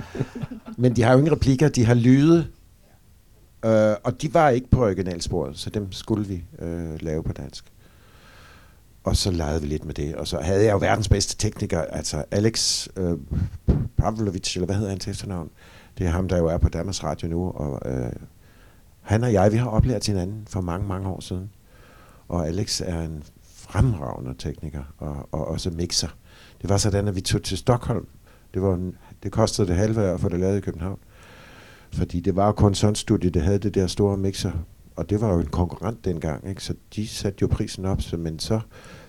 Men 0.76 0.96
de 0.96 1.02
har 1.02 1.12
jo 1.12 1.18
ingen 1.18 1.32
replikker, 1.32 1.68
de 1.68 1.84
har 1.84 1.94
lyde. 1.94 2.46
Øh, 3.64 3.94
og 4.04 4.22
de 4.22 4.34
var 4.34 4.48
ikke 4.48 4.70
på 4.70 4.84
originalsporet, 4.84 5.58
så 5.58 5.70
dem 5.70 5.92
skulle 5.92 6.26
vi 6.26 6.44
øh, 6.58 7.02
lave 7.02 7.22
på 7.22 7.32
dansk. 7.32 7.64
Og 9.04 9.16
så 9.16 9.30
legede 9.30 9.60
vi 9.60 9.66
lidt 9.66 9.84
med 9.84 9.94
det, 9.94 10.14
og 10.14 10.28
så 10.28 10.38
havde 10.38 10.64
jeg 10.64 10.72
jo 10.72 10.78
verdens 10.78 11.08
bedste 11.08 11.36
tekniker, 11.36 11.80
altså 11.80 12.24
Alex 12.30 12.88
øh, 12.96 13.18
Pavlovic, 13.96 14.56
eller 14.56 14.66
hvad 14.66 14.76
hedder 14.76 14.90
han 14.90 14.98
til 14.98 15.10
efternavn? 15.10 15.50
Det 15.98 16.06
er 16.06 16.10
ham, 16.10 16.28
der 16.28 16.38
jo 16.38 16.46
er 16.46 16.58
på 16.58 16.68
Danmarks 16.68 17.04
Radio 17.04 17.28
nu, 17.28 17.50
og 17.50 17.90
øh, 17.90 18.12
han 19.03 19.24
og 19.24 19.32
jeg, 19.32 19.53
vi 19.53 19.57
har 19.57 19.68
oplært 19.68 20.07
hinanden 20.07 20.46
for 20.46 20.61
mange, 20.61 20.88
mange 20.88 21.09
år 21.09 21.20
siden. 21.20 21.50
Og 22.28 22.46
Alex 22.46 22.80
er 22.80 23.03
en 23.03 23.22
fremragende 23.42 24.34
tekniker, 24.38 24.82
og, 24.98 25.28
og 25.32 25.48
også 25.48 25.70
mixer. 25.70 26.09
Det 26.62 26.70
var 26.70 26.76
sådan, 26.76 27.09
at 27.09 27.16
vi 27.16 27.20
tog 27.20 27.42
til 27.42 27.59
Stockholm. 27.59 28.07
Det, 28.55 28.62
var 28.62 28.74
en, 28.74 28.96
det 29.22 29.32
kostede 29.32 29.68
det 29.68 29.76
halve 29.76 30.03
af 30.03 30.14
at 30.14 30.20
få 30.20 30.28
det 30.28 30.40
lavet 30.40 30.59
i 30.59 30.61
København. 30.61 30.98
Fordi 31.92 32.20
det 32.20 32.36
var 32.36 32.46
jo 32.46 32.53
kun 32.53 32.74
sådan 32.74 32.94
studie, 32.94 33.30
det 33.30 33.42
havde 33.42 33.59
det 33.59 33.74
der 33.74 33.86
store 33.86 34.16
mixer. 34.16 34.53
Og 34.96 35.11
det 35.11 35.20
var 35.20 35.32
jo 35.32 35.40
en 35.40 35.46
konkurrent 35.46 36.05
dengang, 36.05 36.48
ikke? 36.48 36.64
så 36.64 36.74
de 36.96 37.09
satte 37.09 37.38
jo 37.42 37.46
prisen 37.46 37.84
op. 37.84 38.03
Så, 38.03 38.16
men 38.16 38.38
så 38.38 38.61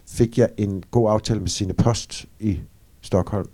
fik 0.08 0.38
jeg 0.38 0.50
en 0.58 0.84
god 0.92 1.12
aftale 1.12 1.40
med 1.40 1.48
sine 1.48 1.74
post 1.74 2.26
i 2.40 2.60
Stockholm. 3.02 3.50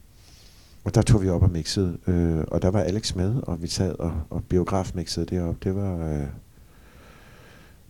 Og 0.90 0.96
der 0.96 1.02
tog 1.02 1.22
vi 1.22 1.30
op 1.30 1.44
og 1.44 1.50
mixede, 1.50 1.98
øh, 2.08 2.44
og 2.48 2.62
der 2.62 2.70
var 2.70 2.80
Alex 2.80 3.16
med, 3.16 3.42
og 3.44 3.62
vi 3.62 3.68
sad 3.68 4.00
og, 4.00 4.22
og 4.30 4.44
biografmixede 4.44 5.26
deroppe. 5.26 5.60
Det 5.64 5.76
var, 5.76 5.98
øh, 5.98 6.20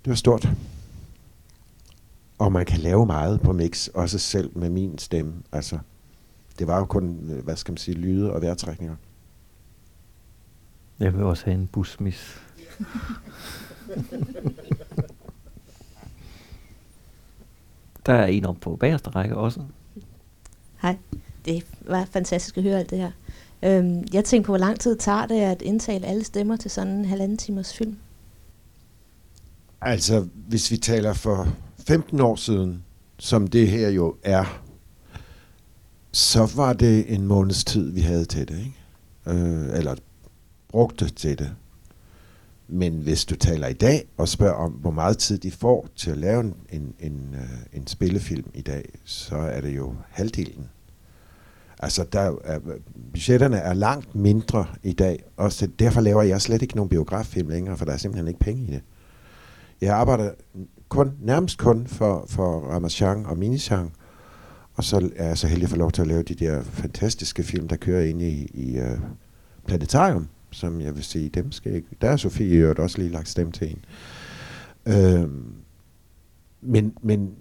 det 0.04 0.06
var 0.06 0.16
stort. 0.16 0.50
Og 2.38 2.52
man 2.52 2.66
kan 2.66 2.80
lave 2.80 3.06
meget 3.06 3.42
på 3.42 3.54
mix, 3.54 3.88
også 3.88 4.20
selv 4.20 4.58
med 4.58 4.70
min 4.70 4.98
stemme. 4.98 5.34
Altså, 5.52 5.80
det 6.60 6.68
var 6.68 6.78
jo 6.78 6.86
kun, 6.86 7.30
øh, 7.32 7.44
hvad 7.44 7.56
skal 7.56 7.72
man 7.72 7.78
sige, 7.78 7.96
lyde 7.96 8.34
og 8.34 8.42
vejrtrækninger. 8.42 8.96
Jeg 11.00 11.14
vil 11.14 11.24
også 11.24 11.46
have 11.46 11.56
en 11.56 11.68
busmis. 11.68 12.42
Der 18.06 18.14
er 18.14 18.26
en 18.26 18.46
om 18.46 18.56
på 18.56 18.76
bagerste 18.76 19.10
række 19.10 19.38
også. 19.38 19.62
Hej. 20.82 20.98
Det 21.50 21.66
var 21.82 22.06
fantastisk 22.12 22.58
at 22.58 22.64
høre 22.64 22.80
alt 22.80 22.90
det 22.90 22.98
her. 22.98 23.12
Øhm, 23.64 24.04
jeg 24.14 24.26
tænkte 24.26 24.46
på, 24.46 24.52
hvor 24.52 24.58
lang 24.58 24.80
tid 24.80 24.98
tager 24.98 25.26
det 25.26 25.42
at 25.42 25.62
indtale 25.62 26.08
alle 26.08 26.24
stemmer 26.24 26.56
til 26.56 26.72
sådan 26.72 26.94
en 26.94 27.06
halvanden 27.06 27.38
timers 27.38 27.74
film? 27.74 27.98
Altså, 29.82 30.28
hvis 30.48 30.72
vi 30.72 30.78
taler 30.78 31.14
for 31.14 31.48
15 31.88 32.20
år 32.20 32.36
siden, 32.36 32.84
som 33.18 33.48
det 33.48 33.68
her 33.68 33.90
jo 33.90 34.16
er, 34.24 34.62
så 36.12 36.52
var 36.56 36.74
det 36.74 37.14
en 37.14 37.28
måneds 37.28 37.64
tid, 37.64 37.92
vi 37.92 38.02
havde 38.02 38.26
til 38.26 38.48
det, 38.48 38.60
ikke? 38.60 39.40
Øh, 39.40 39.78
eller 39.78 39.96
brugte 40.68 41.10
til 41.10 41.40
det. 41.40 41.52
Men 42.68 42.94
hvis 42.94 43.26
du 43.26 43.36
taler 43.36 43.68
i 43.68 43.74
dag 43.74 44.08
og 44.18 44.28
spørger 44.28 44.56
om, 44.56 44.72
hvor 44.72 44.92
meget 44.92 45.18
tid 45.18 45.38
de 45.38 45.52
får 45.52 45.88
til 45.96 46.12
at 46.12 46.18
lave 46.18 46.40
en, 46.40 46.54
en, 46.70 46.94
en, 47.00 47.36
en 47.74 47.88
spillefilm 47.88 48.52
i 48.54 48.62
dag, 48.62 48.90
så 49.06 49.36
er 49.36 49.62
det 49.62 49.76
jo 49.76 49.96
halvdelen. 50.10 50.70
Altså, 51.80 52.06
der 52.12 52.36
er, 52.44 52.60
budgetterne 53.14 53.58
er 53.58 53.74
langt 53.74 54.16
mindre 54.16 54.66
i 54.84 54.94
dag. 54.94 55.24
Også 55.38 55.68
derfor 55.80 56.02
laver 56.02 56.22
jeg 56.22 56.42
slet 56.42 56.62
ikke 56.62 56.76
nogen 56.76 56.90
biograffilm 56.90 57.50
længere, 57.50 57.78
for 57.78 57.86
der 57.86 57.94
er 57.94 57.98
simpelthen 57.98 58.28
ikke 58.28 58.40
penge 58.40 58.64
i 58.64 58.72
det. 58.72 58.82
Jeg 59.82 59.96
arbejder 59.96 60.32
kun, 60.90 61.12
nærmest 61.22 61.58
kun 61.58 61.88
for, 61.88 62.26
for 62.28 62.60
Ramachan 62.60 63.26
og 63.26 63.38
Minichan, 63.38 63.92
og 64.74 64.84
så 64.84 65.10
er 65.16 65.28
jeg 65.28 65.38
så 65.38 65.48
heldig 65.48 65.64
at 65.64 65.70
få 65.70 65.76
lov 65.76 65.92
til 65.92 66.02
at 66.02 66.08
lave 66.08 66.24
de 66.24 66.34
der 66.34 66.62
fantastiske 66.64 67.44
film, 67.44 67.68
der 67.68 67.76
kører 67.76 68.04
ind 68.04 68.22
i, 68.22 68.46
i 68.54 68.80
uh, 68.80 69.00
Planetarium, 69.68 70.28
som 70.52 70.82
jeg 70.82 70.96
vil 70.96 71.04
sige, 71.04 71.30
dem 71.30 71.52
skal 71.52 71.76
ikke... 71.76 71.88
Der 72.02 72.10
er 72.10 72.18
Sofie 72.18 72.48
i 72.48 72.58
øvrigt 72.58 72.80
også 72.80 72.98
lige 72.98 73.12
lagt 73.12 73.30
stemme 73.30 73.52
til 73.52 73.70
en. 73.72 73.86
Øh, 74.94 75.30
men, 76.62 76.94
men 77.02 77.32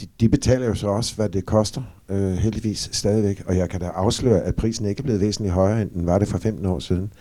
de, 0.00 0.06
de 0.20 0.28
betaler 0.28 0.66
jo 0.66 0.74
så 0.74 0.88
også, 0.88 1.16
hvad 1.16 1.28
det 1.28 1.46
koster, 1.46 1.82
øh, 2.08 2.32
heldigvis 2.32 2.88
stadigvæk. 2.92 3.42
Og 3.46 3.56
jeg 3.56 3.70
kan 3.70 3.80
da 3.80 3.86
afsløre, 3.86 4.42
at 4.42 4.56
prisen 4.56 4.86
ikke 4.86 5.00
er 5.00 5.02
blevet 5.02 5.20
væsentligt 5.20 5.54
højere, 5.54 5.82
end 5.82 5.90
den 5.90 6.06
var 6.06 6.18
det 6.18 6.28
for 6.28 6.38
15 6.38 6.66
år 6.66 6.78
siden 6.78 7.12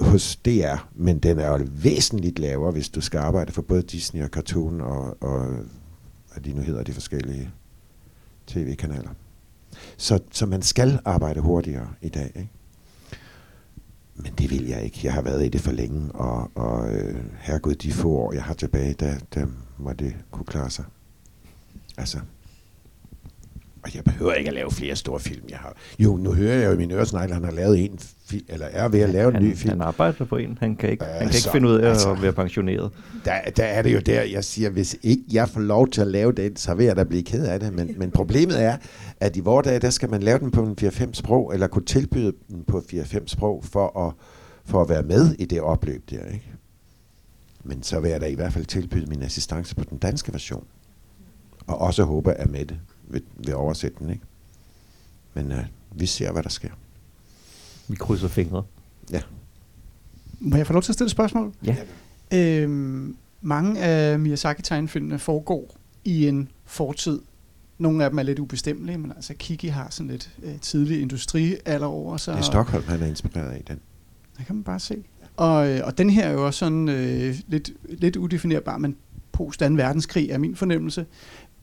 hos 0.00 0.36
DR, 0.36 0.88
men 0.94 1.18
den 1.18 1.38
er 1.38 1.48
jo 1.48 1.66
væsentligt 1.70 2.38
lavere, 2.38 2.72
hvis 2.72 2.88
du 2.88 3.00
skal 3.00 3.18
arbejde 3.18 3.52
for 3.52 3.62
både 3.62 3.82
Disney 3.82 4.22
og 4.22 4.28
Cartoon 4.28 4.80
og, 4.80 5.22
og 5.22 5.46
hvad 6.32 6.42
de 6.44 6.52
nu 6.52 6.62
hedder, 6.62 6.82
de 6.82 6.92
forskellige 6.92 7.50
tv-kanaler. 8.46 9.10
Så, 9.96 10.18
så 10.30 10.46
man 10.46 10.62
skal 10.62 11.00
arbejde 11.04 11.40
hurtigere 11.40 11.88
i 12.02 12.08
dag, 12.08 12.32
ikke? 12.36 12.50
Men 14.14 14.32
det 14.38 14.50
vil 14.50 14.66
jeg 14.66 14.82
ikke. 14.82 15.00
Jeg 15.04 15.12
har 15.12 15.22
været 15.22 15.44
i 15.46 15.48
det 15.48 15.60
for 15.60 15.72
længe, 15.72 16.12
og, 16.12 16.50
og 16.54 16.94
øh, 16.94 17.24
herregud, 17.38 17.74
de 17.74 17.92
få 17.92 18.10
år, 18.10 18.32
jeg 18.32 18.42
har 18.42 18.54
tilbage, 18.54 18.94
der, 18.94 19.14
der 19.34 19.46
må 19.78 19.92
det 19.92 20.14
kunne 20.30 20.46
klare 20.46 20.70
sig. 20.70 20.84
Altså, 21.98 22.18
og 23.82 23.94
jeg 23.94 24.04
behøver 24.04 24.32
ikke 24.32 24.48
at 24.48 24.54
lave 24.54 24.70
flere 24.70 24.96
store 24.96 25.20
film. 25.20 25.42
Jeg 25.50 25.58
har, 25.58 25.76
jo, 25.98 26.16
nu 26.16 26.32
hører 26.32 26.54
jeg 26.54 26.66
jo 26.66 26.72
i 26.72 26.76
min 26.76 26.90
øresnegl, 26.90 27.28
at 27.28 27.34
han 27.34 27.44
har 27.44 27.50
lavet 27.50 27.84
en 27.84 27.98
film, 28.26 28.44
eller 28.48 28.66
er 28.66 28.88
ved 28.88 29.00
at 29.00 29.10
lave 29.10 29.28
en 29.28 29.34
han, 29.34 29.44
ny 29.44 29.56
film. 29.56 29.70
Han 29.70 29.80
arbejder 29.80 30.24
på 30.24 30.36
en. 30.36 30.58
Han 30.60 30.76
kan 30.76 30.90
ikke, 30.90 31.04
han 31.04 31.14
kan 31.18 31.26
Altså, 31.26 31.48
ikke 31.48 31.52
finde 31.52 31.68
ud 31.68 31.78
af 31.78 31.90
altså, 31.90 32.12
at 32.12 32.22
være 32.22 32.32
pensioneret. 32.32 32.90
Der, 33.24 33.32
der 33.56 33.64
er 33.64 33.82
det 33.82 33.94
jo 33.94 33.98
der, 33.98 34.22
jeg 34.22 34.44
siger, 34.44 34.70
hvis 34.70 34.96
ikke 35.02 35.22
jeg 35.32 35.48
får 35.48 35.60
lov 35.60 35.88
til 35.88 36.00
at 36.00 36.06
lave 36.06 36.32
den, 36.32 36.56
så 36.56 36.74
vil 36.74 36.86
jeg 36.86 36.96
da 36.96 37.04
blive 37.04 37.22
ked 37.22 37.46
af 37.46 37.60
det. 37.60 37.72
Men, 37.72 37.94
men 37.96 38.10
problemet 38.10 38.62
er, 38.62 38.76
at 39.20 39.36
i 39.36 39.40
vores 39.40 39.64
dage, 39.64 39.78
der 39.78 39.90
skal 39.90 40.10
man 40.10 40.22
lave 40.22 40.38
den 40.38 40.50
på 40.50 40.62
en 40.62 40.76
4-5 40.80 41.12
sprog, 41.12 41.54
eller 41.54 41.66
kunne 41.66 41.84
tilbyde 41.84 42.32
den 42.48 42.64
på 42.64 42.78
4-5 42.78 43.22
sprog, 43.26 43.64
for 43.64 44.06
at, 44.06 44.14
for 44.64 44.82
at 44.82 44.88
være 44.88 45.02
med 45.02 45.34
i 45.38 45.44
det 45.44 45.60
opløb 45.60 46.10
der. 46.10 46.26
Ikke? 46.26 46.52
Men 47.64 47.82
så 47.82 48.00
vil 48.00 48.10
jeg 48.10 48.20
da 48.20 48.26
i 48.26 48.34
hvert 48.34 48.52
fald 48.52 48.64
tilbyde 48.64 49.06
min 49.06 49.22
assistance 49.22 49.74
på 49.74 49.84
den 49.84 49.98
danske 49.98 50.32
version. 50.32 50.66
Og 51.66 51.78
også 51.78 52.04
håbe, 52.04 52.32
at 52.32 52.50
med 52.50 52.64
det 52.64 52.80
vil, 53.08 53.22
vil 53.36 53.54
oversætte 53.54 53.98
den. 53.98 54.10
Ikke? 54.10 54.24
Men 55.34 55.52
uh, 55.52 55.58
vi 55.90 56.06
ser, 56.06 56.32
hvad 56.32 56.42
der 56.42 56.48
sker. 56.48 56.70
Vi 57.88 57.96
krydser 57.96 58.28
fingre. 58.28 58.64
Ja. 59.10 59.22
Må 60.40 60.56
jeg 60.56 60.66
få 60.66 60.72
lov 60.72 60.82
til 60.82 60.92
at 60.92 60.94
stille 60.94 61.06
et 61.06 61.10
spørgsmål? 61.10 61.54
Ja. 61.64 61.76
Øhm, 62.32 63.16
mange 63.40 63.80
af 63.80 64.18
Miyazaki-tegnefilmene 64.18 65.18
foregår 65.18 65.76
i 66.04 66.28
en 66.28 66.48
fortid. 66.64 67.20
Nogle 67.78 68.04
af 68.04 68.10
dem 68.10 68.18
er 68.18 68.22
lidt 68.22 68.38
ubestemmelige, 68.38 68.98
men 68.98 69.12
altså 69.16 69.34
Kiki 69.34 69.66
har 69.66 69.90
sådan 69.90 70.10
lidt 70.10 70.30
øh, 70.42 70.60
tidlig 70.60 71.00
industrialder 71.00 71.86
over 71.86 72.16
sig. 72.16 72.34
Det 72.34 72.40
er 72.40 72.44
Stockholm, 72.44 72.84
han 72.84 73.02
er 73.02 73.06
inspireret 73.06 73.50
af 73.50 73.62
den. 73.66 73.80
Det 74.38 74.46
kan 74.46 74.54
man 74.54 74.64
bare 74.64 74.80
se. 74.80 75.04
Og, 75.36 75.70
øh, 75.70 75.80
og 75.84 75.98
den 75.98 76.10
her 76.10 76.24
er 76.24 76.32
jo 76.32 76.46
også 76.46 76.58
sådan 76.58 76.88
øh, 76.88 77.34
lidt, 77.48 77.70
lidt 77.88 78.16
udefinerbar, 78.16 78.78
men 78.78 78.96
post 79.32 79.60
2. 79.60 79.66
verdenskrig 79.66 80.30
er 80.30 80.38
min 80.38 80.56
fornemmelse. 80.56 81.06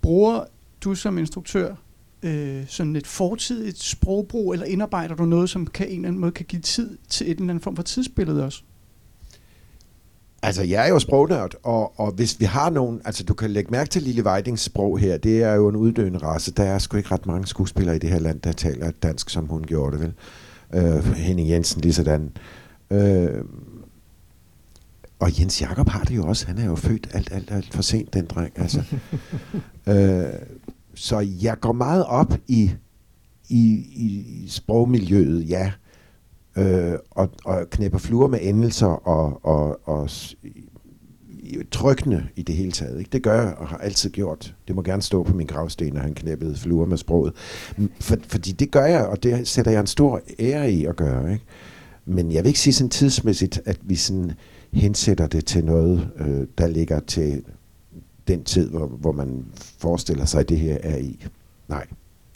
Bruger 0.02 0.44
du 0.84 0.96
som 0.96 1.18
instruktør 1.18 1.76
øh, 2.24 2.64
sådan 2.68 2.96
et 2.96 3.08
fortidigt 3.08 3.84
sprogbrug, 3.84 4.54
eller 4.54 4.66
indarbejder 4.66 5.16
du 5.16 5.26
noget, 5.26 5.50
som 5.50 5.68
kan 5.68 5.88
en 5.88 5.96
eller 5.96 6.08
anden 6.08 6.22
måde 6.22 6.32
kan 6.32 6.46
give 6.46 6.62
tid 6.62 6.98
til 7.10 7.32
et 7.32 7.40
eller 7.40 7.50
andet 7.50 7.64
form 7.64 7.76
for 7.76 7.84
tidsbillede 7.84 8.46
også? 8.46 8.62
Altså, 10.44 10.64
jeg 10.64 10.86
er 10.86 10.90
jo 10.90 11.00
sprognørd, 11.00 11.56
og, 11.64 12.00
og 12.00 12.12
hvis 12.12 12.40
vi 12.40 12.46
har 12.46 12.70
nogen... 12.70 13.02
Altså, 13.06 13.24
du 13.24 13.34
kan 13.34 13.50
lægge 13.50 13.72
mærke 13.72 13.90
til 13.90 14.02
Lille 14.02 14.24
Vejdings 14.24 14.62
sprog 14.62 15.00
her. 15.00 15.18
Det 15.18 15.44
er 15.44 15.54
jo 15.54 15.70
en 15.70 15.76
uddøende 15.76 16.20
race. 16.20 16.52
Der 16.52 16.64
er 16.64 16.80
sgu 16.80 16.98
ikke 16.98 17.12
ret 17.12 17.26
mange 17.26 17.48
skuespillere 17.48 17.96
i 17.96 18.00
det 18.00 18.10
her 18.10 18.20
land, 18.20 18.42
der 18.42 18.52
taler 18.52 18.92
dansk, 18.92 19.30
som 19.30 19.46
hun 19.46 19.64
gjorde 19.64 19.98
det, 19.98 20.02
vel? 20.02 20.14
Øh, 20.74 21.14
Henning 21.16 21.50
Jensen, 21.50 21.82
lige 21.82 21.94
sådan. 21.94 22.24
Øh, 22.24 22.30
og 25.20 25.40
Jens 25.40 25.62
Jakob 25.62 25.90
har 25.90 26.04
det 26.04 26.16
jo 26.16 26.28
også. 26.28 26.48
Han 26.48 26.58
er 26.58 26.66
jo 26.66 26.76
født 26.76 27.08
alt, 27.14 27.32
alt, 27.32 27.52
alt 27.52 27.74
for 27.74 27.82
sent, 27.82 28.14
den 28.14 28.26
dreng. 28.26 28.52
Altså. 28.56 28.84
øh, 29.90 30.34
så 30.94 31.20
jeg 31.42 31.60
går 31.60 31.72
meget 31.72 32.06
op 32.06 32.34
i, 32.48 32.72
i, 33.50 33.64
i 33.96 34.46
sprogmiljøet, 34.48 35.50
ja. 35.50 35.72
Øh, 36.58 37.00
og, 37.12 37.30
og 37.46 37.70
knæpper 37.70 37.98
fluer 37.98 38.28
med 38.28 38.40
endelser 38.42 38.88
og, 38.88 39.46
og, 39.46 39.88
og 39.88 40.10
trykkende 41.72 42.28
i 42.36 42.42
det 42.42 42.56
hele 42.56 42.72
taget. 42.72 43.00
Ikke? 43.00 43.10
Det 43.12 43.24
gør 43.24 43.42
jeg 43.42 43.54
og 43.58 43.68
har 43.68 43.78
altid 43.78 44.10
gjort. 44.10 44.56
Det 44.68 44.76
må 44.76 44.82
gerne 44.82 45.02
stå 45.02 45.24
på 45.24 45.34
min 45.34 45.48
gravsten, 45.48 45.94
når 45.94 46.02
han 46.02 46.14
knæppede 46.14 46.56
fluer 46.56 46.86
med 46.86 46.98
sproget. 46.98 47.34
For, 48.00 48.16
fordi 48.28 48.52
det 48.52 48.72
gør 48.72 48.86
jeg, 48.86 49.06
og 49.06 49.24
det 49.24 49.48
sætter 49.48 49.72
jeg 49.72 49.80
en 49.80 49.88
stor 49.88 50.22
ære 50.40 50.72
i 50.72 50.86
at 50.86 50.96
gøre. 50.96 51.34
Ikke? 51.34 51.46
Men 52.10 52.32
jeg 52.32 52.44
vil 52.44 52.48
ikke 52.48 52.60
sige 52.60 52.74
sådan 52.74 52.90
tidsmæssigt, 52.90 53.62
at 53.66 53.80
vi 53.82 53.96
sådan 53.96 54.32
hensætter 54.74 55.28
det 55.28 55.46
til 55.46 55.66
noget, 55.66 56.10
øh, 56.16 56.48
der 56.58 56.68
ligger 56.68 57.00
til 57.00 57.44
den 58.28 58.44
tid, 58.44 58.70
hvor, 58.70 58.88
hvor 58.88 59.12
man 59.12 59.46
forestiller 59.56 60.26
sig, 60.26 60.40
at 60.40 60.50
det 60.50 60.60
her 60.60 60.78
er 60.84 60.98
i. 60.98 61.26
Nej, 61.68 61.88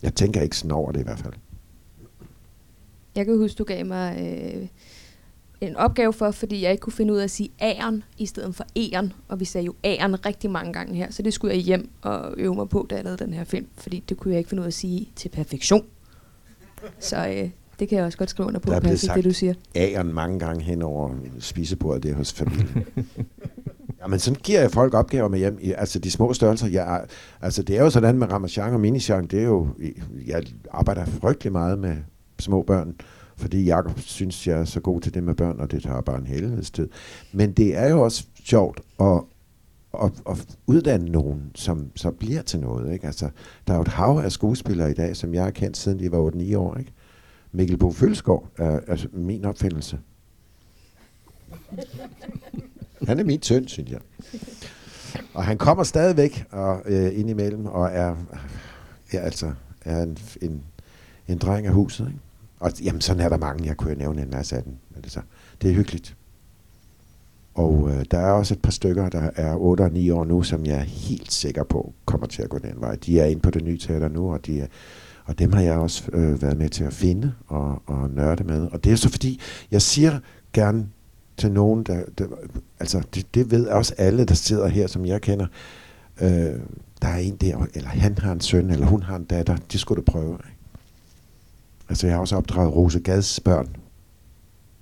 jeg 0.01 0.15
tænker 0.15 0.41
ikke 0.41 0.57
sådan 0.57 0.71
over 0.71 0.91
det 0.91 0.99
i 0.99 1.03
hvert 1.03 1.19
fald. 1.19 1.33
Jeg 3.15 3.25
kan 3.25 3.37
huske, 3.37 3.57
du 3.57 3.63
gav 3.63 3.85
mig 3.85 4.17
øh, 4.19 4.67
en 5.61 5.75
opgave 5.75 6.13
for, 6.13 6.31
fordi 6.31 6.61
jeg 6.61 6.71
ikke 6.71 6.81
kunne 6.81 6.93
finde 6.93 7.13
ud 7.13 7.17
af 7.17 7.23
at 7.23 7.31
sige 7.31 7.49
æren 7.61 8.03
i 8.17 8.25
stedet 8.25 8.55
for 8.55 8.65
æren. 8.77 9.13
Og 9.27 9.39
vi 9.39 9.45
sagde 9.45 9.65
jo 9.65 9.73
æren 9.83 10.25
rigtig 10.25 10.51
mange 10.51 10.73
gange 10.73 10.95
her, 10.95 11.11
så 11.11 11.21
det 11.21 11.33
skulle 11.33 11.55
jeg 11.55 11.63
hjem 11.63 11.89
og 12.01 12.33
øve 12.37 12.55
mig 12.55 12.69
på, 12.69 12.87
da 12.89 12.95
jeg 12.95 13.03
lavede 13.03 13.25
den 13.25 13.33
her 13.33 13.43
film. 13.43 13.67
Fordi 13.77 14.03
det 14.09 14.17
kunne 14.17 14.31
jeg 14.31 14.37
ikke 14.37 14.49
finde 14.49 14.61
ud 14.61 14.65
af 14.65 14.69
at 14.69 14.73
sige 14.73 15.09
til 15.15 15.29
perfektion. 15.29 15.85
Så 16.99 17.27
øh, 17.27 17.49
det 17.73 17.79
Det 17.79 17.89
kan 17.89 17.97
jeg 17.97 18.05
også 18.05 18.17
godt 18.17 18.29
skrive 18.29 18.47
under 18.47 18.59
på, 18.59 18.69
Der 18.69 18.75
er 18.75 18.79
blevet 18.79 18.99
sagt 18.99 19.15
det 19.17 19.25
du 19.25 19.31
siger. 19.33 19.53
A'eren 19.77 20.03
mange 20.03 20.39
gange 20.39 20.63
hen 20.63 20.81
over 20.81 21.09
spisebordet 21.39 22.03
der 22.03 22.13
hos 22.13 22.33
familien. 22.33 22.85
Jamen, 24.01 24.19
sådan 24.19 24.39
giver 24.43 24.59
jeg 24.61 24.71
folk 24.71 24.93
opgaver 24.93 25.27
med 25.27 25.39
hjem. 25.39 25.59
Altså, 25.77 25.99
de 25.99 26.11
små 26.11 26.33
størrelser. 26.33 26.67
Jeg, 26.67 26.95
er- 26.95 27.05
altså, 27.41 27.63
det 27.63 27.77
er 27.77 27.83
jo 27.83 27.89
sådan 27.89 28.17
med 28.17 28.31
Ramachan 28.31 28.73
og 28.73 28.79
Minichan, 28.79 29.27
det 29.27 29.39
er 29.39 29.43
jo... 29.43 29.67
Jeg 30.27 30.43
arbejder 30.71 31.05
frygtelig 31.05 31.51
meget 31.51 31.79
med 31.79 31.95
små 32.39 32.61
børn, 32.61 32.95
fordi 33.37 33.63
Jacob 33.65 33.99
synes, 33.99 34.47
jeg 34.47 34.59
er 34.59 34.65
så 34.65 34.79
god 34.79 35.01
til 35.01 35.13
det 35.13 35.23
med 35.23 35.35
børn, 35.35 35.59
og 35.59 35.71
det 35.71 35.83
tager 35.83 36.01
bare 36.01 36.17
en 36.17 36.27
helvedes 36.27 36.71
tid. 36.71 36.89
Men 37.33 37.51
det 37.51 37.77
er 37.77 37.89
jo 37.89 38.01
også 38.01 38.25
sjovt 38.45 38.81
at, 38.99 39.21
at, 40.03 40.11
at 40.29 40.45
uddanne 40.67 41.05
nogen, 41.11 41.41
som 41.55 41.87
så 41.95 42.11
bliver 42.11 42.41
til 42.41 42.59
noget. 42.59 42.93
Ikke? 42.93 43.05
Altså, 43.07 43.29
der 43.67 43.73
er 43.73 43.77
jo 43.77 43.81
et 43.81 43.87
hav 43.87 44.21
af 44.23 44.31
skuespillere 44.31 44.91
i 44.91 44.93
dag, 44.93 45.15
som 45.15 45.33
jeg 45.33 45.43
har 45.43 45.51
kendt 45.51 45.77
siden 45.77 45.99
de 45.99 46.11
var 46.11 46.31
8-9 46.31 46.57
år. 46.57 46.77
Ikke? 46.77 46.91
Mikkel 47.53 47.77
Bo 47.77 47.91
Følsgaard 47.91 48.49
er, 48.57 48.79
er 48.87 49.05
min 49.11 49.45
opfindelse. 49.45 49.99
Han 53.07 53.19
er 53.19 53.23
min 53.23 53.41
søn, 53.41 53.67
synes 53.67 53.91
jeg. 53.91 53.99
Og 55.33 55.45
han 55.45 55.57
kommer 55.57 55.83
stadigvæk 55.83 56.45
og, 56.51 56.81
øh, 56.85 57.19
ind 57.19 57.29
imellem 57.29 57.65
og 57.65 57.89
er, 57.91 58.15
ja, 59.13 59.19
altså, 59.19 59.53
er 59.85 60.03
en, 60.03 60.17
en, 60.41 60.63
en 61.27 61.37
dreng 61.37 61.67
af 61.67 61.73
huset. 61.73 62.07
Ikke? 62.07 62.19
Og 62.59 62.71
jamen, 62.83 63.01
sådan 63.01 63.21
er 63.21 63.29
der 63.29 63.37
mange. 63.37 63.65
Jeg 63.65 63.77
kunne 63.77 63.91
jo 63.91 63.97
nævne 63.97 64.21
en 64.21 64.29
masse 64.29 64.55
af 64.55 64.63
dem. 64.63 64.73
Men 64.89 65.03
det, 65.03 65.11
så, 65.11 65.21
det 65.61 65.69
er 65.69 65.73
hyggeligt. 65.73 66.15
Og 67.53 67.89
øh, 67.91 68.05
der 68.11 68.17
er 68.17 68.31
også 68.31 68.53
et 68.53 68.61
par 68.61 68.71
stykker, 68.71 69.09
der 69.09 69.29
er 69.35 69.55
8 69.55 69.81
og 69.81 69.91
9 69.91 70.09
år 70.09 70.25
nu, 70.25 70.43
som 70.43 70.65
jeg 70.65 70.75
er 70.75 70.83
helt 70.83 71.31
sikker 71.31 71.63
på 71.63 71.93
kommer 72.05 72.27
til 72.27 72.41
at 72.41 72.49
gå 72.49 72.57
den 72.57 72.81
vej. 72.81 72.95
De 72.95 73.19
er 73.19 73.25
inde 73.25 73.41
på 73.41 73.49
det 73.49 73.63
nye 73.63 73.77
teater 73.77 74.07
nu, 74.07 74.33
og, 74.33 74.45
de 74.45 74.59
er, 74.59 74.67
og 75.25 75.39
dem 75.39 75.53
har 75.53 75.61
jeg 75.61 75.73
også 75.73 76.03
øh, 76.13 76.41
været 76.41 76.57
med 76.57 76.69
til 76.69 76.83
at 76.83 76.93
finde 76.93 77.33
og, 77.47 77.81
og 77.85 78.09
nørde 78.09 78.43
med. 78.43 78.67
Og 78.71 78.83
det 78.83 78.91
er 78.91 78.95
så 78.95 79.09
fordi, 79.09 79.39
jeg 79.71 79.81
siger 79.81 80.19
gerne 80.53 80.87
til 81.37 81.51
nogen, 81.51 81.83
der, 81.83 82.03
der 82.17 82.25
altså 82.79 83.01
det, 83.15 83.35
det 83.35 83.51
ved 83.51 83.67
også 83.67 83.93
alle, 83.97 84.25
der 84.25 84.33
sidder 84.33 84.67
her, 84.67 84.87
som 84.87 85.05
jeg 85.05 85.21
kender, 85.21 85.47
øh, 86.21 86.59
der 87.01 87.07
er 87.07 87.17
en 87.17 87.35
der, 87.35 87.65
eller 87.73 87.89
han 87.89 88.17
har 88.17 88.31
en 88.31 88.41
søn, 88.41 88.69
eller 88.69 88.85
hun 88.85 89.03
har 89.03 89.15
en 89.15 89.23
datter, 89.23 89.57
de 89.71 89.79
skulle 89.79 90.03
du 90.05 90.11
prøve. 90.11 90.33
Ikke? 90.33 90.57
Altså 91.89 92.07
jeg 92.07 92.15
har 92.15 92.21
også 92.21 92.35
opdraget 92.35 92.75
Rose 92.75 92.99
Gads 92.99 93.39
børn, 93.39 93.75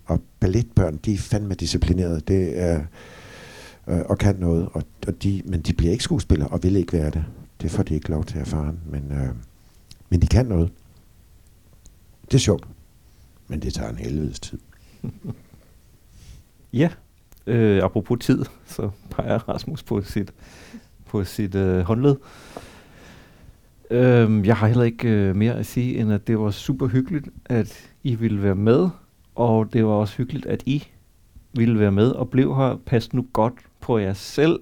og 0.06 0.22
balletbørn, 0.40 0.98
de 0.98 1.14
er 1.14 1.18
fandme 1.18 1.54
disciplinerede, 1.54 2.22
det 2.28 2.62
er, 2.62 2.82
øh, 3.88 4.00
og 4.06 4.18
kan 4.18 4.36
noget, 4.36 4.70
og, 4.74 4.84
og 5.08 5.24
de, 5.24 5.42
men 5.46 5.62
de 5.62 5.74
bliver 5.74 5.92
ikke 5.92 6.04
skuespillere, 6.04 6.48
og 6.48 6.64
vil 6.64 6.76
ikke 6.76 6.94
være 6.94 7.10
det. 7.10 7.26
Det 7.62 7.72
får 7.72 7.84
de 7.84 7.94
ikke 7.94 8.10
lov 8.10 8.24
til 8.24 8.36
at 8.36 8.42
erfaren, 8.42 8.80
men, 8.86 9.12
øh, 9.12 9.30
men 10.12 10.22
de 10.22 10.28
kan 10.28 10.46
noget. 10.46 10.72
Det 12.26 12.34
er 12.34 12.40
sjovt, 12.40 12.68
men 13.48 13.62
det 13.62 13.74
tager 13.74 13.90
en 13.90 13.96
helvedes 13.98 14.40
tid. 14.40 14.60
Ja, 16.74 16.90
øh, 17.48 17.84
apropos 17.84 18.26
tid, 18.26 18.46
så 18.66 18.90
peger 19.10 19.50
Rasmus 19.50 19.84
på 19.84 20.02
sit, 20.02 20.34
på 21.06 21.24
sit 21.24 21.56
øh, 21.56 21.80
håndled. 21.80 22.16
Øhm, 23.90 24.46
jeg 24.46 24.56
har 24.56 24.68
heller 24.68 24.84
ikke 24.84 25.10
øh, 25.10 25.36
mere 25.36 25.56
at 25.56 25.66
sige, 25.66 25.98
end 25.98 26.14
at 26.14 26.28
det 26.28 26.40
var 26.40 26.52
super 26.52 26.88
hyggeligt, 26.88 27.28
at 27.46 27.90
I 28.04 28.16
ville 28.16 28.44
være 28.44 28.56
med, 28.56 28.90
og 29.36 29.74
det 29.74 29.86
var 29.86 29.92
også 29.92 30.18
hyggeligt, 30.18 30.46
at 30.46 30.64
I 30.66 30.84
ville 31.54 31.80
være 31.80 31.92
med 31.92 32.12
og 32.12 32.30
blev 32.30 32.56
her. 32.56 32.80
Pas 32.86 33.14
nu 33.14 33.26
godt 33.34 33.54
på 33.80 33.98
jer 33.98 34.14
selv, 34.14 34.60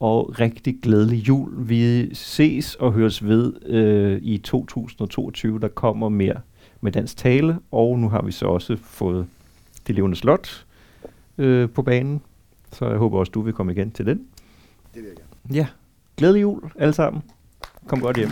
og 0.00 0.40
rigtig 0.40 0.78
glædelig 0.82 1.28
jul. 1.28 1.68
Vi 1.68 2.14
ses 2.14 2.74
og 2.74 2.92
høres 2.92 3.24
ved 3.24 3.66
øh, 3.66 4.18
i 4.22 4.38
2022. 4.38 5.60
Der 5.60 5.68
kommer 5.68 6.08
mere 6.08 6.40
med 6.80 6.92
dansk 6.92 7.16
tale, 7.16 7.58
og 7.70 7.98
nu 7.98 8.08
har 8.08 8.22
vi 8.22 8.32
så 8.32 8.46
også 8.46 8.76
fået 8.76 9.26
Det 9.86 9.94
Levende 9.94 10.16
Slot 10.16 10.66
øh, 11.38 11.70
på 11.70 11.82
banen. 11.82 12.20
Så 12.72 12.88
jeg 12.88 12.98
håber 12.98 13.18
også, 13.18 13.30
du 13.30 13.40
vil 13.40 13.52
komme 13.52 13.72
igen 13.72 13.90
til 13.90 14.06
den. 14.06 14.26
Det 14.94 15.02
vil 15.02 15.08
jeg 15.08 15.16
gerne. 15.16 15.56
Ja, 15.56 15.66
glædelig 16.16 16.42
jul 16.42 16.60
alle 16.78 16.94
sammen. 16.94 17.22
Kom 17.86 18.00
godt 18.00 18.16
hjem. 18.16 18.30